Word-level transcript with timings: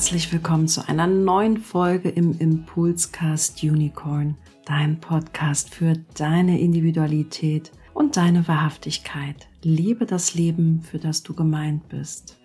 Herzlich 0.00 0.32
willkommen 0.32 0.66
zu 0.66 0.88
einer 0.88 1.06
neuen 1.06 1.58
Folge 1.58 2.08
im 2.08 2.38
Impulscast 2.38 3.62
Unicorn, 3.62 4.34
dein 4.64 4.98
Podcast 4.98 5.74
für 5.74 5.92
deine 6.16 6.58
Individualität 6.58 7.70
und 7.92 8.16
deine 8.16 8.48
Wahrhaftigkeit. 8.48 9.48
Liebe 9.62 10.06
das 10.06 10.34
Leben, 10.34 10.80
für 10.82 10.98
das 10.98 11.22
du 11.22 11.34
gemeint 11.34 11.88
bist. 11.90 12.39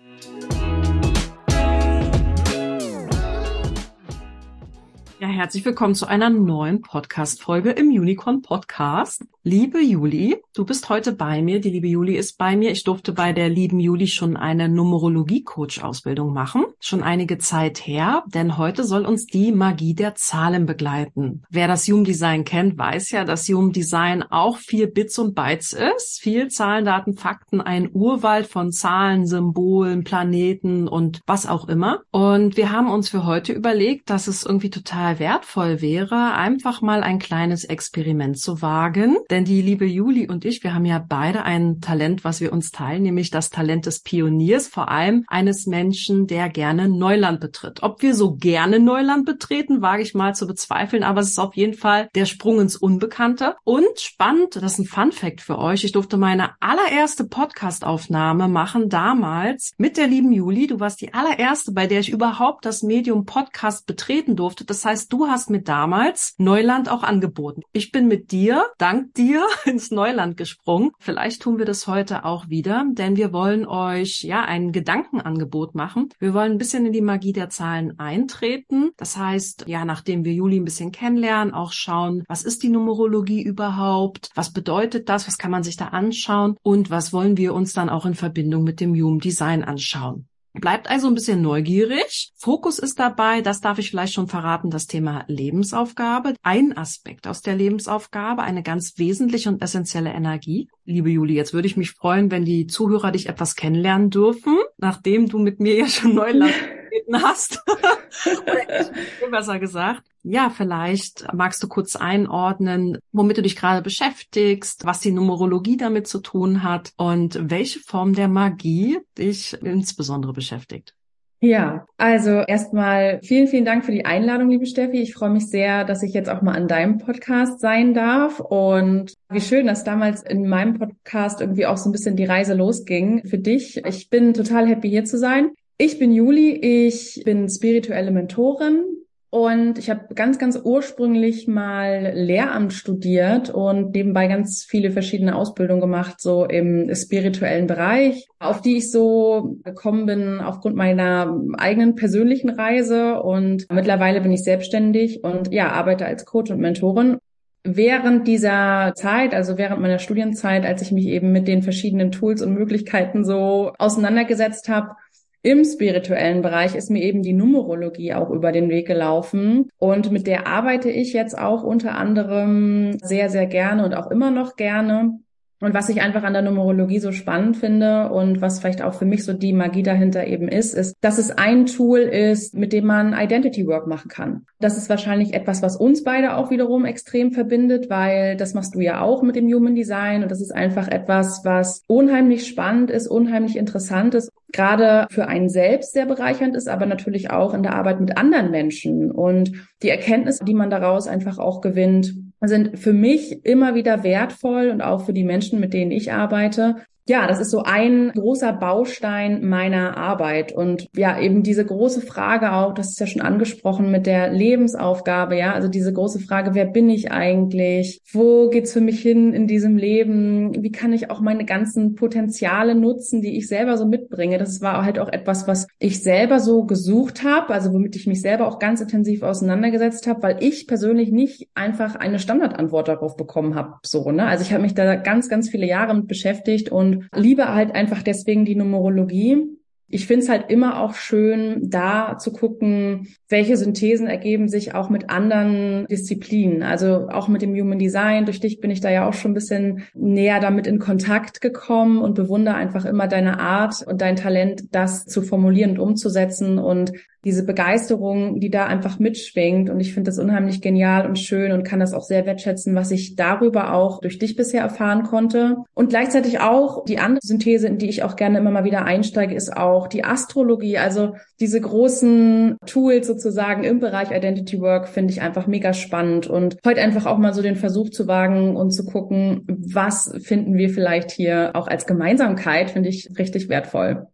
Ja, 5.26 5.32
herzlich 5.32 5.64
willkommen 5.64 5.96
zu 5.96 6.06
einer 6.06 6.30
neuen 6.30 6.82
Podcast-Folge 6.82 7.70
im 7.70 7.88
Unicorn 7.88 8.42
Podcast. 8.42 9.24
Liebe 9.42 9.80
Juli, 9.80 10.36
du 10.54 10.64
bist 10.64 10.88
heute 10.88 11.12
bei 11.12 11.42
mir. 11.42 11.60
Die 11.60 11.70
liebe 11.70 11.86
Juli 11.86 12.16
ist 12.16 12.36
bei 12.36 12.56
mir. 12.56 12.70
Ich 12.70 12.84
durfte 12.84 13.12
bei 13.12 13.32
der 13.32 13.48
lieben 13.48 13.78
Juli 13.78 14.06
schon 14.06 14.36
eine 14.36 14.68
Numerologie-Coach-Ausbildung 14.68 16.32
machen. 16.32 16.64
Schon 16.80 17.02
einige 17.02 17.38
Zeit 17.38 17.78
her, 17.78 18.24
denn 18.26 18.56
heute 18.56 18.84
soll 18.84 19.04
uns 19.04 19.26
die 19.26 19.52
Magie 19.52 19.94
der 19.94 20.14
Zahlen 20.14 20.66
begleiten. 20.66 21.42
Wer 21.48 21.68
das 21.68 21.86
Human 21.86 22.04
Design 22.04 22.44
kennt, 22.44 22.78
weiß 22.78 23.10
ja, 23.10 23.24
dass 23.24 23.48
Human 23.48 23.72
Design 23.72 24.24
auch 24.24 24.58
viel 24.58 24.86
Bits 24.88 25.18
und 25.18 25.34
Bytes 25.34 25.72
ist. 25.72 26.20
Viel 26.20 26.48
Zahlen, 26.48 26.84
Daten, 26.84 27.14
Fakten, 27.14 27.60
ein 27.60 27.88
Urwald 27.92 28.46
von 28.46 28.72
Zahlen, 28.72 29.26
Symbolen, 29.26 30.02
Planeten 30.02 30.88
und 30.88 31.20
was 31.26 31.46
auch 31.46 31.68
immer. 31.68 32.02
Und 32.10 32.56
wir 32.56 32.72
haben 32.72 32.90
uns 32.90 33.08
für 33.08 33.24
heute 33.26 33.52
überlegt, 33.52 34.10
dass 34.10 34.26
es 34.26 34.44
irgendwie 34.44 34.70
total 34.70 35.15
wertvoll 35.18 35.80
wäre, 35.80 36.34
einfach 36.34 36.80
mal 36.82 37.02
ein 37.02 37.18
kleines 37.18 37.64
Experiment 37.64 38.38
zu 38.38 38.62
wagen 38.62 39.16
denn 39.30 39.44
die 39.44 39.62
liebe 39.62 39.84
Juli 39.84 40.28
und 40.28 40.44
ich, 40.44 40.62
wir 40.62 40.74
haben 40.74 40.84
ja 40.84 41.04
beide 41.06 41.42
ein 41.42 41.80
Talent, 41.80 42.24
was 42.24 42.40
wir 42.40 42.52
uns 42.52 42.70
teilen, 42.70 43.02
nämlich 43.02 43.30
das 43.30 43.50
Talent 43.50 43.86
des 43.86 44.00
Pioniers, 44.00 44.68
vor 44.68 44.88
allem 44.88 45.24
eines 45.28 45.66
Menschen, 45.66 46.26
der 46.26 46.48
gerne 46.48 46.88
Neuland 46.88 47.40
betritt. 47.40 47.82
Ob 47.82 48.02
wir 48.02 48.14
so 48.14 48.34
gerne 48.34 48.78
Neuland 48.78 49.26
betreten, 49.26 49.82
wage 49.82 50.02
ich 50.02 50.14
mal 50.14 50.34
zu 50.34 50.46
bezweifeln, 50.46 51.02
aber 51.02 51.20
es 51.20 51.30
ist 51.30 51.38
auf 51.38 51.56
jeden 51.56 51.74
Fall 51.74 52.08
der 52.14 52.26
Sprung 52.26 52.60
ins 52.60 52.76
Unbekannte. 52.76 53.56
Und 53.64 53.98
spannend, 53.98 54.56
das 54.56 54.72
ist 54.72 54.78
ein 54.78 54.84
Fun 54.86 55.12
Fact 55.12 55.40
für 55.40 55.58
euch. 55.58 55.84
Ich 55.84 55.92
durfte 55.92 56.16
meine 56.16 56.50
allererste 56.60 57.24
Podcast-Aufnahme 57.24 58.48
machen, 58.48 58.88
damals 58.88 59.72
mit 59.76 59.96
der 59.96 60.06
lieben 60.06 60.32
Juli. 60.32 60.66
Du 60.66 60.80
warst 60.80 61.00
die 61.00 61.14
allererste, 61.14 61.72
bei 61.72 61.86
der 61.86 62.00
ich 62.00 62.10
überhaupt 62.10 62.64
das 62.64 62.82
Medium 62.82 63.24
Podcast 63.24 63.86
betreten 63.86 64.36
durfte. 64.36 64.64
Das 64.64 64.84
heißt, 64.84 65.05
du 65.12 65.26
hast 65.26 65.50
mir 65.50 65.62
damals 65.62 66.34
Neuland 66.38 66.88
auch 66.88 67.02
angeboten. 67.02 67.62
Ich 67.72 67.92
bin 67.92 68.08
mit 68.08 68.32
dir, 68.32 68.66
dank 68.78 69.14
dir, 69.14 69.26
dir 69.26 69.46
ins 69.64 69.90
Neuland 69.90 70.36
gesprungen. 70.36 70.90
Vielleicht 70.98 71.42
tun 71.42 71.58
wir 71.58 71.64
das 71.64 71.86
heute 71.86 72.24
auch 72.24 72.48
wieder, 72.48 72.84
denn 72.92 73.16
wir 73.16 73.32
wollen 73.32 73.66
euch 73.66 74.22
ja 74.22 74.42
ein 74.42 74.72
Gedankenangebot 74.72 75.74
machen. 75.74 76.08
Wir 76.18 76.34
wollen 76.34 76.52
ein 76.52 76.58
bisschen 76.58 76.86
in 76.86 76.92
die 76.92 77.00
Magie 77.00 77.32
der 77.32 77.50
Zahlen 77.50 77.98
eintreten. 77.98 78.90
Das 78.96 79.16
heißt, 79.16 79.64
ja, 79.66 79.84
nachdem 79.84 80.24
wir 80.24 80.32
Juli 80.32 80.60
ein 80.60 80.64
bisschen 80.64 80.92
kennenlernen, 80.92 81.54
auch 81.54 81.72
schauen, 81.72 82.24
was 82.28 82.44
ist 82.44 82.62
die 82.62 82.68
Numerologie 82.68 83.42
überhaupt? 83.42 84.30
Was 84.34 84.52
bedeutet 84.52 85.08
das? 85.08 85.26
Was 85.26 85.38
kann 85.38 85.50
man 85.50 85.62
sich 85.62 85.76
da 85.76 85.88
anschauen? 85.88 86.56
Und 86.62 86.90
was 86.90 87.12
wollen 87.12 87.36
wir 87.36 87.54
uns 87.54 87.72
dann 87.72 87.88
auch 87.88 88.06
in 88.06 88.14
Verbindung 88.14 88.64
mit 88.64 88.80
dem 88.80 88.94
Human 88.94 89.18
Design 89.18 89.64
anschauen? 89.64 90.28
Bleibt 90.60 90.88
also 90.88 91.08
ein 91.08 91.14
bisschen 91.14 91.42
neugierig. 91.42 92.32
Fokus 92.36 92.78
ist 92.78 92.98
dabei, 92.98 93.42
das 93.42 93.60
darf 93.60 93.78
ich 93.78 93.90
vielleicht 93.90 94.14
schon 94.14 94.28
verraten, 94.28 94.70
das 94.70 94.86
Thema 94.86 95.24
Lebensaufgabe. 95.28 96.34
Ein 96.42 96.76
Aspekt 96.76 97.26
aus 97.26 97.42
der 97.42 97.56
Lebensaufgabe, 97.56 98.42
eine 98.42 98.62
ganz 98.62 98.98
wesentliche 98.98 99.48
und 99.48 99.62
essentielle 99.62 100.12
Energie. 100.12 100.68
Liebe 100.84 101.10
Juli, 101.10 101.34
jetzt 101.34 101.52
würde 101.52 101.66
ich 101.66 101.76
mich 101.76 101.92
freuen, 101.92 102.30
wenn 102.30 102.44
die 102.44 102.66
Zuhörer 102.66 103.12
dich 103.12 103.28
etwas 103.28 103.56
kennenlernen 103.56 104.10
dürfen, 104.10 104.56
nachdem 104.78 105.28
du 105.28 105.38
mit 105.38 105.60
mir 105.60 105.74
ja 105.76 105.88
schon 105.88 106.14
Neuland 106.14 106.54
hast. 107.12 107.62
Oder 108.42 108.80
ich, 108.80 109.30
besser 109.30 109.58
gesagt. 109.58 110.02
Ja, 110.22 110.50
vielleicht 110.50 111.32
magst 111.32 111.62
du 111.62 111.68
kurz 111.68 111.94
einordnen, 111.96 112.98
womit 113.12 113.38
du 113.38 113.42
dich 113.42 113.56
gerade 113.56 113.82
beschäftigst, 113.82 114.84
was 114.84 115.00
die 115.00 115.12
Numerologie 115.12 115.76
damit 115.76 116.08
zu 116.08 116.18
tun 116.18 116.62
hat 116.62 116.92
und 116.96 117.38
welche 117.50 117.80
Form 117.80 118.14
der 118.14 118.28
Magie 118.28 118.98
dich 119.16 119.56
insbesondere 119.62 120.32
beschäftigt. 120.32 120.96
Ja, 121.40 121.86
also 121.98 122.40
erstmal 122.40 123.20
vielen, 123.22 123.46
vielen 123.46 123.66
Dank 123.66 123.84
für 123.84 123.92
die 123.92 124.06
Einladung, 124.06 124.48
liebe 124.48 124.64
Steffi. 124.64 125.02
Ich 125.02 125.12
freue 125.12 125.30
mich 125.30 125.48
sehr, 125.48 125.84
dass 125.84 126.02
ich 126.02 126.14
jetzt 126.14 126.30
auch 126.30 126.40
mal 126.40 126.56
an 126.56 126.66
deinem 126.66 126.96
Podcast 126.98 127.60
sein 127.60 127.92
darf. 127.92 128.40
Und 128.40 129.14
wie 129.28 129.42
schön, 129.42 129.66
dass 129.66 129.84
damals 129.84 130.22
in 130.22 130.48
meinem 130.48 130.78
Podcast 130.78 131.42
irgendwie 131.42 131.66
auch 131.66 131.76
so 131.76 131.90
ein 131.90 131.92
bisschen 131.92 132.16
die 132.16 132.24
Reise 132.24 132.54
losging 132.54 133.22
für 133.26 133.38
dich. 133.38 133.84
Ich 133.84 134.08
bin 134.08 134.32
total 134.32 134.66
happy, 134.66 134.88
hier 134.88 135.04
zu 135.04 135.18
sein. 135.18 135.50
Ich 135.78 135.98
bin 135.98 136.12
Juli, 136.12 136.52
ich 136.52 137.22
bin 137.26 137.50
spirituelle 137.50 138.10
Mentorin 138.10 138.82
und 139.28 139.78
ich 139.78 139.90
habe 139.90 140.14
ganz, 140.14 140.38
ganz 140.38 140.58
ursprünglich 140.64 141.46
mal 141.48 142.12
Lehramt 142.14 142.72
studiert 142.72 143.50
und 143.50 143.94
nebenbei 143.94 144.26
ganz 144.26 144.64
viele 144.66 144.90
verschiedene 144.90 145.36
Ausbildungen 145.36 145.82
gemacht, 145.82 146.18
so 146.18 146.46
im 146.46 146.94
spirituellen 146.94 147.66
Bereich, 147.66 148.26
auf 148.38 148.62
die 148.62 148.78
ich 148.78 148.90
so 148.90 149.58
gekommen 149.64 150.06
bin 150.06 150.40
aufgrund 150.40 150.76
meiner 150.76 151.38
eigenen 151.58 151.94
persönlichen 151.94 152.48
Reise. 152.48 153.20
Und 153.20 153.66
mittlerweile 153.70 154.22
bin 154.22 154.32
ich 154.32 154.44
selbstständig 154.44 155.24
und 155.24 155.52
ja, 155.52 155.72
arbeite 155.72 156.06
als 156.06 156.24
Coach 156.24 156.50
und 156.50 156.60
Mentorin 156.60 157.18
während 157.66 158.26
dieser 158.28 158.92
Zeit, 158.94 159.34
also 159.34 159.58
während 159.58 159.80
meiner 159.80 159.98
Studienzeit, 159.98 160.64
als 160.64 160.82
ich 160.82 160.92
mich 160.92 161.06
eben 161.06 161.32
mit 161.32 161.48
den 161.48 161.62
verschiedenen 161.62 162.12
Tools 162.12 162.40
und 162.40 162.54
Möglichkeiten 162.54 163.24
so 163.24 163.72
auseinandergesetzt 163.78 164.68
habe, 164.68 164.92
im 165.42 165.64
spirituellen 165.64 166.42
Bereich 166.42 166.74
ist 166.74 166.90
mir 166.90 167.02
eben 167.02 167.22
die 167.22 167.32
Numerologie 167.32 168.14
auch 168.14 168.30
über 168.30 168.52
den 168.52 168.68
Weg 168.68 168.86
gelaufen 168.86 169.68
und 169.78 170.10
mit 170.10 170.26
der 170.26 170.46
arbeite 170.46 170.90
ich 170.90 171.12
jetzt 171.12 171.38
auch 171.38 171.62
unter 171.62 171.94
anderem 171.96 172.98
sehr, 173.02 173.28
sehr 173.28 173.46
gerne 173.46 173.84
und 173.84 173.94
auch 173.94 174.10
immer 174.10 174.30
noch 174.30 174.56
gerne. 174.56 175.18
Und 175.58 175.72
was 175.72 175.88
ich 175.88 176.02
einfach 176.02 176.22
an 176.22 176.34
der 176.34 176.42
Numerologie 176.42 176.98
so 176.98 177.12
spannend 177.12 177.56
finde 177.56 178.10
und 178.10 178.42
was 178.42 178.60
vielleicht 178.60 178.82
auch 178.82 178.92
für 178.92 179.06
mich 179.06 179.24
so 179.24 179.32
die 179.32 179.54
Magie 179.54 179.82
dahinter 179.82 180.26
eben 180.26 180.48
ist, 180.48 180.74
ist, 180.74 180.96
dass 181.00 181.16
es 181.16 181.30
ein 181.30 181.64
Tool 181.64 182.00
ist, 182.00 182.54
mit 182.54 182.74
dem 182.74 182.84
man 182.84 183.14
Identity 183.18 183.66
Work 183.66 183.86
machen 183.86 184.10
kann. 184.10 184.44
Das 184.60 184.76
ist 184.76 184.90
wahrscheinlich 184.90 185.32
etwas, 185.32 185.62
was 185.62 185.76
uns 185.76 186.04
beide 186.04 186.36
auch 186.36 186.50
wiederum 186.50 186.84
extrem 186.84 187.32
verbindet, 187.32 187.88
weil 187.88 188.36
das 188.36 188.52
machst 188.52 188.74
du 188.74 188.80
ja 188.80 189.00
auch 189.00 189.22
mit 189.22 189.34
dem 189.34 189.50
Human 189.50 189.74
Design 189.74 190.22
und 190.22 190.30
das 190.30 190.42
ist 190.42 190.54
einfach 190.54 190.88
etwas, 190.88 191.40
was 191.44 191.82
unheimlich 191.88 192.46
spannend 192.46 192.90
ist, 192.90 193.06
unheimlich 193.08 193.56
interessant 193.56 194.14
ist, 194.14 194.30
gerade 194.52 195.06
für 195.10 195.28
einen 195.28 195.48
selbst 195.48 195.92
sehr 195.92 196.06
bereichernd 196.06 196.56
ist, 196.56 196.68
aber 196.68 196.86
natürlich 196.86 197.30
auch 197.30 197.54
in 197.54 197.62
der 197.62 197.74
Arbeit 197.74 198.00
mit 198.00 198.16
anderen 198.16 198.50
Menschen. 198.50 199.10
Und 199.10 199.52
die 199.82 199.90
Erkenntnisse, 199.90 200.44
die 200.44 200.54
man 200.54 200.70
daraus 200.70 201.06
einfach 201.06 201.38
auch 201.38 201.60
gewinnt, 201.60 202.14
sind 202.40 202.78
für 202.78 202.92
mich 202.92 203.44
immer 203.44 203.74
wieder 203.74 204.02
wertvoll 204.04 204.70
und 204.70 204.82
auch 204.82 205.04
für 205.04 205.12
die 205.12 205.24
Menschen, 205.24 205.58
mit 205.58 205.72
denen 205.72 205.90
ich 205.90 206.12
arbeite, 206.12 206.76
ja, 207.08 207.28
das 207.28 207.38
ist 207.38 207.50
so 207.50 207.62
ein 207.62 208.10
großer 208.12 208.52
Baustein 208.52 209.46
meiner 209.46 209.96
Arbeit 209.96 210.52
und 210.52 210.88
ja, 210.96 211.20
eben 211.20 211.44
diese 211.44 211.64
große 211.64 212.00
Frage 212.00 212.52
auch, 212.52 212.74
das 212.74 212.90
ist 212.90 213.00
ja 213.00 213.06
schon 213.06 213.22
angesprochen 213.22 213.92
mit 213.92 214.06
der 214.06 214.32
Lebensaufgabe, 214.32 215.36
ja, 215.36 215.52
also 215.52 215.68
diese 215.68 215.92
große 215.92 216.18
Frage, 216.18 216.54
wer 216.54 216.64
bin 216.64 216.90
ich 216.90 217.12
eigentlich? 217.12 218.00
Wo 218.12 218.48
geht's 218.48 218.72
für 218.72 218.80
mich 218.80 219.00
hin 219.00 219.32
in 219.32 219.46
diesem 219.46 219.76
Leben? 219.76 220.64
Wie 220.64 220.72
kann 220.72 220.92
ich 220.92 221.08
auch 221.10 221.20
meine 221.20 221.44
ganzen 221.44 221.94
Potenziale 221.94 222.74
nutzen, 222.74 223.22
die 223.22 223.36
ich 223.36 223.46
selber 223.46 223.76
so 223.76 223.86
mitbringe? 223.86 224.38
Das 224.38 224.60
war 224.60 224.84
halt 224.84 224.98
auch 224.98 225.08
etwas, 225.08 225.46
was 225.46 225.68
ich 225.78 226.02
selber 226.02 226.40
so 226.40 226.64
gesucht 226.64 227.22
habe, 227.22 227.54
also 227.54 227.72
womit 227.72 227.94
ich 227.94 228.08
mich 228.08 228.20
selber 228.20 228.48
auch 228.48 228.58
ganz 228.58 228.80
intensiv 228.80 229.22
auseinandergesetzt 229.22 230.08
habe, 230.08 230.24
weil 230.24 230.36
ich 230.40 230.66
persönlich 230.66 231.12
nicht 231.12 231.48
einfach 231.54 231.94
eine 231.94 232.18
Standardantwort 232.18 232.88
darauf 232.88 233.16
bekommen 233.16 233.54
habe, 233.54 233.74
so, 233.84 234.10
ne? 234.10 234.26
Also 234.26 234.42
ich 234.42 234.52
habe 234.52 234.62
mich 234.62 234.74
da 234.74 234.96
ganz 234.96 235.28
ganz 235.28 235.48
viele 235.48 235.66
Jahre 235.66 235.94
mit 235.94 236.08
beschäftigt 236.08 236.72
und 236.72 236.95
liebe 237.14 237.52
halt 237.52 237.74
einfach 237.74 238.02
deswegen 238.02 238.44
die 238.44 238.56
Numerologie. 238.56 239.56
Ich 239.88 240.08
finde 240.08 240.24
es 240.24 240.28
halt 240.28 240.50
immer 240.50 240.80
auch 240.80 240.94
schön, 240.94 241.70
da 241.70 242.18
zu 242.18 242.32
gucken, 242.32 243.06
welche 243.28 243.56
Synthesen 243.56 244.08
ergeben 244.08 244.48
sich 244.48 244.74
auch 244.74 244.90
mit 244.90 245.10
anderen 245.10 245.86
Disziplinen. 245.86 246.64
Also 246.64 247.08
auch 247.08 247.28
mit 247.28 247.40
dem 247.40 247.54
Human 247.54 247.78
Design. 247.78 248.24
Durch 248.24 248.40
dich 248.40 248.58
bin 248.60 248.72
ich 248.72 248.80
da 248.80 248.90
ja 248.90 249.08
auch 249.08 249.14
schon 249.14 249.30
ein 249.30 249.34
bisschen 249.34 249.84
näher 249.94 250.40
damit 250.40 250.66
in 250.66 250.80
Kontakt 250.80 251.40
gekommen 251.40 251.98
und 251.98 252.14
bewundere 252.14 252.56
einfach 252.56 252.84
immer 252.84 253.06
deine 253.06 253.38
Art 253.38 253.86
und 253.86 254.00
dein 254.00 254.16
Talent, 254.16 254.74
das 254.74 255.06
zu 255.06 255.22
formulieren 255.22 255.72
und 255.72 255.78
umzusetzen. 255.78 256.58
Und 256.58 256.90
diese 257.26 257.44
Begeisterung, 257.44 258.38
die 258.38 258.50
da 258.50 258.66
einfach 258.66 259.00
mitschwingt. 259.00 259.68
Und 259.68 259.80
ich 259.80 259.92
finde 259.92 260.10
das 260.10 260.20
unheimlich 260.20 260.62
genial 260.62 261.06
und 261.06 261.18
schön 261.18 261.50
und 261.50 261.64
kann 261.64 261.80
das 261.80 261.92
auch 261.92 262.04
sehr 262.04 262.24
wertschätzen, 262.24 262.76
was 262.76 262.92
ich 262.92 263.16
darüber 263.16 263.74
auch 263.74 264.00
durch 264.00 264.20
dich 264.20 264.36
bisher 264.36 264.62
erfahren 264.62 265.02
konnte. 265.02 265.56
Und 265.74 265.88
gleichzeitig 265.88 266.38
auch 266.38 266.84
die 266.84 267.00
andere 267.00 267.18
Synthese, 267.20 267.66
in 267.66 267.78
die 267.78 267.88
ich 267.88 268.04
auch 268.04 268.14
gerne 268.14 268.38
immer 268.38 268.52
mal 268.52 268.62
wieder 268.62 268.84
einsteige, 268.84 269.34
ist 269.34 269.56
auch 269.56 269.88
die 269.88 270.04
Astrologie. 270.04 270.78
Also 270.78 271.16
diese 271.40 271.60
großen 271.60 272.58
Tools 272.64 273.08
sozusagen 273.08 273.64
im 273.64 273.80
Bereich 273.80 274.12
Identity 274.12 274.60
Work 274.60 274.86
finde 274.86 275.12
ich 275.12 275.20
einfach 275.20 275.48
mega 275.48 275.72
spannend. 275.72 276.28
Und 276.28 276.58
heute 276.64 276.80
einfach 276.80 277.06
auch 277.06 277.18
mal 277.18 277.34
so 277.34 277.42
den 277.42 277.56
Versuch 277.56 277.90
zu 277.90 278.06
wagen 278.06 278.54
und 278.54 278.70
zu 278.70 278.86
gucken, 278.86 279.42
was 279.48 280.14
finden 280.22 280.56
wir 280.56 280.70
vielleicht 280.70 281.10
hier 281.10 281.50
auch 281.54 281.66
als 281.66 281.86
Gemeinsamkeit, 281.86 282.70
finde 282.70 282.88
ich 282.88 283.10
richtig 283.18 283.48
wertvoll. 283.48 284.06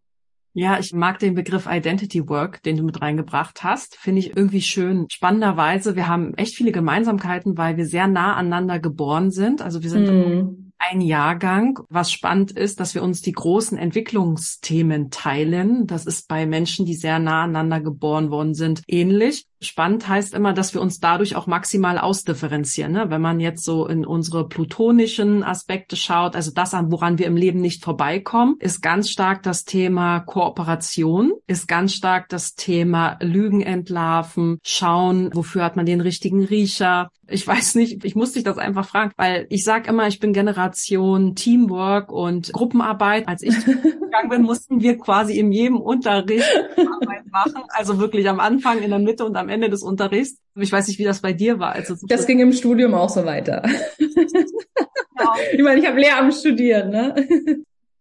Ja, 0.54 0.78
ich 0.78 0.92
mag 0.92 1.18
den 1.18 1.34
Begriff 1.34 1.66
Identity 1.66 2.28
Work, 2.28 2.62
den 2.62 2.76
du 2.76 2.82
mit 2.82 3.00
reingebracht 3.00 3.64
hast. 3.64 3.96
Finde 3.96 4.20
ich 4.20 4.36
irgendwie 4.36 4.60
schön. 4.60 5.06
Spannenderweise, 5.10 5.96
wir 5.96 6.08
haben 6.08 6.34
echt 6.34 6.54
viele 6.54 6.72
Gemeinsamkeiten, 6.72 7.56
weil 7.56 7.76
wir 7.76 7.86
sehr 7.86 8.06
nah 8.06 8.34
aneinander 8.34 8.78
geboren 8.78 9.30
sind. 9.30 9.62
Also 9.62 9.82
wir 9.82 9.90
sind 9.90 10.06
mm 10.06 10.72
ein 10.90 11.00
Jahrgang. 11.00 11.78
Was 11.88 12.10
spannend 12.10 12.52
ist, 12.52 12.80
dass 12.80 12.94
wir 12.94 13.02
uns 13.02 13.22
die 13.22 13.32
großen 13.32 13.78
Entwicklungsthemen 13.78 15.10
teilen. 15.10 15.86
Das 15.86 16.06
ist 16.06 16.28
bei 16.28 16.46
Menschen, 16.46 16.86
die 16.86 16.94
sehr 16.94 17.18
nah 17.18 17.44
aneinander 17.44 17.80
geboren 17.80 18.30
worden 18.30 18.54
sind, 18.54 18.82
ähnlich. 18.88 19.46
Spannend 19.62 20.08
heißt 20.08 20.34
immer, 20.34 20.52
dass 20.52 20.74
wir 20.74 20.80
uns 20.80 20.98
dadurch 20.98 21.36
auch 21.36 21.46
maximal 21.46 21.98
ausdifferenzieren. 21.98 22.92
Ne? 22.92 23.10
Wenn 23.10 23.20
man 23.20 23.38
jetzt 23.38 23.64
so 23.64 23.86
in 23.86 24.04
unsere 24.04 24.48
plutonischen 24.48 25.44
Aspekte 25.44 25.94
schaut, 25.94 26.34
also 26.34 26.50
das, 26.52 26.72
woran 26.72 27.18
wir 27.18 27.26
im 27.26 27.36
Leben 27.36 27.60
nicht 27.60 27.84
vorbeikommen, 27.84 28.56
ist 28.58 28.82
ganz 28.82 29.08
stark 29.08 29.42
das 29.42 29.64
Thema 29.64 30.20
Kooperation, 30.20 31.32
ist 31.46 31.68
ganz 31.68 31.94
stark 31.94 32.28
das 32.28 32.54
Thema 32.54 33.18
Lügen 33.20 33.60
entlarven, 33.60 34.58
schauen, 34.64 35.30
wofür 35.32 35.64
hat 35.64 35.76
man 35.76 35.86
den 35.86 36.00
richtigen 36.00 36.44
Riecher. 36.44 37.10
Ich 37.28 37.46
weiß 37.46 37.76
nicht, 37.76 38.04
ich 38.04 38.14
muss 38.14 38.32
dich 38.32 38.42
das 38.42 38.58
einfach 38.58 38.86
fragen, 38.86 39.12
weil 39.16 39.46
ich 39.48 39.64
sage 39.64 39.88
immer, 39.88 40.08
ich 40.08 40.18
bin 40.18 40.32
Generation 40.32 41.34
Teamwork 41.34 42.10
und 42.10 42.52
Gruppenarbeit. 42.52 43.28
Als 43.28 43.42
ich 43.42 43.54
gegangen 43.64 44.28
bin, 44.28 44.42
mussten 44.42 44.82
wir 44.82 44.98
quasi 44.98 45.38
in 45.38 45.52
jedem 45.52 45.80
Unterricht 45.80 46.44
Arbeit 46.76 47.26
machen. 47.30 47.62
Also 47.68 47.98
wirklich 47.98 48.28
am 48.28 48.40
Anfang, 48.40 48.82
in 48.82 48.90
der 48.90 48.98
Mitte 48.98 49.24
und 49.24 49.36
am 49.36 49.48
Ende 49.48 49.51
des 49.60 49.82
Unterrichts. 49.82 50.40
Ich 50.56 50.72
weiß 50.72 50.88
nicht, 50.88 50.98
wie 50.98 51.04
das 51.04 51.20
bei 51.20 51.32
dir 51.32 51.58
war. 51.58 51.72
Also 51.72 51.94
das 52.06 52.26
ging 52.26 52.40
im 52.40 52.52
Studium 52.52 52.94
auch 52.94 53.10
so 53.10 53.24
weiter. 53.24 53.62
Genau. 53.98 55.32
Ich 55.52 55.62
meine, 55.62 55.80
ich 55.80 55.86
habe 55.86 56.00
Lehramt 56.00 56.34
studiert, 56.34 56.90
ne? 56.90 57.14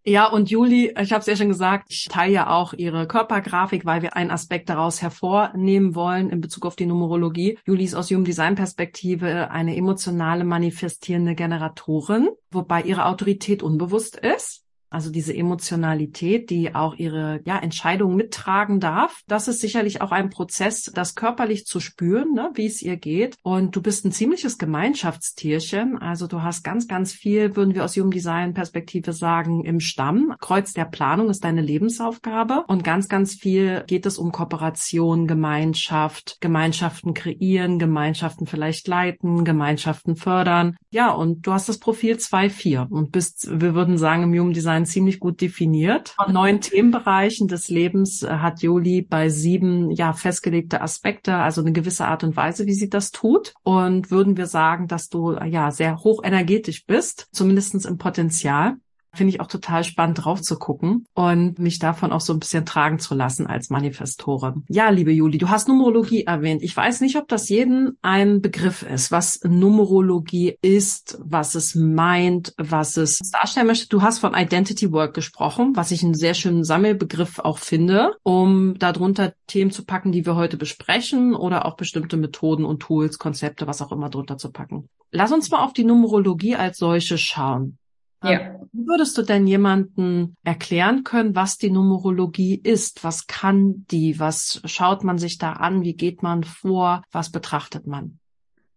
Ja, 0.04 0.28
und 0.28 0.50
Juli, 0.50 0.96
ich 1.00 1.12
habe 1.12 1.20
es 1.20 1.28
ja 1.28 1.36
schon 1.36 1.50
gesagt, 1.50 1.86
ich 1.90 2.06
teile 2.06 2.34
ja 2.34 2.50
auch 2.50 2.74
ihre 2.74 3.08
Körpergrafik, 3.08 3.86
weil 3.86 4.02
wir 4.02 4.16
einen 4.16 4.32
Aspekt 4.32 4.70
daraus 4.70 5.04
hervornehmen 5.04 5.94
wollen 5.94 6.32
in 6.32 6.42
Bezug 6.42 6.66
auf 6.66 6.76
die 6.76 6.88
Numerologie. 6.88 7.60
Juli 7.68 7.84
ist 7.84 7.94
aus 7.94 8.10
Human 8.10 8.24
Design 8.24 8.56
Perspektive 8.56 9.52
eine 9.52 9.76
emotionale 9.76 10.44
manifestierende 10.44 11.36
Generatorin, 11.36 12.30
wobei 12.50 12.82
ihre 12.82 13.06
Autorität 13.06 13.62
unbewusst 13.62 14.16
ist. 14.16 14.61
Also 14.92 15.10
diese 15.10 15.34
Emotionalität, 15.34 16.50
die 16.50 16.76
auch 16.76 16.96
ihre 16.96 17.40
ja, 17.46 17.58
Entscheidungen 17.58 18.18
mittragen 18.18 18.82
darf. 18.82 19.22
Das 19.26 19.48
ist 19.48 19.62
sicherlich 19.62 20.02
auch 20.02 20.12
ein 20.12 20.30
Prozess, 20.30 20.92
das 20.94 21.16
körperlich 21.16 21.66
zu 21.66 21.80
spüren, 21.80 22.34
ne, 22.34 22.52
wie 22.56 22.66
es 22.66 22.82
ihr 22.82 22.98
geht. 22.98 23.38
Und 23.42 23.76
du 23.76 23.82
bist 23.82 24.06
ein 24.06 24.12
ziemliches 24.12 24.58
Gemeinschaftstierchen. 24.58 25.98
Also 25.98 26.28
du 26.28 26.42
hast 26.42 26.64
ganz, 26.64 26.88
ganz 26.90 27.14
viel, 27.14 27.56
würden 27.56 27.74
wir 27.74 27.86
aus 27.86 27.96
Human 27.96 28.12
Design 28.12 28.54
Perspektive 28.54 29.14
sagen, 29.14 29.64
im 29.64 29.80
Stamm. 29.80 30.36
Kreuz 30.42 30.74
der 30.74 30.86
Planung 30.86 31.30
ist 31.30 31.46
deine 31.46 31.62
Lebensaufgabe. 31.62 32.66
Und 32.68 32.84
ganz, 32.84 33.08
ganz 33.08 33.36
viel 33.36 33.86
geht 33.88 34.06
es 34.06 34.18
um 34.18 34.34
Kooperation, 34.34 35.26
Gemeinschaft, 35.26 36.38
Gemeinschaften 36.42 37.14
kreieren, 37.14 37.80
Gemeinschaften 37.80 38.46
vielleicht 38.46 38.90
leiten, 38.90 39.46
Gemeinschaften 39.46 40.18
fördern. 40.18 40.76
Ja, 40.90 41.12
und 41.12 41.48
du 41.48 41.54
hast 41.54 41.70
das 41.70 41.80
Profil 41.80 42.16
2-4 42.16 42.90
und 42.90 43.14
bist, 43.14 43.48
wir 43.50 43.74
würden 43.74 43.98
sagen, 43.98 44.24
im 44.24 44.38
Human 44.38 44.54
Design 44.54 44.81
ziemlich 44.86 45.20
gut 45.20 45.42
definiert. 45.42 46.16
Von 46.24 46.34
neun 46.34 46.62
Themenbereichen 46.62 47.48
des 47.48 47.70
Lebens 47.70 48.24
äh, 48.24 48.28
hat 48.28 48.62
Joli 48.62 49.02
bei 49.02 49.30
sieben 49.30 49.92
ja 49.92 50.14
festgelegte 50.14 50.82
Aspekte, 50.82 51.36
also 51.36 51.62
eine 51.62 51.72
gewisse 51.72 52.06
Art 52.06 52.24
und 52.24 52.36
Weise, 52.36 52.66
wie 52.66 52.74
sie 52.74 52.90
das 52.90 53.12
tut. 53.12 53.54
Und 53.64 54.12
würden 54.12 54.38
wir 54.38 54.46
sagen, 54.48 54.88
dass 54.88 55.10
du 55.10 55.34
ja 55.34 55.72
sehr 55.72 55.98
hoch 55.98 56.24
energetisch 56.24 56.86
bist, 56.86 57.28
zumindestens 57.32 57.86
im 57.86 57.98
Potenzial. 57.98 58.78
Finde 59.14 59.34
ich 59.34 59.42
auch 59.42 59.48
total 59.48 59.84
spannend 59.84 60.24
drauf 60.24 60.42
zu 60.42 60.58
gucken 60.58 61.06
und 61.14 61.60
mich 61.60 61.80
davon 61.80 62.14
auch 62.14 62.22
so 62.22 62.32
ein 62.32 62.40
bisschen 62.40 62.66
tragen 62.66 62.98
zu 62.98 63.14
lassen 63.14 63.46
als 63.46 63.70
Manifestorin. 63.70 64.64
Ja, 64.70 64.90
liebe 64.90 65.12
Juli, 65.12 65.38
du 65.38 65.50
hast 65.50 65.68
Numerologie 65.68 66.24
erwähnt. 66.24 66.64
Ich 66.64 66.76
weiß 66.76 67.02
nicht, 67.02 67.18
ob 67.18 67.28
das 67.28 67.50
jedem 67.50 67.98
ein 68.02 68.42
Begriff 68.42 68.84
ist, 68.84 69.12
was 69.12 69.42
Numerologie 69.44 70.58
ist, 70.62 71.20
was 71.22 71.56
es 71.56 71.76
meint, 71.76 72.54
was 72.58 72.96
es 72.96 73.20
darstellen 73.32 73.68
möchte. 73.68 73.90
Du 73.90 74.02
hast 74.02 74.20
von 74.20 74.34
Identity 74.34 74.94
Work 74.94 75.14
gesprochen, 75.14 75.76
was 75.76 75.92
ich 75.92 76.04
einen 76.04 76.14
sehr 76.14 76.34
schönen 76.34 76.64
Sammelbegriff 76.64 77.40
auch 77.40 77.58
finde, 77.58 78.14
um 78.24 78.80
darunter 78.80 79.34
Themen 79.48 79.72
zu 79.72 79.84
packen, 79.84 80.14
die 80.14 80.26
wir 80.26 80.36
heute 80.36 80.56
besprechen 80.56 81.36
oder 81.36 81.66
auch 81.66 81.76
bestimmte 81.76 82.16
Methoden 82.16 82.64
und 82.64 82.80
Tools, 82.80 83.18
Konzepte, 83.18 83.68
was 83.68 83.82
auch 83.82 83.92
immer 83.92 84.10
drunter 84.10 84.38
zu 84.38 84.52
packen. 84.52 84.88
Lass 85.12 85.34
uns 85.34 85.52
mal 85.52 85.66
auf 85.66 85.74
die 85.74 85.84
Numerologie 85.84 86.56
als 86.56 86.78
solche 86.78 87.18
schauen. 87.18 87.78
Ja. 88.24 88.56
Wie 88.72 88.88
würdest 88.88 89.18
du 89.18 89.24
denn 89.24 89.48
jemanden 89.48 90.38
erklären 90.44 91.04
können, 91.04 91.36
was 91.36 91.58
die 91.58 91.72
Numerologie 91.72 92.56
ist? 92.56 93.04
Was 93.04 93.28
kann 93.28 93.86
die? 93.92 94.20
Was 94.20 94.62
schaut 94.66 95.04
man 95.04 95.18
sich 95.18 95.38
da 95.38 95.54
an? 95.54 95.84
Wie 95.84 95.96
geht 95.96 96.24
man 96.24 96.44
vor? 96.44 97.04
Was 97.12 97.32
betrachtet 97.32 97.88
man? 97.88 98.20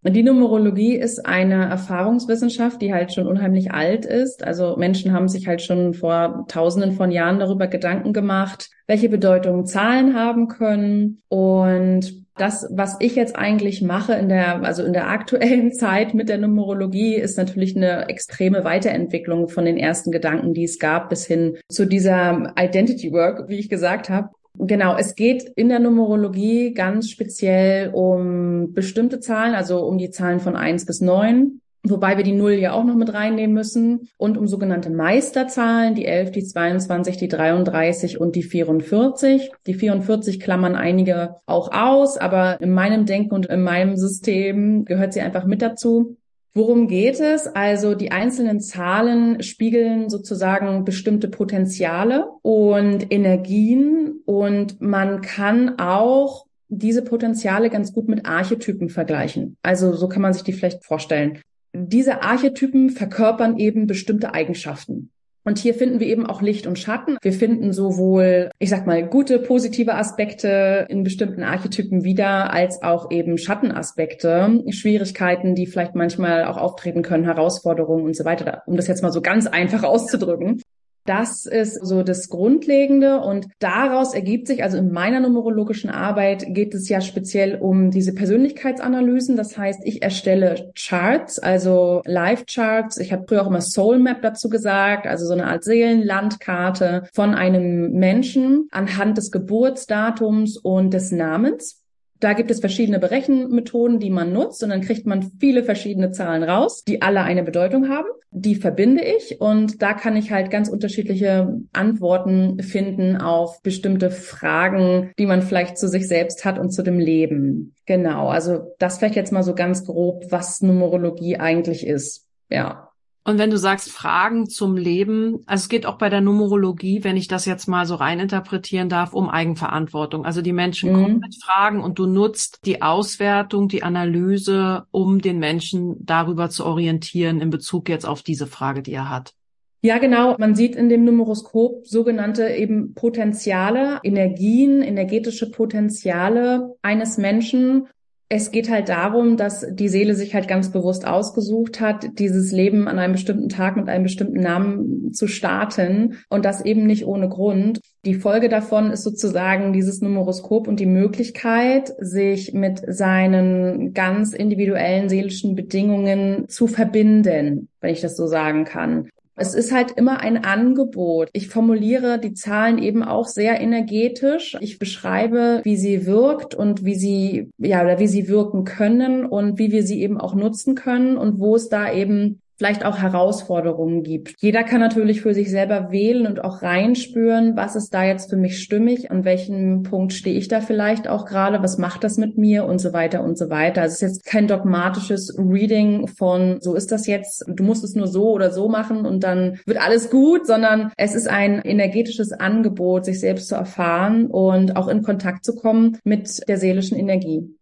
Die 0.07 0.23
Numerologie 0.23 0.97
ist 0.97 1.25
eine 1.25 1.65
Erfahrungswissenschaft, 1.65 2.83
die 2.83 2.93
halt 2.93 3.15
schon 3.15 3.27
unheimlich 3.27 3.73
alt 3.73 4.05
ist. 4.05 4.45
Also 4.45 4.77
Menschen 4.77 5.13
haben 5.13 5.29
sich 5.29 5.47
halt 5.47 5.63
schon 5.63 5.95
vor 5.95 6.45
tausenden 6.49 6.93
von 6.93 7.11
Jahren 7.11 7.39
darüber 7.39 7.69
Gedanken 7.69 8.13
gemacht, 8.13 8.69
welche 8.87 9.09
Bedeutung 9.09 9.65
Zahlen 9.65 10.15
haben 10.15 10.49
können 10.49 11.23
und 11.29 12.24
das, 12.37 12.67
was 12.71 12.97
ich 13.01 13.15
jetzt 13.15 13.37
eigentlich 13.37 13.81
mache 13.83 14.15
in 14.15 14.29
der, 14.29 14.63
also 14.65 14.83
in 14.83 14.93
der 14.93 15.09
aktuellen 15.09 15.73
Zeit 15.75 16.15
mit 16.15 16.29
der 16.29 16.39
Numerologie, 16.39 17.15
ist 17.15 17.39
natürlich 17.39 17.77
eine 17.77 18.09
extreme 18.09 18.65
Weiterentwicklung 18.65 19.49
von 19.49 19.65
den 19.65 19.77
ersten 19.77 20.11
Gedanken, 20.11 20.55
die 20.55 20.65
es 20.65 20.79
gab, 20.79 21.09
bis 21.09 21.27
hin 21.27 21.57
zu 21.69 21.87
dieser 21.87 22.53
Identity 22.59 23.13
Work, 23.13 23.49
wie 23.49 23.59
ich 23.59 23.69
gesagt 23.69 24.11
habe. 24.11 24.31
Genau, 24.57 24.97
es 24.97 25.17
geht 25.17 25.43
in 25.57 25.69
der 25.69 25.81
Numerologie 25.81 26.75
ganz 26.75 27.11
speziell 27.11 27.91
um 27.93 28.73
bestimmte 28.73 29.19
Zahlen, 29.19 29.55
also 29.55 29.85
um 29.85 29.99
die 29.99 30.11
Zahlen 30.11 30.39
von 30.39 30.55
eins 30.55 30.87
bis 30.87 31.01
neun 31.01 31.61
wobei 31.85 32.17
wir 32.17 32.25
die 32.25 32.33
Null 32.33 32.53
ja 32.53 32.73
auch 32.73 32.85
noch 32.85 32.97
mit 32.97 33.13
reinnehmen 33.13 33.55
müssen, 33.55 34.09
und 34.17 34.39
um 34.39 34.49
sogenannte 34.49 34.91
Meisterzahlen, 34.91 35.95
die 35.95 36.07
11, 36.07 36.33
die 36.33 36.45
22, 36.45 37.19
die 37.19 37.29
33 37.29 38.21
und 38.21 38.35
die 38.35 38.43
44. 38.43 39.53
Die 39.67 39.75
44 39.75 40.41
klammern 40.41 40.75
einige 40.75 41.37
auch 41.47 41.71
aus, 41.73 42.17
aber 42.17 42.61
in 42.61 42.73
meinem 42.73 43.07
Denken 43.07 43.35
und 43.35 43.47
in 43.47 43.63
meinem 43.63 43.97
System 43.97 44.85
gehört 44.85 45.13
sie 45.13 45.21
einfach 45.21 45.45
mit 45.45 45.63
dazu. 45.63 46.17
Worum 46.57 46.87
geht 46.87 47.19
es? 47.19 47.49
Also 47.49 47.95
die 47.95 48.13
einzelnen 48.13 48.61
Zahlen 48.61 49.43
spiegeln 49.43 50.09
sozusagen 50.09 50.85
bestimmte 50.85 51.29
Potenziale 51.29 52.29
und 52.43 53.13
Energien 53.13 54.21
und 54.25 54.81
man 54.81 55.21
kann 55.21 55.81
auch 55.81 56.47
diese 56.69 57.03
Potenziale 57.03 57.71
ganz 57.71 57.93
gut 57.93 58.09
mit 58.09 58.25
Archetypen 58.25 58.89
vergleichen. 58.89 59.57
Also 59.63 59.95
so 59.95 60.09
kann 60.09 60.23
man 60.23 60.33
sich 60.33 60.45
die 60.45 60.53
vielleicht 60.53 60.85
vorstellen 60.85 61.41
diese 61.75 62.23
Archetypen 62.23 62.91
verkörpern 62.91 63.59
eben 63.59 63.87
bestimmte 63.87 64.33
Eigenschaften. 64.33 65.11
Und 65.47 65.59
hier 65.59 65.75
finden 65.75 66.01
wir 66.01 66.07
eben 66.07 66.25
auch 66.27 66.41
Licht 66.41 66.67
und 66.67 66.79
Schatten. 66.79 67.19
Wir 67.21 67.35
finden 67.35 67.75
sowohl, 67.75 68.51
ich 68.59 68.71
sag 68.71 68.87
mal, 68.87 69.07
gute, 69.07 69.39
positive 69.39 69.95
Aspekte 69.95 70.87
in 70.89 71.05
bestimmten 71.05 71.43
Archetypen 71.43 72.03
wieder, 72.03 72.51
als 72.51 72.83
auch 72.83 73.11
eben 73.11 73.37
Schattenaspekte, 73.37 74.63
Schwierigkeiten, 74.71 75.55
die 75.55 75.67
vielleicht 75.67 75.97
manchmal 75.97 76.45
auch 76.45 76.57
auftreten 76.57 77.03
können, 77.03 77.25
Herausforderungen 77.25 78.07
und 78.07 78.17
so 78.17 78.25
weiter, 78.25 78.63
um 78.65 78.77
das 78.77 78.87
jetzt 78.87 79.03
mal 79.03 79.13
so 79.13 79.21
ganz 79.21 79.47
einfach 79.47 79.83
auszudrücken. 79.83 80.63
Das 81.05 81.45
ist 81.45 81.85
so 81.85 82.03
das 82.03 82.31
Grundlegende 82.31 83.21
und 83.21 83.49
daraus 83.59 84.15
ergibt 84.15 84.47
sich, 84.47 84.63
also 84.63 84.79
in 84.79 84.91
meiner 84.91 85.21
numerologischen 85.21 85.91
Arbeit 85.91 86.47
geht 86.49 86.75
es 86.75 86.89
ja 86.89 87.03
speziell 87.03 87.57
um 87.57 87.91
diese 87.91 88.15
Persönlichkeitsanalysen. 88.15 89.37
Das 89.37 89.59
heißt, 89.59 89.81
ich 89.85 90.03
erstelle 90.03 90.73
Charts, 90.75 91.39
also 91.39 92.01
Live-Charts. 92.07 92.97
Ich 92.99 93.13
habe 93.13 93.27
früher 93.29 93.43
auch 93.43 93.49
immer 93.49 93.61
Soul 93.61 93.99
Map 93.99 94.23
dazu 94.23 94.49
gesagt, 94.49 95.07
also 95.07 95.27
so 95.27 95.35
eine 95.35 95.47
Art 95.47 95.63
Seelenlandkarte 95.63 97.09
von 97.13 97.35
einem 97.35 97.93
Menschen 97.93 98.69
anhand 98.71 99.19
des 99.19 99.31
Geburtsdatums 99.31 100.57
und 100.57 100.95
des 100.95 101.13
Namens. 101.13 101.84
Da 102.21 102.33
gibt 102.33 102.51
es 102.51 102.61
verschiedene 102.61 102.99
Berechenmethoden, 102.99 103.99
die 103.99 104.11
man 104.11 104.33
nutzt 104.33 104.63
und 104.63 104.71
dann 104.71 104.81
kriegt 104.81 105.07
man 105.07 105.33
viele 105.41 105.65
verschiedene 105.65 106.11
Zahlen 106.11 106.43
raus, 106.43 106.85
die 106.85 107.03
alle 107.03 107.23
eine 107.23 107.43
Bedeutung 107.43 107.89
haben. 107.89 108.09
Die 108.31 108.55
verbinde 108.55 109.03
ich 109.05 109.41
und 109.41 109.83
da 109.83 109.93
kann 109.93 110.17
ich 110.17 110.31
halt 110.33 110.51
ganz 110.51 110.69
unterschiedliche 110.69 111.61
Antworten 111.73 112.63
finden 112.63 113.17
auf 113.17 113.63
bestimmte 113.63 114.11
Fragen, 114.11 115.13
die 115.19 115.27
man 115.27 115.43
vielleicht 115.43 115.79
zu 115.79 115.89
sich 115.89 116.09
selbst 116.09 116.45
hat 116.45 116.59
und 116.59 116.71
zu 116.71 116.83
dem 116.83 116.99
Leben. 116.99 117.75
Genau, 117.87 118.29
also 118.29 118.75
das 118.79 118.99
vielleicht 118.99 119.17
jetzt 119.17 119.33
mal 119.33 119.43
so 119.43 119.55
ganz 119.55 119.85
grob, 119.85 120.25
was 120.31 120.63
Numerologie 120.63 121.37
eigentlich 121.37 121.87
ist. 121.87 122.27
Ja. 122.49 122.91
Und 123.27 123.39
wenn 123.39 123.49
du 123.49 123.57
sagst 123.57 123.91
Fragen 123.91 124.51
zum 124.51 124.77
Leben, 124.77 125.41
also 125.47 125.63
es 125.63 125.69
geht 125.71 125.87
auch 125.87 125.97
bei 125.97 126.11
der 126.11 126.21
Numerologie, 126.21 127.05
wenn 127.05 127.17
ich 127.17 127.27
das 127.27 127.47
jetzt 127.47 127.67
mal 127.67 127.87
so 127.87 127.95
reininterpretieren 127.95 128.91
darf, 128.91 129.15
um 129.15 129.31
Eigenverantwortung. 129.31 130.27
Also 130.27 130.43
die 130.43 130.53
Menschen 130.53 130.93
mhm. 130.93 130.95
kommen 130.95 131.19
mit 131.21 131.43
Fragen 131.43 131.83
und 131.83 131.99
du 131.99 132.05
nutzt 132.07 132.61
die 132.67 132.83
Auswertung, 132.83 133.69
die 133.69 133.83
Analyse, 133.83 134.85
um 134.91 135.23
den 135.23 135.39
Menschen 135.39 135.97
darüber 136.05 136.51
zu 136.51 136.67
orientieren 136.67 137.41
in 137.41 137.49
Bezug 137.49 137.89
jetzt 137.89 138.05
auf 138.05 138.23
diese 138.23 138.47
Frage, 138.47 138.83
die 138.83 138.93
er 138.93 139.09
hat. 139.09 139.33
Ja, 139.81 139.99
genau. 139.99 140.37
Man 140.39 140.55
sieht 140.55 140.77
in 140.77 140.91
dem 140.91 141.05
Numeroskop 141.05 141.87
sogenannte 141.87 142.49
eben 142.49 142.95
Potenziale, 142.95 144.01
Energien, 144.03 144.83
energetische 144.83 145.51
Potenziale 145.51 146.75
eines 146.83 147.17
Menschen 147.17 147.89
es 148.37 148.51
geht 148.51 148.69
halt 148.69 148.89
darum, 148.89 149.37
dass 149.37 149.65
die 149.71 149.89
Seele 149.89 150.17
sich 150.17 150.35
halt 150.35 150.49
ganz 150.49 150.73
bewusst 150.73 151.07
ausgesucht 151.07 151.81
hat, 151.81 152.19
dieses 152.19 152.51
Leben 152.51 152.89
an 152.89 152.99
einem 152.99 153.13
bestimmten 153.13 153.49
Tag 153.49 153.77
mit 153.77 153.89
einem 153.89 154.03
bestimmten 154.03 154.41
Namen 154.41 155.13
zu 155.13 155.29
starten 155.29 156.17
und 156.31 156.45
das 156.45 156.65
eben 156.65 156.85
nicht 156.85 157.07
ohne 157.07 157.29
Grund. 157.29 157.79
Die 158.05 158.17
Folge 158.17 158.49
davon 158.49 158.91
ist 158.91 159.05
sozusagen 159.05 159.73
dieses 159.73 160.01
Numeroskop 160.01 160.67
und 160.67 160.81
die 160.81 160.87
Möglichkeit, 160.87 161.93
sich 162.01 162.53
mit 162.55 162.83
seinen 162.89 163.93
ganz 163.95 164.33
individuellen 164.33 165.09
seelischen 165.09 165.55
Bedingungen 165.55 166.49
zu 166.49 166.67
verbinden, 166.67 167.69
wenn 167.81 167.93
ich 167.93 168.01
das 168.01 168.17
so 168.17 168.27
sagen 168.27 168.65
kann. 168.65 169.11
Es 169.37 169.55
ist 169.55 169.73
halt 169.73 169.93
immer 169.93 170.21
ein 170.21 170.45
Angebot. 170.45 171.29
Ich 171.33 171.49
formuliere 171.49 172.19
die 172.21 172.35
Zahlen 172.35 172.79
eben 172.79 173.03
auch 173.03 173.27
sehr 173.27 173.61
energetisch. 173.61 174.57
Ich 174.61 174.79
beschreibe, 174.79 175.61
wie 175.65 175.77
sie 175.77 176.07
wirkt 176.07 176.55
und 176.55 176.85
wie 176.85 176.95
sie, 176.95 177.51
ja, 177.59 177.83
oder 177.83 177.99
wie 177.99 178.07
sie 178.07 178.29
wirken 178.29 178.65
können 178.65 179.27
und 179.27 179.59
wie 179.59 179.73
wir 179.73 179.83
sie 179.83 180.03
eben 180.03 180.21
auch 180.21 180.35
nutzen 180.35 180.77
können 180.77 181.17
und 181.17 181.41
wo 181.41 181.57
es 181.57 181.69
da 181.69 181.93
eben 181.93 182.41
vielleicht 182.57 182.85
auch 182.85 182.99
Herausforderungen 182.99 184.03
gibt. 184.03 184.35
Jeder 184.39 184.63
kann 184.63 184.81
natürlich 184.81 185.21
für 185.21 185.35
sich 185.35 185.51
selber 185.51 185.91
wählen 185.91 186.27
und 186.27 186.45
auch 186.45 186.63
reinspüren, 186.63 187.57
was 187.57 187.77
ist 187.77 187.93
da 187.93 188.05
jetzt 188.05 188.31
für 188.31 188.37
mich 188.37 188.61
stimmig, 188.61 189.11
an 189.11 189.25
welchem 189.25 189.83
Punkt 189.83 190.13
stehe 190.13 190.37
ich 190.37 190.49
da 190.49 190.61
vielleicht 190.61 191.09
auch 191.09 191.27
gerade, 191.27 191.63
was 191.63 191.79
macht 191.79 192.05
das 192.05 192.17
mit 192.17 192.39
mir 192.39 192.65
und 192.65 192.79
so 192.79 192.93
weiter 192.93 193.23
und 193.23 193.39
so 193.39 193.51
weiter. 193.51 193.83
Also 193.83 193.95
es 193.95 194.03
ist 194.03 194.09
jetzt 194.09 194.25
kein 194.25 194.47
dogmatisches 194.47 195.37
Reading 195.39 196.07
von, 196.07 196.59
so 196.61 196.75
ist 196.75 196.93
das 196.93 197.07
jetzt, 197.07 197.45
du 197.49 197.65
musst 197.65 197.85
es 197.85 197.95
nur 197.95 198.07
so 198.07 198.31
oder 198.31 198.51
so 198.51 198.69
machen 198.69 199.07
und 199.07 199.25
dann 199.25 199.59
wird 199.67 199.81
alles 199.81 200.11
gut, 200.11 200.47
sondern 200.47 200.93
es 200.97 201.15
ist 201.15 201.29
ein 201.29 201.61
energetisches 201.63 202.33
Angebot, 202.33 203.05
sich 203.05 203.21
selbst 203.21 203.49
zu 203.49 203.55
erfahren 203.55 204.27
und 204.27 204.77
auch 204.77 204.89
in 204.89 205.03
Kontakt 205.03 205.45
zu 205.45 205.55
kommen 205.55 205.99
mit 206.05 206.47
der 206.49 206.59
seelischen 206.59 206.99
Energie. 206.99 207.54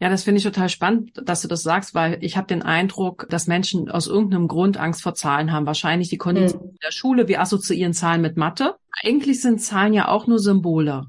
Ja, 0.00 0.08
das 0.08 0.22
finde 0.22 0.38
ich 0.38 0.44
total 0.44 0.68
spannend, 0.68 1.10
dass 1.24 1.42
du 1.42 1.48
das 1.48 1.62
sagst, 1.62 1.94
weil 1.94 2.18
ich 2.20 2.36
habe 2.36 2.46
den 2.46 2.62
Eindruck, 2.62 3.26
dass 3.30 3.48
Menschen 3.48 3.90
aus 3.90 4.06
irgendeinem 4.06 4.46
Grund 4.46 4.76
Angst 4.76 5.02
vor 5.02 5.14
Zahlen 5.14 5.50
haben. 5.52 5.66
Wahrscheinlich 5.66 6.08
die 6.08 6.18
Kondition 6.18 6.66
mhm. 6.66 6.78
der 6.84 6.92
Schule. 6.92 7.26
Wir 7.26 7.40
assoziieren 7.40 7.94
Zahlen 7.94 8.20
mit 8.20 8.36
Mathe. 8.36 8.76
Eigentlich 9.02 9.40
sind 9.40 9.60
Zahlen 9.60 9.92
ja 9.92 10.08
auch 10.08 10.26
nur 10.26 10.38
Symbole. 10.38 11.06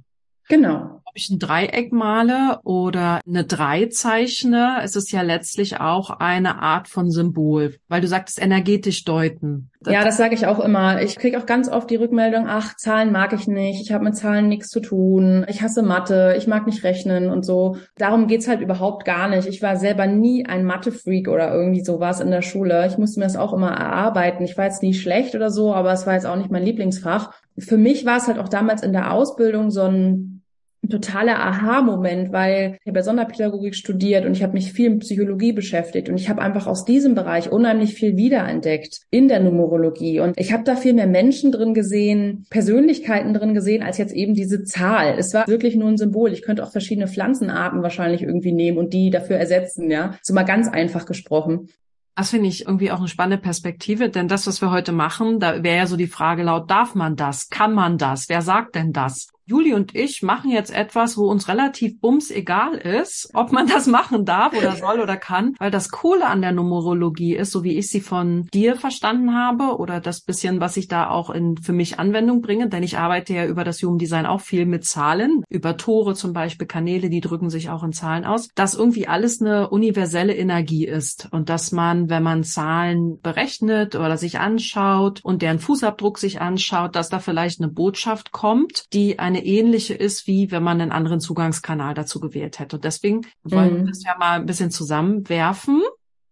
Genau 0.47 0.98
ich 1.19 1.29
ein 1.29 1.39
Dreieck 1.39 1.91
male 1.91 2.59
oder 2.63 3.19
eine 3.27 3.43
Drei 3.43 3.85
zeichne, 3.87 4.79
es 4.83 4.95
ist 4.95 5.11
ja 5.11 5.21
letztlich 5.21 5.79
auch 5.79 6.09
eine 6.09 6.61
Art 6.61 6.87
von 6.87 7.11
Symbol, 7.11 7.75
weil 7.87 8.01
du 8.01 8.07
sagtest 8.07 8.41
energetisch 8.41 9.03
deuten. 9.03 9.69
Ja, 9.85 10.03
das 10.03 10.17
sage 10.17 10.35
ich 10.35 10.45
auch 10.45 10.59
immer. 10.59 11.01
Ich 11.01 11.15
kriege 11.15 11.39
auch 11.39 11.45
ganz 11.45 11.69
oft 11.69 11.89
die 11.89 11.95
Rückmeldung, 11.95 12.47
ach, 12.47 12.75
Zahlen 12.75 13.13
mag 13.13 13.31
ich 13.31 13.47
nicht, 13.47 13.81
ich 13.81 13.93
habe 13.93 14.03
mit 14.03 14.17
Zahlen 14.17 14.49
nichts 14.49 14.67
zu 14.67 14.81
tun, 14.81 15.45
ich 15.47 15.61
hasse 15.61 15.83
Mathe, 15.83 16.35
ich 16.37 16.47
mag 16.47 16.65
nicht 16.65 16.83
rechnen 16.83 17.29
und 17.29 17.45
so. 17.45 17.77
Darum 17.97 18.27
geht's 18.27 18.47
halt 18.47 18.61
überhaupt 18.61 19.05
gar 19.05 19.29
nicht. 19.29 19.47
Ich 19.47 19.61
war 19.61 19.77
selber 19.77 20.05
nie 20.05 20.45
ein 20.45 20.65
Mathe-Freak 20.65 21.29
oder 21.29 21.53
irgendwie 21.53 21.83
sowas 21.83 22.19
in 22.19 22.31
der 22.31 22.41
Schule. 22.41 22.87
Ich 22.87 22.97
musste 22.97 23.19
mir 23.19 23.25
das 23.25 23.37
auch 23.37 23.53
immer 23.53 23.71
erarbeiten. 23.71 24.43
Ich 24.43 24.57
war 24.57 24.65
jetzt 24.65 24.83
nie 24.83 24.93
schlecht 24.93 25.35
oder 25.35 25.49
so, 25.49 25.73
aber 25.73 25.93
es 25.93 26.05
war 26.05 26.13
jetzt 26.13 26.25
auch 26.25 26.35
nicht 26.35 26.51
mein 26.51 26.63
Lieblingsfach. 26.63 27.31
Für 27.57 27.77
mich 27.77 28.05
war 28.05 28.17
es 28.17 28.27
halt 28.27 28.39
auch 28.39 28.49
damals 28.49 28.83
in 28.83 28.93
der 28.93 29.13
Ausbildung 29.13 29.69
so 29.71 29.83
ein 29.83 30.38
ein 30.83 30.89
totaler 30.89 31.39
Aha-Moment, 31.39 32.31
weil 32.31 32.77
ich 32.81 32.87
habe 32.87 32.99
ja 32.99 33.03
Sonderpädagogik 33.03 33.75
studiert 33.75 34.25
und 34.25 34.31
ich 34.31 34.43
habe 34.43 34.53
mich 34.53 34.71
viel 34.71 34.89
mit 34.89 35.01
Psychologie 35.01 35.51
beschäftigt 35.51 36.09
und 36.09 36.17
ich 36.17 36.29
habe 36.29 36.41
einfach 36.41 36.67
aus 36.67 36.85
diesem 36.85 37.15
Bereich 37.15 37.51
unheimlich 37.51 37.93
viel 37.93 38.15
wiederentdeckt 38.15 39.01
in 39.11 39.27
der 39.27 39.41
Numerologie 39.41 40.19
und 40.21 40.39
ich 40.39 40.53
habe 40.53 40.63
da 40.63 40.75
viel 40.75 40.93
mehr 40.93 41.07
Menschen 41.07 41.51
drin 41.51 41.73
gesehen, 41.73 42.45
Persönlichkeiten 42.49 43.33
drin 43.33 43.53
gesehen, 43.53 43.83
als 43.83 43.97
jetzt 43.97 44.13
eben 44.13 44.33
diese 44.33 44.63
Zahl. 44.63 45.15
Es 45.17 45.33
war 45.33 45.47
wirklich 45.47 45.75
nur 45.75 45.89
ein 45.89 45.97
Symbol. 45.97 46.31
Ich 46.31 46.43
könnte 46.43 46.63
auch 46.63 46.71
verschiedene 46.71 47.07
Pflanzenarten 47.07 47.83
wahrscheinlich 47.83 48.23
irgendwie 48.23 48.53
nehmen 48.53 48.77
und 48.77 48.93
die 48.93 49.09
dafür 49.09 49.35
ersetzen, 49.35 49.91
ja. 49.91 50.15
So 50.21 50.33
mal 50.33 50.43
ganz 50.43 50.69
einfach 50.69 51.05
gesprochen. 51.05 51.69
Das 52.15 52.31
finde 52.31 52.49
ich 52.49 52.65
irgendwie 52.65 52.91
auch 52.91 52.99
eine 52.99 53.07
spannende 53.07 53.41
Perspektive, 53.41 54.09
denn 54.09 54.27
das, 54.27 54.45
was 54.45 54.61
wir 54.61 54.71
heute 54.71 54.91
machen, 54.91 55.39
da 55.39 55.63
wäre 55.63 55.77
ja 55.77 55.87
so 55.87 55.95
die 55.95 56.07
Frage 56.07 56.43
laut, 56.43 56.69
darf 56.69 56.93
man 56.93 57.15
das? 57.15 57.47
Kann 57.47 57.73
man 57.73 57.97
das? 57.97 58.27
Wer 58.27 58.41
sagt 58.41 58.75
denn 58.75 58.91
das? 58.91 59.29
Juli 59.49 59.73
und 59.73 59.95
ich 59.95 60.21
machen 60.21 60.51
jetzt 60.51 60.69
etwas, 60.69 61.17
wo 61.17 61.25
uns 61.25 61.47
relativ 61.47 61.99
bums 61.99 62.29
egal 62.29 62.75
ist, 62.75 63.31
ob 63.33 63.51
man 63.51 63.65
das 63.65 63.87
machen 63.87 64.23
darf 64.23 64.55
oder 64.55 64.75
soll 64.75 64.99
oder 64.99 65.17
kann, 65.17 65.55
weil 65.57 65.71
das 65.71 65.89
Coole 65.89 66.27
an 66.27 66.41
der 66.43 66.51
Numerologie 66.51 67.35
ist, 67.35 67.51
so 67.51 67.63
wie 67.63 67.75
ich 67.75 67.89
sie 67.89 68.01
von 68.01 68.47
dir 68.53 68.75
verstanden 68.75 69.33
habe 69.33 69.77
oder 69.77 70.01
das 70.01 70.21
bisschen, 70.21 70.59
was 70.59 70.77
ich 70.77 70.87
da 70.87 71.09
auch 71.09 71.31
in 71.31 71.57
für 71.57 71.73
mich 71.73 71.97
Anwendung 71.97 72.41
bringe, 72.41 72.69
denn 72.69 72.83
ich 72.83 72.99
arbeite 72.99 73.33
ja 73.33 73.47
über 73.47 73.63
das 73.63 73.81
Human 73.81 73.97
Design 73.97 74.27
auch 74.27 74.41
viel 74.41 74.67
mit 74.67 74.85
Zahlen, 74.85 75.43
über 75.49 75.77
Tore 75.77 76.13
zum 76.13 76.31
Beispiel, 76.31 76.67
Kanäle, 76.67 77.09
die 77.09 77.21
drücken 77.21 77.49
sich 77.49 77.71
auch 77.71 77.83
in 77.83 77.91
Zahlen 77.91 78.25
aus, 78.25 78.49
dass 78.53 78.75
irgendwie 78.75 79.07
alles 79.07 79.41
eine 79.41 79.69
universelle 79.71 80.35
Energie 80.35 80.85
ist 80.85 81.27
und 81.31 81.49
dass 81.49 81.71
man, 81.71 82.07
wenn 82.09 82.21
man 82.21 82.43
Zahlen 82.43 83.19
berechnet 83.21 83.95
oder 83.95 84.15
sich 84.17 84.37
anschaut 84.37 85.21
und 85.23 85.41
deren 85.41 85.57
Fußabdruck 85.57 86.19
sich 86.19 86.39
anschaut, 86.39 86.95
dass 86.95 87.09
da 87.09 87.17
vielleicht 87.17 87.59
eine 87.59 87.71
Botschaft 87.71 88.31
kommt, 88.31 88.85
die 88.93 89.17
eine 89.17 89.38
eine 89.39 89.47
ähnliche 89.47 89.93
ist, 89.93 90.27
wie 90.27 90.51
wenn 90.51 90.63
man 90.63 90.81
einen 90.81 90.91
anderen 90.91 91.19
Zugangskanal 91.19 91.93
dazu 91.93 92.19
gewählt 92.19 92.59
hätte. 92.59 92.77
Und 92.77 92.85
deswegen 92.85 93.21
wollen 93.43 93.75
wir 93.75 93.83
mhm. 93.83 93.87
das 93.87 94.03
ja 94.03 94.15
mal 94.17 94.39
ein 94.39 94.45
bisschen 94.45 94.71
zusammenwerfen. 94.71 95.81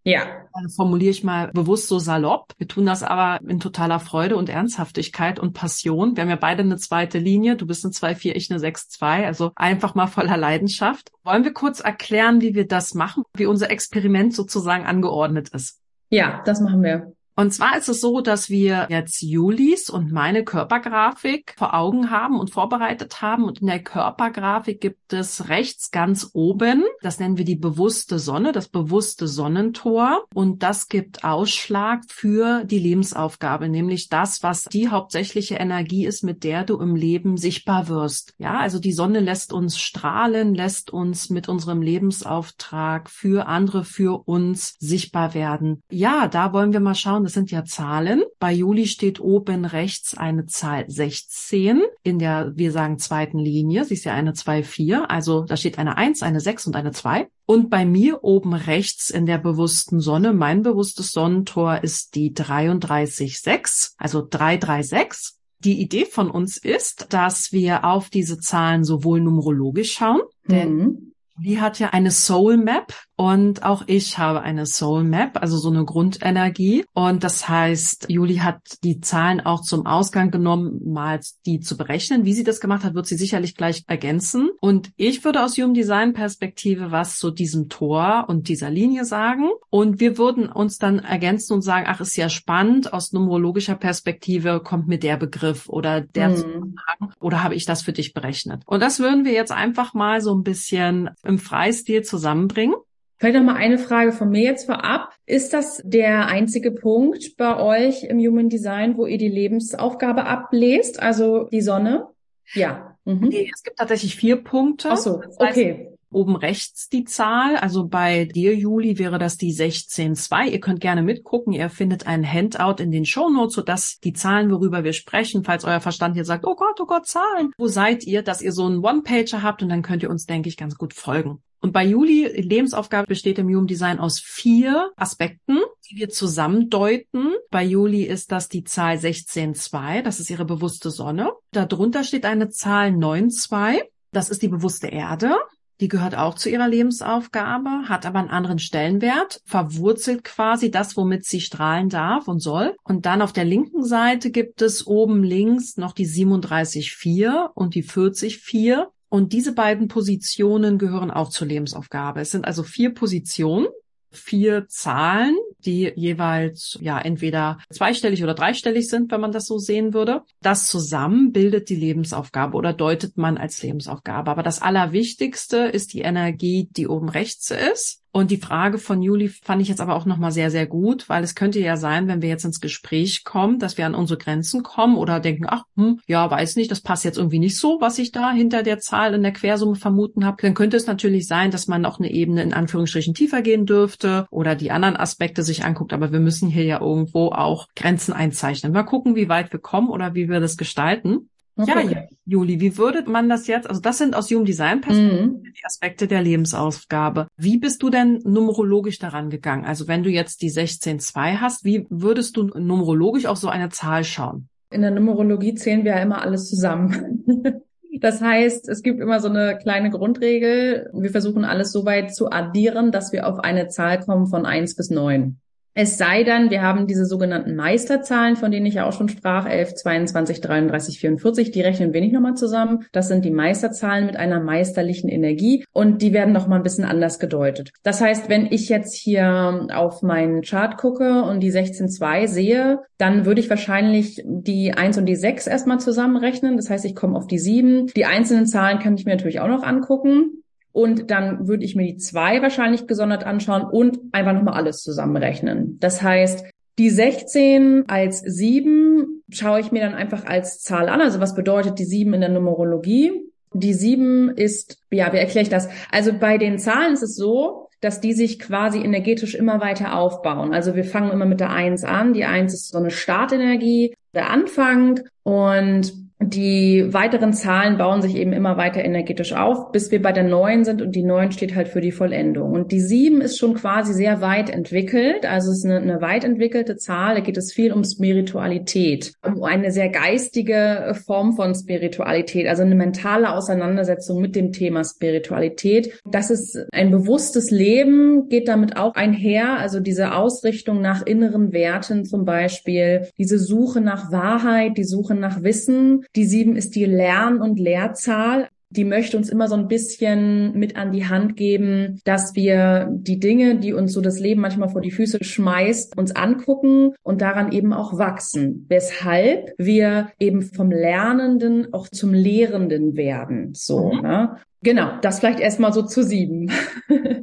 Ja. 0.04 0.24
Dann 0.54 0.70
formuliere 0.70 1.12
ich 1.12 1.26
mal 1.26 1.52
bewusst 1.52 1.90
so 1.90 2.00
salopp. 2.00 2.54
Wir 2.58 2.68
tun 2.68 2.86
das 2.86 3.04
aber 3.04 3.42
in 3.46 3.60
totaler 3.60 4.00
Freude 4.00 4.38
und 4.38 4.48
Ernsthaftigkeit 4.48 5.38
und 5.38 5.52
Passion. 5.52 6.16
Wir 6.16 6.22
haben 6.22 6.30
ja 6.30 6.38
beide 6.38 6.64
eine 6.64 6.78
zweite 6.78 7.20
Linie. 7.20 7.58
Du 7.58 7.68
bist 7.68 7.84
eine 7.84 7.92
2-4, 7.94 8.32
ich 8.32 8.50
eine 8.50 8.62
6-2. 8.62 9.26
Also 9.26 9.52
einfach 9.56 9.96
mal 9.96 10.08
voller 10.08 10.38
Leidenschaft. 10.38 11.12
Wollen 11.26 11.44
wir 11.44 11.54
kurz 11.54 11.82
erklären, 11.82 12.40
wie 12.40 12.56
wir 12.56 12.68
das 12.68 12.94
machen, 12.94 13.24
wie 13.36 13.48
unser 13.48 13.70
Experiment 13.70 14.34
sozusagen 14.34 14.86
angeordnet 14.86 15.50
ist? 15.50 15.82
Ja, 16.10 16.42
das 16.46 16.62
machen 16.62 16.84
wir. 16.84 17.12
Und 17.39 17.51
zwar 17.51 17.77
ist 17.77 17.88
es 17.88 18.01
so, 18.01 18.22
dass 18.22 18.50
wir 18.50 18.88
jetzt 18.89 19.22
Julis 19.22 19.91
und 19.91 20.12
meine 20.12 20.44
Körpergrafik 20.44 21.53
vor 21.56 21.75
Augen 21.75 22.10
haben 22.10 22.39
und 22.39 22.50
vorbereitet 22.50 23.22
haben. 23.22 23.44
Und 23.44 23.62
in 23.62 23.67
der 23.67 23.84
Körpergrafik 23.84 24.82
gibt 24.82 25.13
es 25.13 25.48
rechts 25.48 25.91
ganz 25.91 26.32
oben, 26.34 26.84
das 27.03 27.20
nennen 27.20 27.38
wir 27.38 27.46
die 27.46 27.56
bewusste 27.56 28.17
Sonne, 28.17 28.53
das 28.53 28.70
bewusste 28.70 29.27
Sonnentor. 29.27 30.25
Und 30.34 30.63
das 30.63 30.88
gibt 30.88 31.24
Ausschlag 31.24 32.01
für 32.08 32.63
die 32.63 32.79
Lebensaufgabe, 32.79 33.70
nämlich 33.70 34.10
das, 34.10 34.41
was 34.41 34.63
die 34.63 34.89
hauptsächliche 34.89 35.56
Energie 35.58 36.08
ist, 36.08 36.24
mit 36.24 36.44
der 36.44 36.63
du 36.63 36.79
im 36.79 36.96
Leben 36.96 37.38
sichtbar 37.38 37.88
wirst. 37.88 38.34
Ja, 38.39 38.58
also 38.58 38.79
die 38.79 38.94
Sonne 38.94 39.20
lässt 39.20 39.53
uns 39.53 39.77
strahlen, 39.77 40.56
lässt 40.56 40.89
uns 40.89 41.29
mit 41.29 41.50
unserem 41.50 41.84
Lebensauftrag 41.84 43.12
für 43.12 43.46
andere, 43.46 43.84
für 43.84 44.27
uns 44.27 44.75
sichtbar 44.79 45.36
werden. 45.36 45.84
Ja, 45.91 46.27
da 46.27 46.51
wollen 46.51 46.74
wir 46.74 46.79
mal 46.79 46.96
schauen, 46.96 47.27
das 47.28 47.34
sind 47.34 47.52
ja 47.52 47.66
Zahlen. 47.66 48.24
Bei 48.40 48.54
Juli 48.54 48.88
steht 48.88 49.20
oben 49.20 49.66
rechts 49.66 50.16
eine 50.16 50.46
Zahl 50.46 50.86
16 50.90 51.82
in 52.02 52.20
der, 52.20 52.54
wir 52.56 52.72
sagen, 52.72 53.00
zweiten 53.00 53.38
Linie. 53.38 53.84
Sie 53.84 53.96
ist 53.96 54.06
ja 54.06 54.14
eine 54.14 54.32
2, 54.32 54.64
4. 54.64 55.12
Also 55.12 55.42
da 55.42 55.58
steht 55.58 55.78
eine 55.78 55.98
1, 55.98 56.24
eine 56.24 56.40
6 56.40 56.68
und 56.68 56.78
eine 56.78 56.94
2. 56.94 57.28
Und 57.46 57.70
bei 57.70 57.86
mir 57.86 58.24
oben 58.24 58.54
rechts 58.54 59.10
in 59.10 59.26
der 59.26 59.40
bewussten 59.40 60.00
Sonne, 60.00 60.32
mein 60.32 60.62
bewusstes 60.62 61.12
Sonnentor 61.12 61.84
ist 61.84 62.16
die 62.16 62.34
33,6, 62.34 63.96
also 63.98 64.26
336. 64.26 65.34
Die 65.66 65.82
Idee 65.82 66.06
von 66.06 66.32
uns 66.32 66.56
ist, 66.56 67.08
dass 67.10 67.52
wir 67.52 67.84
auf 67.84 68.10
diese 68.10 68.40
Zahlen 68.40 68.86
sowohl 68.86 69.20
numerologisch 69.20 69.92
schauen, 69.92 70.22
denn 70.48 70.76
mhm. 70.78 71.14
Die 71.40 71.62
hat 71.62 71.78
ja 71.80 71.90
eine 71.90 72.10
Soul 72.10 72.58
Map 72.58 72.94
Und 73.18 73.64
auch 73.64 73.84
ich 73.88 74.20
habe 74.20 74.42
eine 74.42 74.68
Soul 74.68 75.04
Map, 75.04 75.42
also 75.42 75.58
so 75.58 75.70
eine 75.70 75.84
Grundenergie. 75.84 76.86
Und 76.94 77.24
das 77.24 77.50
heißt, 77.50 78.06
Juli 78.10 78.38
hat 78.38 78.62
die 78.84 79.02
Zahlen 79.02 79.42
auch 79.42 79.62
zum 79.62 79.88
Ausgang 79.88 80.30
genommen, 80.30 80.80
mal 80.86 81.20
die 81.48 81.60
zu 81.60 81.78
berechnen. 81.78 82.26
Wie 82.26 82.34
sie 82.34 82.44
das 82.44 82.62
gemacht 82.62 82.84
hat, 82.84 82.94
wird 82.94 83.08
sie 83.08 83.18
sicherlich 83.18 83.56
gleich 83.56 83.84
ergänzen. 83.88 84.52
Und 84.62 84.92
ich 84.98 85.26
würde 85.26 85.44
aus 85.44 85.58
Human 85.58 85.74
Design 85.74 86.14
Perspektive 86.14 86.92
was 86.92 87.18
zu 87.18 87.32
diesem 87.32 87.70
Tor 87.70 88.26
und 88.28 88.50
dieser 88.50 88.70
Linie 88.70 89.04
sagen. 89.04 89.50
Und 89.72 90.00
wir 90.00 90.20
würden 90.20 90.48
uns 90.48 90.78
dann 90.78 91.00
ergänzen 91.00 91.54
und 91.54 91.64
sagen, 91.64 91.88
ach, 91.90 92.00
ist 92.00 92.18
ja 92.18 92.30
spannend. 92.30 92.94
Aus 92.94 93.14
numerologischer 93.14 93.76
Perspektive 93.76 94.62
kommt 94.64 94.88
mir 94.88 95.00
der 95.00 95.18
Begriff 95.18 95.70
oder 95.70 96.02
der 96.02 96.30
mhm. 96.30 96.76
oder 97.20 97.44
habe 97.44 97.56
ich 97.56 97.66
das 97.66 97.82
für 97.82 97.94
dich 97.94 98.14
berechnet? 98.14 98.62
Und 98.68 98.82
das 98.82 99.00
würden 99.00 99.26
wir 99.26 99.32
jetzt 99.32 99.52
einfach 99.52 99.96
mal 99.96 100.22
so 100.22 100.36
ein 100.36 100.44
bisschen 100.44 101.10
im 101.24 101.40
Freistil 101.40 102.04
zusammenbringen. 102.04 102.76
Vielleicht 103.18 103.36
noch 103.36 103.44
mal 103.44 103.56
eine 103.56 103.80
Frage 103.80 104.12
von 104.12 104.30
mir 104.30 104.44
jetzt 104.44 104.66
vorab. 104.66 105.14
Ist 105.26 105.54
das 105.54 105.82
der 105.84 106.28
einzige 106.28 106.72
Punkt 106.72 107.36
bei 107.36 107.60
euch 107.60 108.04
im 108.04 108.20
Human 108.20 108.50
Design, 108.50 108.96
wo 108.96 109.08
ihr 109.08 109.18
die 109.18 109.28
Lebensaufgabe 109.28 110.26
ablest, 110.26 111.02
also 111.02 111.46
die 111.46 111.62
Sonne? 111.62 112.08
Ja. 112.54 112.96
Mhm. 113.06 113.30
Nee, 113.30 113.50
es 113.54 113.64
gibt 113.64 113.78
tatsächlich 113.78 114.16
vier 114.16 114.36
Punkte. 114.38 114.90
Ach 114.92 114.98
so, 114.98 115.18
das 115.18 115.40
heißt, 115.40 115.58
okay. 115.58 115.94
Oben 116.10 116.38
rechts 116.38 116.88
die 116.88 117.04
Zahl, 117.04 117.58
also 117.58 117.86
bei 117.86 118.24
dir, 118.24 118.56
Juli, 118.56 118.98
wäre 118.98 119.20
das 119.20 119.36
die 119.36 119.54
16.2. 119.54 120.46
Ihr 120.46 120.62
könnt 120.62 120.80
gerne 120.80 121.04
mitgucken. 121.04 121.52
Ihr 121.52 121.70
findet 121.70 122.08
ein 122.08 122.26
Handout 122.26 122.82
in 122.82 122.92
den 122.92 123.04
Shownotes, 123.04 123.56
sodass 123.56 124.00
die 124.00 124.14
Zahlen, 124.14 124.50
worüber 124.50 124.86
wir 124.86 124.94
sprechen, 124.94 125.44
falls 125.44 125.66
euer 125.66 125.82
Verstand 125.82 126.16
hier 126.16 126.24
sagt, 126.24 126.46
oh 126.46 126.56
Gott, 126.56 126.80
oh 126.80 126.86
Gott, 126.86 127.08
Zahlen. 127.08 127.52
Wo 127.58 127.68
seid 127.68 128.06
ihr, 128.06 128.22
dass 128.22 128.42
ihr 128.42 128.54
so 128.54 128.66
einen 128.66 128.86
One-Pager 128.86 129.44
habt 129.44 129.62
und 129.64 129.70
dann 129.70 129.82
könnt 129.82 130.02
ihr 130.02 130.10
uns, 130.10 130.26
denke 130.26 130.48
ich, 130.48 130.56
ganz 130.56 130.78
gut 130.78 130.94
folgen. 130.94 131.42
Und 131.60 131.74
bei 131.74 131.84
Juli, 131.84 132.28
Lebensaufgabe 132.28 133.08
besteht 133.08 133.40
im 133.40 133.48
Human 133.48 133.68
Design 133.68 134.00
aus 134.00 134.20
vier 134.20 134.92
Aspekten, 134.96 135.60
die 135.90 135.96
wir 135.96 136.10
zusammen 136.10 136.70
deuten. 136.70 137.34
Bei 137.50 137.64
Juli 137.64 138.04
ist 138.04 138.32
das 138.32 138.48
die 138.48 138.64
Zahl 138.64 138.98
16.2, 138.98 140.02
das 140.04 140.20
ist 140.20 140.30
ihre 140.30 140.46
bewusste 140.46 140.92
Sonne. 140.92 141.32
Darunter 141.52 142.04
steht 142.04 142.26
eine 142.26 142.50
Zahl 142.50 142.92
9.2, 142.92 143.82
das 144.12 144.30
ist 144.30 144.42
die 144.42 144.48
bewusste 144.48 144.88
Erde. 144.88 145.36
Die 145.80 145.90
gehört 145.90 146.16
auch 146.16 146.34
zu 146.34 146.50
ihrer 146.50 146.68
Lebensaufgabe, 146.68 147.88
hat 147.88 148.08
aber 148.08 148.18
einen 148.18 148.30
anderen 148.30 148.58
Stellenwert, 148.58 149.42
verwurzelt 149.46 150.24
quasi 150.24 150.72
das, 150.72 150.98
womit 150.98 151.26
sie 151.26 151.40
strahlen 151.40 151.90
darf 151.90 152.28
und 152.28 152.40
soll. 152.40 152.76
Und 152.84 153.06
dann 153.06 153.22
auf 153.22 153.32
der 153.32 153.46
linken 153.46 153.84
Seite 153.84 154.32
gibt 154.32 154.64
es 154.64 154.88
oben 154.88 155.24
links 155.24 155.78
noch 155.78 155.94
die 155.94 156.08
37.4 156.08 157.52
und 157.54 157.76
die 157.76 157.84
40.4. 157.84 158.88
Und 159.10 159.34
diese 159.34 159.54
beiden 159.54 159.88
Positionen 159.88 160.78
gehören 160.78 161.12
auch 161.12 161.30
zur 161.30 161.48
Lebensaufgabe. 161.48 162.22
Es 162.22 162.32
sind 162.32 162.46
also 162.46 162.64
vier 162.64 162.94
Positionen, 162.94 163.68
vier 164.12 164.68
Zahlen, 164.68 165.36
die 165.60 165.92
jeweils 165.96 166.78
ja 166.82 167.00
entweder 167.00 167.60
zweistellig 167.70 168.24
oder 168.24 168.34
dreistellig 168.34 168.90
sind, 168.90 169.12
wenn 169.12 169.22
man 169.22 169.32
das 169.32 169.46
so 169.46 169.58
sehen 169.58 169.94
würde. 169.94 170.24
Das 170.42 170.68
zusammen 170.68 171.32
bildet 171.32 171.70
die 171.70 171.76
Lebensaufgabe 171.76 172.58
oder 172.58 172.74
deutet 172.74 173.18
man 173.18 173.38
als 173.38 173.62
Lebensaufgabe. 173.62 174.32
Aber 174.32 174.44
das 174.44 174.62
Allerwichtigste 174.62 175.58
ist 175.58 175.94
die 175.94 176.02
Energie, 176.02 176.68
die 176.72 176.88
oben 176.88 177.10
rechts 177.10 177.52
ist. 177.52 178.02
Und 178.18 178.32
die 178.32 178.38
Frage 178.38 178.80
von 178.80 179.04
Juli 179.04 179.30
fand 179.30 179.62
ich 179.62 179.68
jetzt 179.68 179.80
aber 179.80 179.96
auch 179.96 180.06
nochmal 180.06 180.32
sehr, 180.32 180.50
sehr 180.50 180.66
gut, 180.66 181.08
weil 181.08 181.24
es 181.24 181.36
könnte 181.36 181.60
ja 181.60 181.78
sein, 181.78 182.08
wenn 182.08 182.24
wir 182.24 182.30
jetzt 182.30 182.46
ins 182.46 182.60
Gespräch 182.60 183.24
kommen, 183.24 183.60
dass 183.60 183.78
wir 183.78 183.86
an 183.86 183.94
unsere 183.94 184.18
Grenzen 184.18 184.64
kommen 184.64 184.98
oder 184.98 185.20
denken, 185.20 185.46
ach, 185.48 185.66
hm, 185.76 186.00
ja, 186.08 186.32
weiß 186.32 186.56
nicht, 186.56 186.72
das 186.72 186.82
passt 186.82 187.06
jetzt 187.06 187.20
irgendwie 187.20 187.38
nicht 187.38 187.60
so, 187.60 187.78
was 187.80 188.00
ich 188.00 188.12
da 188.12 188.32
hinter 188.32 188.64
der 188.64 188.80
Zahl 188.80 189.14
in 189.14 189.22
der 189.22 189.34
Quersumme 189.34 189.76
vermuten 189.76 190.26
habe. 190.26 190.42
Dann 190.42 190.56
könnte 190.56 190.78
es 190.78 190.88
natürlich 190.88 191.28
sein, 191.28 191.52
dass 191.52 191.68
man 191.68 191.84
noch 191.84 192.00
eine 192.00 192.10
Ebene 192.10 192.42
in 192.42 192.54
Anführungsstrichen 192.54 193.14
tiefer 193.14 193.44
gehen 193.44 193.68
dürfte 193.68 194.26
oder 194.32 194.56
die 194.56 194.72
anderen 194.72 194.98
Aspekte 194.98 195.44
sich 195.44 195.64
anguckt. 195.64 195.94
Aber 195.94 196.12
wir 196.12 196.20
müssen 196.20 196.50
hier 196.50 196.64
ja 196.64 196.82
irgendwo 196.82 197.28
auch 197.28 197.68
Grenzen 197.76 198.14
einzeichnen. 198.14 198.74
Mal 198.74 198.82
gucken, 198.82 199.16
wie 199.16 199.30
weit 199.30 199.54
wir 199.54 199.60
kommen 199.60 199.90
oder 199.90 200.16
wie 200.16 200.28
wir 200.28 200.40
das 200.40 200.58
gestalten. 200.58 201.30
Okay. 201.58 201.92
Ja, 201.92 202.04
Juli, 202.26 202.60
wie 202.60 202.78
würde 202.78 203.10
man 203.10 203.30
das 203.30 203.48
jetzt, 203.48 203.68
also 203.68 203.82
das 203.82 203.98
sind 203.98 204.16
aus 204.16 204.30
Human 204.30 204.46
Design 204.46 204.82
Perspektive 204.82 205.28
mhm. 205.28 205.44
die 205.44 205.66
Aspekte 205.66 206.08
der 206.08 206.22
Lebensaufgabe. 206.22 207.28
Wie 207.36 207.58
bist 207.58 207.82
du 207.82 207.90
denn 207.90 208.20
numerologisch 208.24 209.00
daran 209.00 209.30
gegangen? 209.30 209.66
Also 209.66 209.88
wenn 209.88 210.04
du 210.04 210.10
jetzt 210.10 210.42
die 210.42 210.52
16.2 210.52 211.38
hast, 211.40 211.66
wie 211.66 211.88
würdest 211.90 212.38
du 212.38 212.44
numerologisch 212.44 213.26
auf 213.26 213.38
so 213.38 213.50
eine 213.50 213.70
Zahl 213.70 214.04
schauen? 214.04 214.50
In 214.70 214.82
der 214.82 214.92
Numerologie 214.92 215.56
zählen 215.56 215.84
wir 215.84 215.92
ja 215.92 216.02
immer 216.02 216.22
alles 216.22 216.50
zusammen. 216.50 217.24
Das 218.00 218.22
heißt, 218.22 218.70
es 218.70 218.84
gibt 218.84 219.00
immer 219.00 219.20
so 219.20 219.28
eine 219.30 219.58
kleine 219.58 219.90
Grundregel. 219.90 220.90
Wir 220.94 221.10
versuchen 221.10 221.46
alles 221.46 221.72
so 221.72 221.86
weit 221.86 222.14
zu 222.14 222.30
addieren, 222.30 222.92
dass 222.92 223.12
wir 223.12 223.28
auf 223.28 223.40
eine 223.40 223.70
Zahl 223.70 224.00
kommen 224.00 224.28
von 224.28 224.46
eins 224.46 224.76
bis 224.76 224.90
neun. 224.90 225.40
Es 225.80 226.00
sei 226.00 226.24
denn, 226.24 226.50
wir 226.50 226.64
haben 226.64 226.88
diese 226.88 227.06
sogenannten 227.06 227.56
Meisterzahlen, 227.56 228.36
von 228.36 228.50
denen 228.50 228.66
ich 228.66 228.74
ja 228.74 228.88
auch 228.88 228.94
schon 228.94 229.10
sprach, 229.10 229.48
11, 229.48 229.76
22, 229.76 230.42
33, 230.42 231.00
44, 231.00 231.52
die 231.52 231.62
rechnen 231.62 231.94
wir 231.94 232.02
nicht 232.02 232.14
nochmal 232.14 232.34
zusammen. 232.34 232.88
Das 232.94 233.10
sind 233.10 233.24
die 233.24 233.30
Meisterzahlen 233.30 234.08
mit 234.08 234.16
einer 234.16 234.40
meisterlichen 234.40 235.08
Energie 235.08 235.66
und 235.74 236.02
die 236.02 236.14
werden 236.14 236.34
nochmal 236.34 236.58
ein 236.58 236.64
bisschen 236.64 236.84
anders 236.84 237.20
gedeutet. 237.20 237.70
Das 237.84 238.02
heißt, 238.02 238.28
wenn 238.28 238.48
ich 238.48 238.70
jetzt 238.70 238.96
hier 238.96 239.68
auf 239.72 240.02
meinen 240.02 240.42
Chart 240.42 240.78
gucke 240.78 241.22
und 241.22 241.42
die 241.42 241.52
16.2 241.52 242.28
sehe, 242.28 242.80
dann 242.98 243.28
würde 243.28 243.42
ich 243.42 243.50
wahrscheinlich 243.52 244.24
die 244.26 244.74
1 244.74 244.98
und 244.98 245.06
die 245.06 245.16
6 245.16 245.46
erstmal 245.46 245.80
zusammenrechnen. 245.80 246.58
Das 246.58 246.72
heißt, 246.72 246.86
ich 246.86 246.96
komme 246.96 247.16
auf 247.16 247.28
die 247.28 247.38
7. 247.38 247.86
Die 247.96 248.06
einzelnen 248.06 248.48
Zahlen 248.48 248.80
kann 248.80 248.96
ich 248.96 249.06
mir 249.06 249.12
natürlich 249.12 249.42
auch 249.42 249.48
noch 249.48 249.62
angucken. 249.62 250.42
Und 250.78 251.10
dann 251.10 251.48
würde 251.48 251.66
ich 251.66 251.76
mir 251.76 251.88
die 251.88 251.98
zwei 251.98 252.40
wahrscheinlich 252.44 252.86
gesondert 252.86 253.24
anschauen 253.24 253.63
und 253.63 253.98
einfach 254.12 254.34
nochmal 254.34 254.54
alles 254.54 254.84
zusammenrechnen. 254.84 255.80
Das 255.80 256.04
heißt, 256.04 256.46
die 256.78 256.92
16 256.92 257.86
als 257.88 258.20
7 258.20 259.24
schaue 259.32 259.60
ich 259.60 259.72
mir 259.72 259.82
dann 259.82 259.96
einfach 259.96 260.28
als 260.28 260.62
Zahl 260.62 260.88
an. 260.88 261.02
Also 261.02 261.20
was 261.20 261.34
bedeutet 261.34 261.80
die 261.80 261.86
7 261.86 262.13
in 262.13 262.22
der 262.22 262.30
Numerologie? 262.30 263.12
Die 263.54 263.74
7 263.74 264.30
ist, 264.30 264.78
ja, 264.92 265.12
wie 265.12 265.18
erkläre 265.18 265.42
ich 265.42 265.50
das? 265.50 265.68
Also 265.92 266.13
bei 266.13 266.38
den 266.38 266.60
Zahlen 266.60 266.94
ist 266.94 267.02
es 267.02 267.16
so, 267.16 267.70
dass 267.82 268.00
die 268.00 268.13
sich 268.13 268.38
quasi 268.38 268.78
energetisch 268.78 269.34
immer 269.34 269.60
weiter 269.60 269.98
aufbauen. 269.98 270.54
Also 270.54 270.76
wir 270.76 270.84
fangen 270.84 271.10
immer 271.10 271.26
mit 271.26 271.40
der 271.40 271.50
1 271.50 271.86
an. 271.86 272.13
Die 272.13 272.26
1 272.26 272.54
ist 272.54 272.70
so 272.70 272.78
eine 272.78 272.92
Startenergie, 272.92 273.96
der 274.13 274.30
Anfang 274.30 275.00
und 275.24 276.07
die 276.19 276.91
weiteren 276.93 277.32
Zahlen 277.32 277.77
bauen 277.77 278.01
sich 278.01 278.15
eben 278.15 278.34
immer 278.34 278.58
weiter 278.58 278.84
energetisch 278.84 279.34
auf, 279.34 279.71
bis 279.71 279.91
wir 279.91 280.01
bei 280.01 280.12
der 280.12 280.23
neun 280.23 280.65
sind 280.65 280.82
und 280.82 280.95
die 280.95 281.03
neun 281.03 281.32
steht 281.32 281.56
halt 281.56 281.67
für 281.67 281.80
die 281.80 281.91
Vollendung. 281.91 282.53
Und 282.53 282.71
die 282.71 282.80
sieben 282.80 283.21
ist 283.21 283.38
schon 283.38 283.53
quasi 283.53 283.93
sehr 283.93 284.19
weit 284.19 284.49
entwickelt, 284.49 285.25
also 285.25 285.51
es 285.51 285.60
ist 285.60 285.65
eine, 285.65 285.77
eine 285.77 286.01
weit 286.01 286.23
entwickelte 286.23 286.75
Zahl, 286.77 287.15
da 287.15 287.21
geht 287.21 287.38
es 287.38 287.53
viel 287.53 287.71
um 287.71 287.84
Spiritualität, 287.84 289.13
um 289.23 289.43
eine 289.43 289.71
sehr 289.71 289.89
geistige 289.89 290.95
Form 291.06 291.34
von 291.34 291.53
Spiritualität, 291.53 292.47
also 292.47 292.63
eine 292.63 292.75
mentale 292.75 293.32
Auseinandersetzung 293.32 294.19
mit 294.19 294.36
dem 294.36 294.51
Thema 294.51 294.84
Spiritualität. 294.84 296.01
Das 296.03 296.32
ist 296.32 296.65
ein 296.71 296.89
bewusstes 296.89 297.51
Leben, 297.51 298.27
geht 298.27 298.47
damit 298.47 298.75
auch 298.75 298.95
einher, 298.95 299.60
also 299.60 299.80
diese 299.80 300.15
Ausrichtung 300.15 300.82
nach 300.82 301.06
inneren 301.06 301.53
Werten 301.53 302.06
zum 302.06 302.25
Beispiel, 302.25 303.08
diese 303.19 303.38
Suche 303.38 303.82
nach 303.82 304.12
Wahrheit, 304.12 304.77
die 304.77 304.84
Suche 304.84 305.13
nach 305.13 305.43
Wissen, 305.43 306.06
die 306.15 306.26
sieben 306.26 306.56
ist 306.56 306.76
die 306.76 306.86
Lern- 306.86 307.41
und 307.41 307.60
Lehrzahl. 307.60 308.48
Die 308.70 308.84
möchte 308.84 309.15
uns 309.15 309.30
immer 309.30 309.48
so 309.48 309.56
ein 309.56 309.70
bisschen 309.70 310.58
mit 310.58 310.76
an 310.76 310.91
die 310.91 311.08
Hand 311.08 311.38
geben, 311.38 312.02
dass 312.04 312.36
wir 312.36 312.89
die 312.91 313.17
Dinge, 313.17 313.60
die 313.60 313.72
uns 313.72 313.93
so 313.93 314.02
das 314.02 314.20
Leben 314.20 314.41
manchmal 314.41 314.67
vor 314.67 314.82
die 314.82 314.91
Füße 314.91 315.24
schmeißt, 315.24 315.98
uns 315.98 316.13
angucken 316.13 316.93
und 317.02 317.22
daran 317.22 317.54
eben 317.54 317.72
auch 317.72 317.98
wachsen. 317.98 318.65
Weshalb 318.67 319.54
wir 319.58 320.10
eben 320.20 320.41
vom 320.41 320.70
Lernenden 320.72 321.74
auch 321.74 321.88
zum 321.88 322.13
Lehrenden 322.13 322.98
werden. 322.98 323.54
So, 323.54 323.93
mhm. 323.93 324.02
ne? 324.02 324.38
Genau, 324.63 324.98
das 325.02 325.20
vielleicht 325.20 325.39
erstmal 325.39 325.72
so 325.72 325.84
zu 325.84 326.04
sieben. 326.04 326.52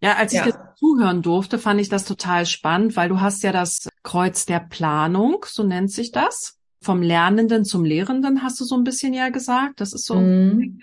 Ja, 0.00 0.14
als 0.14 0.32
ich 0.32 0.38
ja. 0.38 0.44
das 0.44 0.56
zuhören 0.76 1.22
durfte, 1.22 1.58
fand 1.58 1.80
ich 1.80 1.88
das 1.88 2.04
total 2.04 2.46
spannend, 2.46 2.94
weil 2.96 3.08
du 3.08 3.20
hast 3.20 3.42
ja 3.42 3.50
das 3.50 3.88
Kreuz 4.04 4.46
der 4.46 4.60
Planung, 4.60 5.44
so 5.44 5.64
nennt 5.64 5.90
sich 5.90 6.12
das 6.12 6.57
vom 6.80 7.02
Lernenden 7.02 7.64
zum 7.64 7.84
Lehrenden, 7.84 8.42
hast 8.42 8.60
du 8.60 8.64
so 8.64 8.76
ein 8.76 8.84
bisschen 8.84 9.12
ja 9.12 9.30
gesagt. 9.30 9.80
Das 9.80 9.92
ist 9.92 10.06
so 10.06 10.16
mhm. 10.16 10.80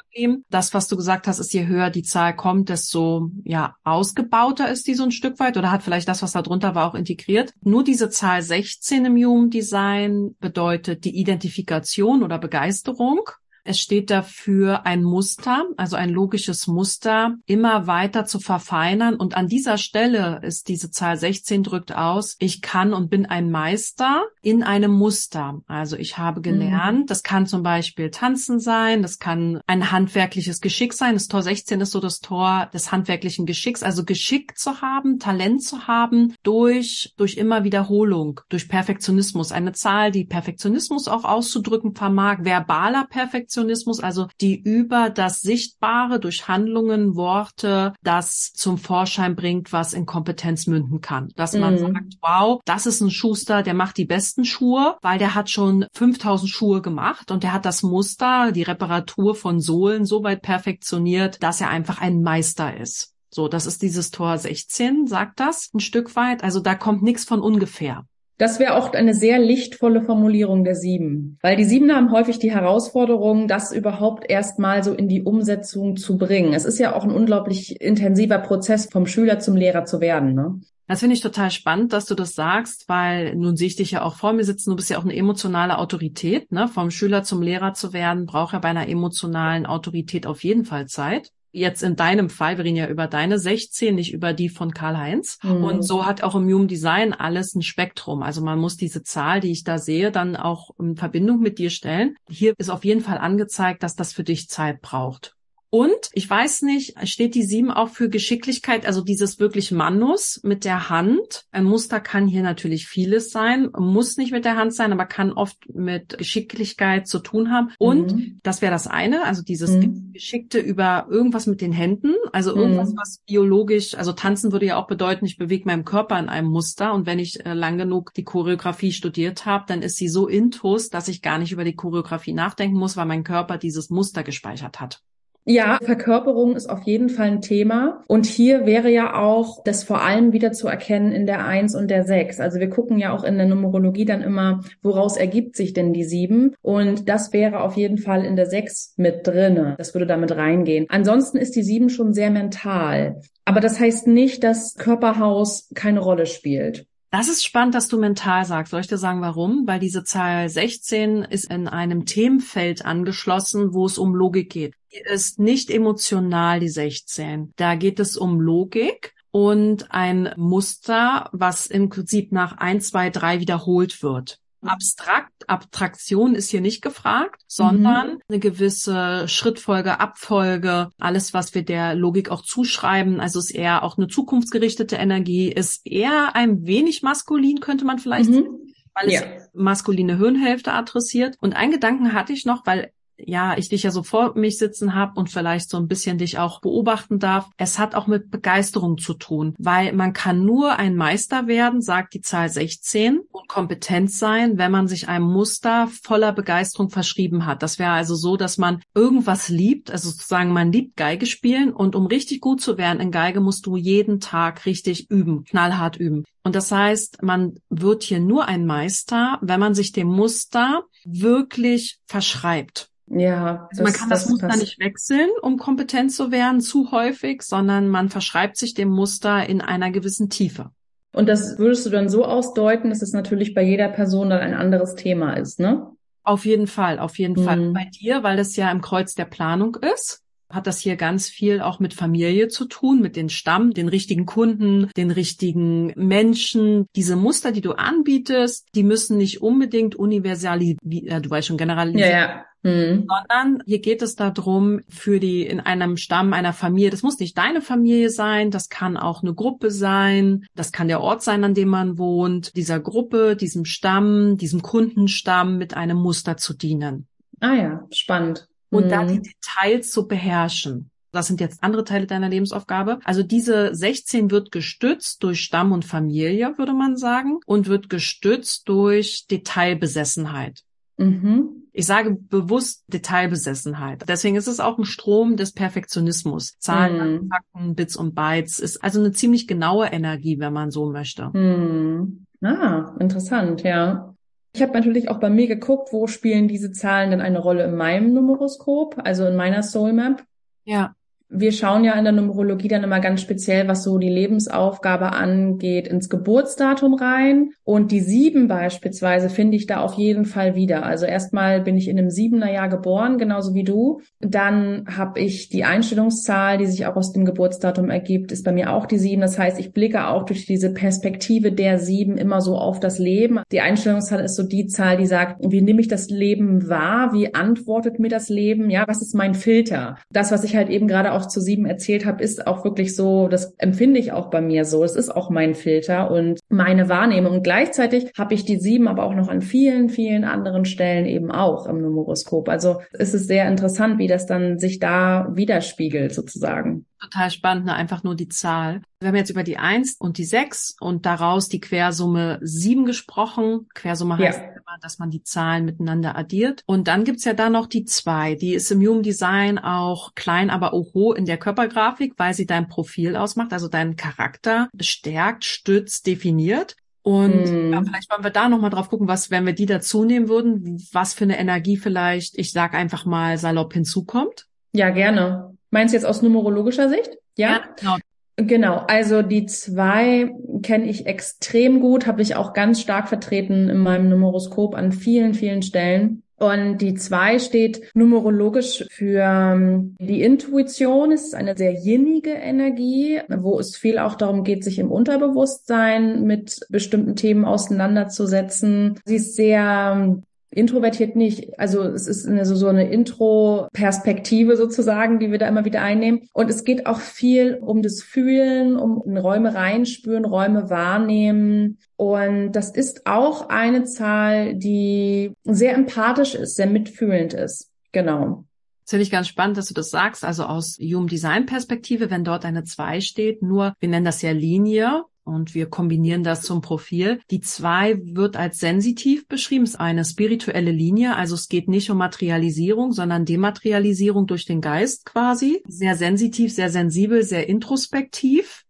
Das, 0.49 0.73
was 0.73 0.87
du 0.87 0.95
gesagt 0.95 1.27
hast, 1.27 1.39
ist, 1.39 1.53
je 1.53 1.67
höher 1.67 1.89
die 1.89 2.03
Zahl 2.03 2.35
kommt, 2.35 2.69
desto 2.69 3.31
ja 3.43 3.75
ausgebauter 3.83 4.69
ist 4.69 4.87
die 4.87 4.93
so 4.93 5.03
ein 5.03 5.11
Stück 5.11 5.39
weit 5.39 5.57
oder 5.57 5.71
hat 5.71 5.83
vielleicht 5.83 6.07
das, 6.07 6.21
was 6.21 6.31
da 6.31 6.41
drunter 6.41 6.75
war, 6.75 6.89
auch 6.89 6.95
integriert. 6.95 7.53
Nur 7.61 7.83
diese 7.83 8.09
Zahl 8.09 8.41
16 8.41 9.05
im 9.05 9.15
Human 9.15 9.49
Design 9.49 10.35
bedeutet 10.39 11.05
die 11.05 11.17
Identifikation 11.17 12.23
oder 12.23 12.39
Begeisterung 12.39 13.21
Es 13.65 13.79
steht 13.79 14.11
dafür 14.11 14.85
ein 14.85 15.03
Muster, 15.03 15.65
also 15.75 15.95
ein 15.95 16.11
logisches 16.11 16.67
Muster, 16.67 17.35
immer 17.47 17.87
weiter 17.87 18.25
zu 18.25 18.39
verfeinern. 18.39 19.15
Und 19.15 19.35
an 19.35 19.47
dieser 19.47 19.79
Stelle 19.79 20.39
ist 20.43 20.67
diese 20.67 20.91
Zahl 20.91 21.17
16 21.17 21.63
drückt 21.63 21.95
aus, 21.95 22.35
ich 22.37 22.61
kann 22.61 22.93
und 22.93 23.09
bin 23.09 23.25
ein 23.25 23.49
Meister 23.49 24.23
in 24.43 24.61
einem 24.61 24.91
Muster. 24.91 25.61
Also 25.65 25.97
ich 25.97 26.19
habe 26.19 26.41
gelernt, 26.41 26.99
mhm. 26.99 27.05
das 27.07 27.23
kann 27.23 27.47
zum 27.47 27.63
Beispiel 27.63 28.11
Tanzen 28.11 28.59
sein, 28.59 29.01
das 29.01 29.17
kann 29.17 29.59
ein 29.65 29.91
handwerkliches 29.91 30.61
Geschick 30.61 30.93
sein. 30.93 31.15
Das 31.15 31.27
Tor 31.27 31.41
16 31.41 31.81
ist 31.81 31.91
so 31.91 31.99
das 31.99 32.19
Tor 32.19 32.69
des 32.71 32.91
handwerklichen 32.91 33.47
Geschicks, 33.47 33.81
also 33.81 34.05
Geschick 34.05 34.59
zu 34.59 34.81
haben, 34.81 35.17
Talent 35.17 35.63
zu 35.63 35.87
haben 35.87 36.35
durch, 36.43 37.13
durch 37.17 37.37
immer 37.37 37.63
Wiederholung, 37.63 38.41
durch 38.49 38.69
Perfektionismus. 38.69 39.51
Eine 39.51 39.71
Zahl, 39.71 40.11
die 40.11 40.25
Perfektionismus 40.25 41.07
auch 41.07 41.23
auszudrücken 41.23 41.95
vermag, 41.95 42.43
verbaler 42.43 43.07
Perfektionismus, 43.09 43.54
also 44.01 44.27
die 44.41 44.59
über 44.59 45.09
das 45.09 45.41
Sichtbare 45.41 46.19
durch 46.19 46.47
Handlungen, 46.47 47.15
Worte, 47.15 47.93
das 48.01 48.51
zum 48.53 48.77
Vorschein 48.77 49.35
bringt, 49.35 49.73
was 49.73 49.93
in 49.93 50.05
Kompetenz 50.05 50.67
münden 50.67 51.01
kann. 51.01 51.29
Dass 51.35 51.53
man 51.53 51.75
mhm. 51.75 51.79
sagt, 51.79 52.13
wow, 52.21 52.61
das 52.65 52.85
ist 52.85 53.01
ein 53.01 53.11
Schuster, 53.11 53.63
der 53.63 53.73
macht 53.73 53.97
die 53.97 54.05
besten 54.05 54.45
Schuhe, 54.45 54.97
weil 55.01 55.19
der 55.19 55.35
hat 55.35 55.49
schon 55.49 55.85
5000 55.93 56.49
Schuhe 56.49 56.81
gemacht 56.81 57.31
und 57.31 57.43
der 57.43 57.53
hat 57.53 57.65
das 57.65 57.83
Muster, 57.83 58.51
die 58.51 58.63
Reparatur 58.63 59.35
von 59.35 59.59
Sohlen 59.59 60.05
so 60.05 60.23
weit 60.23 60.41
perfektioniert, 60.41 61.41
dass 61.43 61.61
er 61.61 61.69
einfach 61.69 62.01
ein 62.01 62.21
Meister 62.21 62.77
ist. 62.77 63.13
So, 63.29 63.49
das 63.49 63.65
ist 63.65 63.81
dieses 63.81 64.11
Tor 64.11 64.37
16, 64.37 65.07
sagt 65.07 65.41
das 65.41 65.69
ein 65.73 65.81
Stück 65.81 66.15
weit. 66.15 66.43
Also 66.43 66.61
da 66.61 66.73
kommt 66.73 67.03
nichts 67.03 67.25
von 67.25 67.41
ungefähr. 67.41 68.05
Das 68.37 68.59
wäre 68.59 68.75
auch 68.75 68.91
eine 68.93 69.13
sehr 69.13 69.39
lichtvolle 69.39 70.01
Formulierung 70.01 70.65
der 70.65 70.75
Sieben, 70.75 71.37
weil 71.41 71.55
die 71.55 71.63
Sieben 71.63 71.95
haben 71.95 72.11
häufig 72.11 72.37
die 72.37 72.51
Herausforderung, 72.51 73.47
das 73.47 73.71
überhaupt 73.71 74.29
erstmal 74.29 74.83
so 74.83 74.93
in 74.93 75.07
die 75.07 75.23
Umsetzung 75.23 75.95
zu 75.95 76.17
bringen. 76.17 76.53
Es 76.53 76.65
ist 76.65 76.77
ja 76.77 76.95
auch 76.95 77.05
ein 77.05 77.11
unglaublich 77.11 77.79
intensiver 77.79 78.39
Prozess, 78.39 78.89
vom 78.91 79.05
Schüler 79.05 79.39
zum 79.39 79.55
Lehrer 79.55 79.85
zu 79.85 80.01
werden. 80.01 80.33
Ne? 80.33 80.59
Das 80.87 80.99
finde 80.99 81.15
ich 81.15 81.21
total 81.21 81.49
spannend, 81.49 81.93
dass 81.93 82.05
du 82.05 82.13
das 82.13 82.35
sagst, 82.35 82.89
weil 82.89 83.35
nun 83.35 83.55
sehe 83.55 83.67
ich 83.67 83.77
dich 83.77 83.91
ja 83.91 84.03
auch 84.03 84.15
vor 84.15 84.33
mir 84.33 84.43
sitzen. 84.43 84.69
Du 84.69 84.75
bist 84.75 84.89
ja 84.89 84.97
auch 84.99 85.03
eine 85.03 85.15
emotionale 85.15 85.77
Autorität. 85.77 86.51
Ne? 86.51 86.67
Vom 86.67 86.91
Schüler 86.91 87.23
zum 87.23 87.41
Lehrer 87.41 87.73
zu 87.73 87.93
werden, 87.93 88.25
braucht 88.25 88.53
ja 88.53 88.59
bei 88.59 88.69
einer 88.69 88.89
emotionalen 88.89 89.65
Autorität 89.65 90.27
auf 90.27 90.43
jeden 90.43 90.65
Fall 90.65 90.87
Zeit 90.87 91.31
jetzt 91.55 91.83
in 91.83 91.95
deinem 91.95 92.29
Fall, 92.29 92.57
wir 92.57 92.65
reden 92.65 92.75
ja 92.75 92.87
über 92.87 93.07
deine 93.07 93.39
16, 93.39 93.95
nicht 93.95 94.13
über 94.13 94.33
die 94.33 94.49
von 94.49 94.73
Karl-Heinz. 94.73 95.39
Mhm. 95.41 95.63
Und 95.63 95.81
so 95.83 96.05
hat 96.05 96.21
auch 96.21 96.35
im 96.35 96.45
Human 96.45 96.67
Design 96.67 97.13
alles 97.13 97.55
ein 97.55 97.61
Spektrum. 97.61 98.21
Also 98.21 98.41
man 98.41 98.59
muss 98.59 98.75
diese 98.75 99.03
Zahl, 99.03 99.39
die 99.39 99.51
ich 99.51 99.63
da 99.63 99.77
sehe, 99.77 100.11
dann 100.11 100.35
auch 100.35 100.71
in 100.79 100.95
Verbindung 100.95 101.39
mit 101.39 101.57
dir 101.57 101.69
stellen. 101.69 102.15
Hier 102.29 102.53
ist 102.57 102.69
auf 102.69 102.83
jeden 102.83 103.01
Fall 103.01 103.17
angezeigt, 103.17 103.83
dass 103.83 103.95
das 103.95 104.13
für 104.13 104.23
dich 104.23 104.49
Zeit 104.49 104.81
braucht. 104.81 105.35
Und 105.69 106.09
ich 106.13 106.29
weiß 106.29 106.61
nicht, 106.61 106.95
steht 107.07 107.35
die 107.35 107.43
sieben 107.43 107.69
auch 107.69 107.89
für 107.89 108.09
Geschicklichkeit, 108.09 108.85
also 108.85 109.01
dieses 109.01 109.39
wirklich 109.39 109.71
Manus 109.71 110.39
mit 110.43 110.63
der 110.63 110.89
Hand. 110.89 111.45
Ein 111.51 111.65
Muster 111.65 111.99
kann 111.99 112.27
hier 112.27 112.43
natürlich 112.43 112.87
vieles 112.87 113.31
sein, 113.31 113.69
muss 113.77 114.15
nicht 114.15 114.31
mit 114.31 114.45
der 114.45 114.55
Hand 114.55 114.73
sein, 114.73 114.93
aber 114.93 115.05
kann 115.05 115.33
oft 115.33 115.57
mit 115.73 116.17
Geschicklichkeit 116.17 117.07
zu 117.07 117.19
tun 117.19 117.51
haben. 117.51 117.71
Und 117.77 118.15
mhm. 118.15 118.39
das 118.43 118.61
wäre 118.61 118.71
das 118.71 118.87
eine, 118.87 119.25
also 119.25 119.41
dieses 119.41 119.71
mhm. 119.71 120.13
Geschickte 120.13 120.59
über 120.59 121.07
irgendwas 121.09 121.45
mit 121.45 121.59
den 121.61 121.73
Händen, 121.73 122.13
also 122.31 122.55
irgendwas, 122.55 122.91
mhm. 122.91 122.97
was 122.97 123.19
biologisch, 123.27 123.95
also 123.95 124.13
tanzen 124.13 124.51
würde 124.51 124.67
ja 124.67 124.77
auch 124.77 124.87
bedeuten, 124.87 125.25
ich 125.25 125.37
bewege 125.37 125.65
meinen 125.65 125.83
Körper 125.83 126.17
in 126.19 126.29
einem 126.29 126.49
Muster. 126.49 126.93
Und 126.93 127.05
wenn 127.05 127.19
ich 127.19 127.45
äh, 127.45 127.53
lang 127.53 127.77
genug 127.77 128.13
die 128.13 128.23
Choreografie 128.23 128.93
studiert 128.93 129.45
habe, 129.45 129.65
dann 129.67 129.81
ist 129.81 129.97
sie 129.97 130.07
so 130.07 130.27
intus, 130.27 130.89
dass 130.89 131.07
ich 131.07 131.21
gar 131.21 131.37
nicht 131.37 131.51
über 131.51 131.63
die 131.63 131.75
Choreografie 131.75 132.33
nachdenken 132.33 132.77
muss, 132.77 132.95
weil 132.95 133.05
mein 133.05 133.23
Körper 133.23 133.57
dieses 133.57 133.89
Muster 133.89 134.23
gespeichert 134.23 134.79
hat. 134.79 135.01
Ja, 135.47 135.77
Verkörperung 135.83 136.55
ist 136.55 136.67
auf 136.67 136.83
jeden 136.83 137.09
Fall 137.09 137.27
ein 137.27 137.41
Thema. 137.41 138.03
Und 138.07 138.25
hier 138.25 138.65
wäre 138.65 138.89
ja 138.89 139.15
auch 139.15 139.63
das 139.63 139.83
vor 139.83 140.01
allem 140.01 140.33
wieder 140.33 140.51
zu 140.51 140.67
erkennen 140.67 141.11
in 141.11 141.27
der 141.27 141.45
Eins 141.45 141.75
und 141.75 141.89
der 141.91 142.03
Sechs. 142.03 142.39
Also 142.39 142.59
wir 142.59 142.69
gucken 142.69 142.97
ja 142.97 143.13
auch 143.13 143.23
in 143.23 143.37
der 143.37 143.45
Numerologie 143.45 144.05
dann 144.05 144.23
immer, 144.23 144.61
woraus 144.81 145.17
ergibt 145.17 145.55
sich 145.55 145.73
denn 145.73 145.93
die 145.93 146.03
Sieben? 146.03 146.55
Und 146.63 147.07
das 147.07 147.31
wäre 147.31 147.61
auf 147.61 147.77
jeden 147.77 147.99
Fall 147.99 148.25
in 148.25 148.35
der 148.35 148.47
Sechs 148.47 148.95
mit 148.97 149.27
drinne. 149.27 149.75
Das 149.77 149.93
würde 149.93 150.07
damit 150.07 150.31
reingehen. 150.35 150.87
Ansonsten 150.89 151.37
ist 151.37 151.55
die 151.55 151.63
Sieben 151.63 151.89
schon 151.89 152.13
sehr 152.13 152.31
mental. 152.31 153.21
Aber 153.45 153.59
das 153.59 153.79
heißt 153.79 154.07
nicht, 154.07 154.43
dass 154.43 154.73
Körperhaus 154.73 155.69
keine 155.75 155.99
Rolle 155.99 156.25
spielt. 156.25 156.87
Das 157.11 157.29
ist 157.29 157.45
spannend, 157.45 157.75
dass 157.75 157.87
du 157.87 157.97
mental 157.97 158.43
sagst. 158.43 158.71
Soll 158.71 158.81
ich 158.81 158.87
dir 158.87 158.97
sagen, 158.97 159.21
warum? 159.21 159.65
Weil 159.67 159.79
diese 159.79 160.03
Zahl 160.03 160.49
16 160.49 161.21
ist 161.21 161.49
in 161.49 161.69
einem 161.69 162.05
Themenfeld 162.05 162.83
angeschlossen, 162.83 163.73
wo 163.73 163.85
es 163.85 163.97
um 163.97 164.15
Logik 164.15 164.51
geht. 164.51 164.73
Die 164.95 165.01
ist 165.01 165.39
nicht 165.39 165.69
emotional, 165.69 166.59
die 166.61 166.69
16. 166.69 167.53
Da 167.57 167.75
geht 167.75 167.99
es 167.99 168.15
um 168.15 168.39
Logik 168.39 169.13
und 169.31 169.91
ein 169.91 170.33
Muster, 170.37 171.29
was 171.33 171.67
im 171.67 171.89
Prinzip 171.89 172.31
nach 172.31 172.57
1, 172.57 172.89
2, 172.89 173.09
3 173.09 173.39
wiederholt 173.41 174.01
wird. 174.01 174.39
Abstrakt, 174.61 175.47
Abtraktion 175.47 176.33
ist 176.33 176.49
hier 176.49 176.61
nicht 176.61 176.81
gefragt, 176.81 177.41
sondern 177.47 178.13
mhm. 178.13 178.19
eine 178.29 178.39
gewisse 178.39 179.27
Schrittfolge, 179.27 179.99
Abfolge, 179.99 180.91
alles, 180.97 181.33
was 181.33 181.53
wir 181.53 181.63
der 181.63 181.93
Logik 181.95 182.29
auch 182.29 182.41
zuschreiben. 182.41 183.19
Also 183.19 183.39
ist 183.39 183.51
eher 183.51 183.83
auch 183.83 183.97
eine 183.97 184.07
zukunftsgerichtete 184.07 184.95
Energie, 184.95 185.51
ist 185.51 185.85
eher 185.85 186.35
ein 186.35 186.65
wenig 186.65 187.03
maskulin, 187.03 187.59
könnte 187.59 187.85
man 187.85 187.99
vielleicht 187.99 188.29
mhm. 188.29 188.33
sagen, 188.33 188.73
weil 188.95 189.11
ja. 189.11 189.21
es 189.21 189.49
maskuline 189.53 190.17
Hirnhälfte 190.17 190.71
adressiert. 190.71 191.35
Und 191.41 191.53
einen 191.53 191.73
Gedanken 191.73 192.13
hatte 192.13 192.33
ich 192.33 192.45
noch, 192.45 192.65
weil 192.65 192.91
ja, 193.17 193.57
ich 193.57 193.69
dich 193.69 193.83
ja 193.83 193.91
so 193.91 194.03
vor 194.03 194.37
mich 194.37 194.57
sitzen 194.57 194.95
habe 194.95 195.19
und 195.19 195.29
vielleicht 195.29 195.69
so 195.69 195.77
ein 195.77 195.87
bisschen 195.87 196.17
dich 196.17 196.37
auch 196.37 196.61
beobachten 196.61 197.19
darf. 197.19 197.49
Es 197.57 197.79
hat 197.79 197.95
auch 197.95 198.07
mit 198.07 198.31
Begeisterung 198.31 198.97
zu 198.97 199.13
tun, 199.13 199.55
weil 199.57 199.93
man 199.93 200.13
kann 200.13 200.45
nur 200.45 200.77
ein 200.77 200.95
Meister 200.95 201.47
werden, 201.47 201.81
sagt 201.81 202.13
die 202.13 202.21
Zahl 202.21 202.49
16, 202.49 203.19
und 203.31 203.47
kompetent 203.47 204.11
sein, 204.11 204.57
wenn 204.57 204.71
man 204.71 204.87
sich 204.87 205.07
einem 205.07 205.25
Muster 205.25 205.89
voller 206.03 206.31
Begeisterung 206.31 206.89
verschrieben 206.89 207.45
hat. 207.45 207.63
Das 207.63 207.79
wäre 207.79 207.91
also 207.91 208.15
so, 208.15 208.37
dass 208.37 208.57
man 208.57 208.81
irgendwas 208.93 209.49
liebt, 209.49 209.91
also 209.91 210.09
sozusagen 210.09 210.51
man 210.51 210.71
liebt 210.71 210.97
Geige 210.97 211.25
spielen 211.25 211.73
und 211.73 211.95
um 211.95 212.05
richtig 212.05 212.41
gut 212.41 212.61
zu 212.61 212.77
werden 212.77 212.99
in 212.99 213.11
Geige 213.11 213.41
musst 213.41 213.65
du 213.65 213.75
jeden 213.75 214.19
Tag 214.19 214.65
richtig 214.65 215.09
üben, 215.09 215.43
knallhart 215.43 215.97
üben. 215.97 216.23
Und 216.43 216.55
das 216.55 216.71
heißt, 216.71 217.23
man 217.23 217.55
wird 217.69 218.03
hier 218.03 218.19
nur 218.19 218.47
ein 218.47 218.65
Meister, 218.65 219.39
wenn 219.41 219.59
man 219.59 219.73
sich 219.73 219.91
dem 219.91 220.07
Muster 220.07 220.83
wirklich 221.03 221.99
verschreibt. 222.05 222.91
Ja, 223.07 223.67
also 223.69 223.83
man 223.83 223.93
kann 223.93 224.09
das, 224.09 224.23
das 224.23 224.29
Muster 224.29 224.47
passt. 224.47 224.61
nicht 224.61 224.79
wechseln, 224.79 225.29
um 225.41 225.57
kompetent 225.57 226.11
zu 226.11 226.31
werden, 226.31 226.59
zu 226.59 226.91
häufig, 226.91 227.43
sondern 227.43 227.87
man 227.87 228.09
verschreibt 228.09 228.57
sich 228.57 228.73
dem 228.73 228.89
Muster 228.89 229.47
in 229.47 229.61
einer 229.61 229.91
gewissen 229.91 230.29
Tiefe. 230.29 230.71
Und 231.13 231.29
das 231.29 231.57
würdest 231.57 231.85
du 231.85 231.91
dann 231.91 232.09
so 232.09 232.25
ausdeuten, 232.25 232.89
dass 232.89 233.01
es 233.01 233.13
natürlich 233.13 233.53
bei 233.53 233.61
jeder 233.61 233.87
Person 233.87 234.31
dann 234.31 234.39
ein 234.39 234.53
anderes 234.53 234.95
Thema 234.95 235.33
ist, 235.33 235.59
ne? 235.59 235.91
Auf 236.23 236.45
jeden 236.45 236.67
Fall, 236.67 236.99
auf 236.99 237.19
jeden 237.19 237.39
mhm. 237.39 237.45
Fall. 237.45 237.71
Bei 237.71 237.85
dir, 237.85 238.23
weil 238.23 238.39
es 238.39 238.55
ja 238.55 238.71
im 238.71 238.81
Kreuz 238.81 239.13
der 239.13 239.25
Planung 239.25 239.75
ist, 239.75 240.23
hat 240.49 240.67
das 240.67 240.79
hier 240.79 240.95
ganz 240.95 241.29
viel 241.29 241.61
auch 241.61 241.79
mit 241.79 241.93
Familie 241.93 242.47
zu 242.47 242.65
tun, 242.65 243.01
mit 243.01 243.15
den 243.15 243.29
Stamm, 243.29 243.73
den 243.73 243.87
richtigen 243.87 244.25
Kunden, 244.25 244.89
den 244.95 245.11
richtigen 245.11 245.93
Menschen. 245.95 246.87
Diese 246.95 247.15
Muster, 247.15 247.51
die 247.51 247.61
du 247.61 247.73
anbietest, 247.73 248.67
die 248.75 248.83
müssen 248.83 249.17
nicht 249.17 249.41
unbedingt 249.41 249.95
universal, 249.95 250.61
äh, 250.61 250.75
du 251.21 251.29
weißt 251.29 251.47
schon, 251.47 251.57
generalisieren. 251.57 252.11
Ja, 252.11 252.17
ja. 252.17 252.45
Mhm. 252.65 253.07
Sondern 253.07 253.63
hier 253.65 253.79
geht 253.79 254.01
es 254.01 254.15
darum, 254.15 254.81
für 254.89 255.19
die 255.19 255.45
in 255.45 255.59
einem 255.59 255.97
Stamm 255.97 256.33
einer 256.33 256.51
Familie, 256.51 256.89
das 256.89 257.03
muss 257.03 257.19
nicht 257.19 257.37
deine 257.37 257.61
Familie 257.61 258.09
sein, 258.09 258.49
das 258.49 258.69
kann 258.69 258.97
auch 258.97 259.21
eine 259.21 259.33
Gruppe 259.33 259.69
sein, 259.69 260.47
das 260.55 260.71
kann 260.71 260.87
der 260.87 260.99
Ort 260.99 261.21
sein, 261.21 261.43
an 261.43 261.53
dem 261.53 261.69
man 261.69 261.97
wohnt, 261.97 262.55
dieser 262.55 262.79
Gruppe, 262.79 263.35
diesem 263.35 263.65
Stamm, 263.65 264.37
diesem 264.37 264.63
Kundenstamm 264.63 265.57
mit 265.57 265.77
einem 265.77 265.97
Muster 265.97 266.37
zu 266.37 266.53
dienen. 266.53 267.07
Ah 267.39 267.53
ja, 267.53 267.87
spannend 267.91 268.47
und 268.75 268.85
mhm. 268.85 268.89
da 268.89 269.05
die 269.05 269.21
Details 269.21 269.91
zu 269.91 270.07
beherrschen. 270.07 270.89
Das 271.11 271.27
sind 271.27 271.39
jetzt 271.39 271.63
andere 271.63 271.85
Teile 271.85 272.07
deiner 272.07 272.27
Lebensaufgabe. 272.27 272.99
Also 273.05 273.23
diese 273.23 273.73
16 273.73 274.31
wird 274.31 274.51
gestützt 274.51 275.23
durch 275.23 275.41
Stamm 275.41 275.71
und 275.71 275.85
Familie, 275.85 276.57
würde 276.57 276.73
man 276.73 276.97
sagen, 276.97 277.39
und 277.45 277.67
wird 277.67 277.89
gestützt 277.89 278.67
durch 278.67 279.25
Detailbesessenheit. 279.27 280.63
Mhm. 280.97 281.63
Ich 281.73 281.85
sage 281.85 282.11
bewusst 282.11 282.85
Detailbesessenheit. 282.87 284.05
Deswegen 284.07 284.37
ist 284.37 284.47
es 284.47 284.61
auch 284.61 284.77
ein 284.77 284.85
Strom 284.85 285.35
des 285.35 285.51
Perfektionismus. 285.51 286.57
Zahlen, 286.59 287.23
mhm. 287.23 287.29
Fakten, 287.29 287.75
Bits 287.75 287.97
und 287.97 288.15
Bytes 288.15 288.59
ist 288.59 288.81
also 288.81 288.99
eine 288.99 289.11
ziemlich 289.11 289.45
genaue 289.45 289.87
Energie, 289.87 290.39
wenn 290.39 290.53
man 290.53 290.71
so 290.71 290.85
möchte. 290.89 291.29
Mhm. 291.33 292.25
Ah, 292.41 292.95
interessant, 292.99 293.63
ja. 293.63 294.15
Ich 294.53 294.61
habe 294.61 294.71
natürlich 294.71 295.09
auch 295.09 295.19
bei 295.19 295.29
mir 295.29 295.47
geguckt, 295.47 295.91
wo 295.91 296.07
spielen 296.07 296.47
diese 296.47 296.71
Zahlen 296.71 297.11
denn 297.11 297.19
eine 297.19 297.39
Rolle 297.39 297.65
in 297.65 297.75
meinem 297.75 298.13
Numeroskop, 298.13 299.01
also 299.03 299.25
in 299.25 299.35
meiner 299.35 299.63
Soul 299.63 299.91
Map. 299.91 300.23
Ja. 300.63 300.95
Wir 301.29 301.51
schauen 301.51 301.83
ja 301.83 301.93
in 301.93 302.03
der 302.03 302.13
Numerologie 302.13 302.67
dann 302.67 302.83
immer 302.83 302.99
ganz 302.99 303.21
speziell, 303.21 303.67
was 303.67 303.83
so 303.83 303.97
die 303.97 304.09
Lebensaufgabe 304.09 305.13
angeht, 305.13 305.87
ins 305.87 306.09
Geburtsdatum 306.09 306.93
rein. 306.93 307.51
Und 307.63 307.91
die 307.91 307.99
sieben 307.99 308.47
beispielsweise 308.47 309.29
finde 309.29 309.57
ich 309.57 309.65
da 309.65 309.81
auf 309.81 309.95
jeden 309.95 310.25
Fall 310.25 310.55
wieder. 310.55 310.85
Also 310.85 311.05
erstmal 311.05 311.61
bin 311.61 311.77
ich 311.77 311.87
in 311.87 311.97
einem 311.97 312.11
siebener 312.11 312.51
Jahr 312.51 312.69
geboren, 312.69 313.17
genauso 313.17 313.53
wie 313.53 313.63
du. 313.63 314.01
Dann 314.19 314.85
habe 314.95 315.19
ich 315.19 315.49
die 315.49 315.63
Einstellungszahl, 315.63 316.57
die 316.57 316.67
sich 316.67 316.85
auch 316.85 316.95
aus 316.95 317.11
dem 317.11 317.25
Geburtsdatum 317.25 317.89
ergibt, 317.89 318.31
ist 318.31 318.43
bei 318.43 318.51
mir 318.51 318.71
auch 318.71 318.85
die 318.85 318.99
sieben. 318.99 319.21
Das 319.21 319.39
heißt, 319.39 319.59
ich 319.59 319.73
blicke 319.73 320.07
auch 320.07 320.25
durch 320.25 320.45
diese 320.45 320.73
Perspektive 320.73 321.51
der 321.51 321.79
sieben 321.79 322.17
immer 322.17 322.41
so 322.41 322.55
auf 322.55 322.79
das 322.79 322.99
Leben. 322.99 323.39
Die 323.51 323.61
Einstellungszahl 323.61 324.23
ist 324.23 324.35
so 324.35 324.43
die 324.43 324.67
Zahl, 324.67 324.97
die 324.97 325.07
sagt, 325.07 325.37
wie 325.41 325.61
nehme 325.61 325.81
ich 325.81 325.87
das 325.87 326.09
Leben 326.09 326.69
wahr? 326.69 327.13
Wie 327.13 327.33
antwortet 327.33 327.99
mir 327.99 328.09
das 328.09 328.29
Leben? 328.29 328.69
Ja, 328.69 328.87
was 328.87 329.01
ist 329.01 329.15
mein 329.15 329.33
Filter? 329.33 329.97
Das, 330.11 330.31
was 330.31 330.43
ich 330.43 330.55
halt 330.55 330.69
eben 330.69 330.87
gerade 330.87 331.14
auch 331.15 331.27
zu 331.27 331.39
sieben 331.39 331.65
erzählt 331.65 332.05
habe, 332.05 332.23
ist 332.23 332.45
auch 332.47 332.63
wirklich 332.63 332.95
so, 332.95 333.27
das 333.27 333.55
empfinde 333.57 333.99
ich 333.99 334.11
auch 334.11 334.29
bei 334.29 334.41
mir 334.41 334.65
so. 334.65 334.83
Es 334.83 334.95
ist 334.95 335.09
auch 335.09 335.29
mein 335.29 335.55
Filter 335.55 336.11
und 336.11 336.39
meine 336.49 336.89
Wahrnehmung. 336.89 337.35
Und 337.35 337.43
gleichzeitig 337.43 338.11
habe 338.17 338.33
ich 338.33 338.45
die 338.45 338.57
sieben 338.57 338.87
aber 338.87 339.03
auch 339.03 339.15
noch 339.15 339.29
an 339.29 339.41
vielen, 339.41 339.89
vielen 339.89 340.23
anderen 340.23 340.65
Stellen 340.65 341.05
eben 341.05 341.31
auch 341.31 341.65
im 341.65 341.81
Numeroskop. 341.81 342.49
Also 342.49 342.81
es 342.93 343.13
ist 343.13 343.27
sehr 343.27 343.47
interessant, 343.47 343.97
wie 343.97 344.07
das 344.07 344.25
dann 344.25 344.59
sich 344.59 344.79
da 344.79 345.29
widerspiegelt 345.31 346.13
sozusagen 346.13 346.85
total 347.05 347.31
spannend, 347.31 347.65
ne? 347.65 347.73
einfach 347.73 348.03
nur 348.03 348.15
die 348.15 348.29
Zahl. 348.29 348.81
Wir 348.99 349.09
haben 349.09 349.15
jetzt 349.15 349.29
über 349.29 349.43
die 349.43 349.57
eins 349.57 349.95
und 349.99 350.17
die 350.17 350.25
sechs 350.25 350.75
und 350.79 351.05
daraus 351.05 351.49
die 351.49 351.59
Quersumme 351.59 352.39
sieben 352.41 352.85
gesprochen. 352.85 353.67
Quersumme 353.73 354.17
heißt 354.17 354.39
ja. 354.39 354.54
Immer, 354.67 354.77
dass 354.81 354.99
man 354.99 355.09
die 355.09 355.23
Zahlen 355.23 355.65
miteinander 355.65 356.17
addiert. 356.17 356.63
Und 356.65 356.87
dann 356.87 357.03
gibt's 357.03 357.25
ja 357.25 357.33
da 357.33 357.49
noch 357.49 357.67
die 357.67 357.85
zwei. 357.85 358.35
Die 358.35 358.53
ist 358.53 358.71
im 358.71 358.81
Human 358.81 359.03
Design 359.03 359.59
auch 359.59 360.15
klein, 360.15 360.49
aber 360.49 360.73
oho 360.73 361.13
in 361.13 361.25
der 361.25 361.37
Körpergrafik, 361.37 362.13
weil 362.17 362.33
sie 362.33 362.45
dein 362.45 362.67
Profil 362.67 363.15
ausmacht, 363.15 363.53
also 363.53 363.67
deinen 363.67 363.95
Charakter 363.95 364.69
stärkt, 364.79 365.45
stützt, 365.45 366.07
definiert. 366.07 366.75
Und 367.01 367.45
mm. 367.45 367.73
ja, 367.73 367.83
vielleicht 367.83 368.11
wollen 368.11 368.23
wir 368.23 368.31
da 368.31 368.49
nochmal 368.49 368.71
drauf 368.71 368.89
gucken, 368.89 369.07
was, 369.07 369.29
wenn 369.29 369.45
wir 369.45 369.53
die 369.53 369.67
dazu 369.67 370.05
nehmen 370.05 370.27
würden, 370.27 370.83
was 370.91 371.13
für 371.13 371.25
eine 371.25 371.37
Energie 371.37 371.77
vielleicht, 371.77 372.37
ich 372.37 372.51
sag 372.51 372.73
einfach 372.73 373.05
mal 373.05 373.37
salopp 373.37 373.73
hinzukommt. 373.73 374.47
Ja, 374.71 374.89
gerne. 374.89 375.55
Meinst 375.69 375.93
du 375.93 375.97
jetzt 375.97 376.05
aus 376.05 376.21
numerologischer 376.21 376.89
Sicht? 376.89 377.11
Ja, 377.37 377.49
ja 377.49 377.63
genau. 377.79 377.97
Genau, 378.37 378.83
also 378.87 379.21
die 379.21 379.45
zwei 379.45 380.35
kenne 380.61 380.89
ich 380.89 381.05
extrem 381.05 381.79
gut, 381.79 382.05
habe 382.05 382.21
ich 382.21 382.35
auch 382.35 382.51
ganz 382.51 382.81
stark 382.81 383.07
vertreten 383.07 383.69
in 383.69 383.77
meinem 383.77 384.09
Numeroskop 384.09 384.75
an 384.75 384.91
vielen, 384.91 385.33
vielen 385.33 385.61
Stellen. 385.61 386.21
Und 386.37 386.79
die 386.79 386.95
zwei 386.95 387.39
steht 387.39 387.81
numerologisch 387.93 388.85
für 388.89 389.21
ähm, 389.21 389.95
die 389.99 390.21
Intuition. 390.21 391.13
Es 391.13 391.27
ist 391.27 391.35
eine 391.35 391.55
sehr 391.55 391.71
jinnige 391.71 392.31
Energie, 392.31 393.21
wo 393.29 393.57
es 393.57 393.77
viel 393.77 393.97
auch 393.99 394.15
darum 394.15 394.43
geht, 394.43 394.65
sich 394.65 394.79
im 394.79 394.91
Unterbewusstsein 394.91 396.23
mit 396.23 396.59
bestimmten 396.69 397.15
Themen 397.15 397.45
auseinanderzusetzen. 397.45 398.99
Sie 399.05 399.15
ist 399.15 399.37
sehr 399.37 399.93
ähm, 399.95 400.23
introvertiert 400.55 401.15
nicht. 401.15 401.59
Also 401.59 401.81
es 401.81 402.07
ist 402.07 402.27
eine, 402.27 402.45
so 402.45 402.67
eine 402.67 402.89
Intro-Perspektive 402.89 404.57
sozusagen, 404.57 405.19
die 405.19 405.31
wir 405.31 405.37
da 405.37 405.47
immer 405.47 405.65
wieder 405.65 405.81
einnehmen. 405.81 406.21
Und 406.33 406.49
es 406.49 406.63
geht 406.63 406.85
auch 406.85 406.99
viel 406.99 407.55
um 407.55 407.81
das 407.81 408.01
Fühlen, 408.01 408.77
um 408.77 409.17
Räume 409.17 409.53
reinspüren, 409.53 410.25
Räume 410.25 410.69
wahrnehmen. 410.69 411.77
Und 411.97 412.53
das 412.53 412.69
ist 412.69 413.05
auch 413.05 413.49
eine 413.49 413.83
Zahl, 413.83 414.55
die 414.55 415.33
sehr 415.43 415.75
empathisch 415.75 416.35
ist, 416.35 416.55
sehr 416.55 416.67
mitfühlend 416.67 417.33
ist. 417.33 417.69
Genau. 417.91 418.45
Das 418.83 418.91
finde 418.91 419.03
ich 419.03 419.11
ganz 419.11 419.27
spannend, 419.27 419.57
dass 419.57 419.67
du 419.67 419.73
das 419.73 419.89
sagst. 419.89 420.23
Also 420.23 420.43
aus 420.43 420.77
Human 420.79 421.07
Design 421.07 421.47
Perspektive, 421.47 422.11
wenn 422.11 422.23
dort 422.23 422.45
eine 422.45 422.63
2 422.63 423.01
steht, 423.01 423.41
nur, 423.41 423.73
wir 423.79 423.89
nennen 423.89 424.05
das 424.05 424.21
ja 424.21 424.31
Linie, 424.31 425.03
und 425.25 425.53
wir 425.55 425.65
kombinieren 425.65 426.23
das 426.23 426.43
zum 426.43 426.61
Profil. 426.61 427.19
Die 427.31 427.41
zwei 427.41 427.99
wird 428.03 428.37
als 428.37 428.59
sensitiv 428.59 429.27
beschrieben, 429.27 429.65
ist 429.65 429.79
eine 429.79 430.05
spirituelle 430.05 430.71
Linie. 430.71 431.15
Also 431.15 431.35
es 431.35 431.49
geht 431.49 431.67
nicht 431.67 431.89
um 431.89 431.97
Materialisierung, 431.97 432.93
sondern 432.93 433.25
Dematerialisierung 433.25 434.27
durch 434.27 434.45
den 434.45 434.61
Geist 434.61 435.05
quasi. 435.05 435.61
Sehr 435.67 435.95
sensitiv, 435.95 436.53
sehr 436.53 436.69
sensibel, 436.69 437.23
sehr 437.23 437.49
introspektiv. 437.49 438.63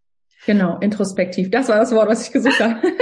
Genau, 0.46 0.78
introspektiv. 0.78 1.50
Das 1.50 1.68
war 1.68 1.78
das 1.78 1.92
Wort, 1.92 2.08
was 2.08 2.26
ich 2.26 2.32
gesucht 2.32 2.60
habe. 2.60 2.80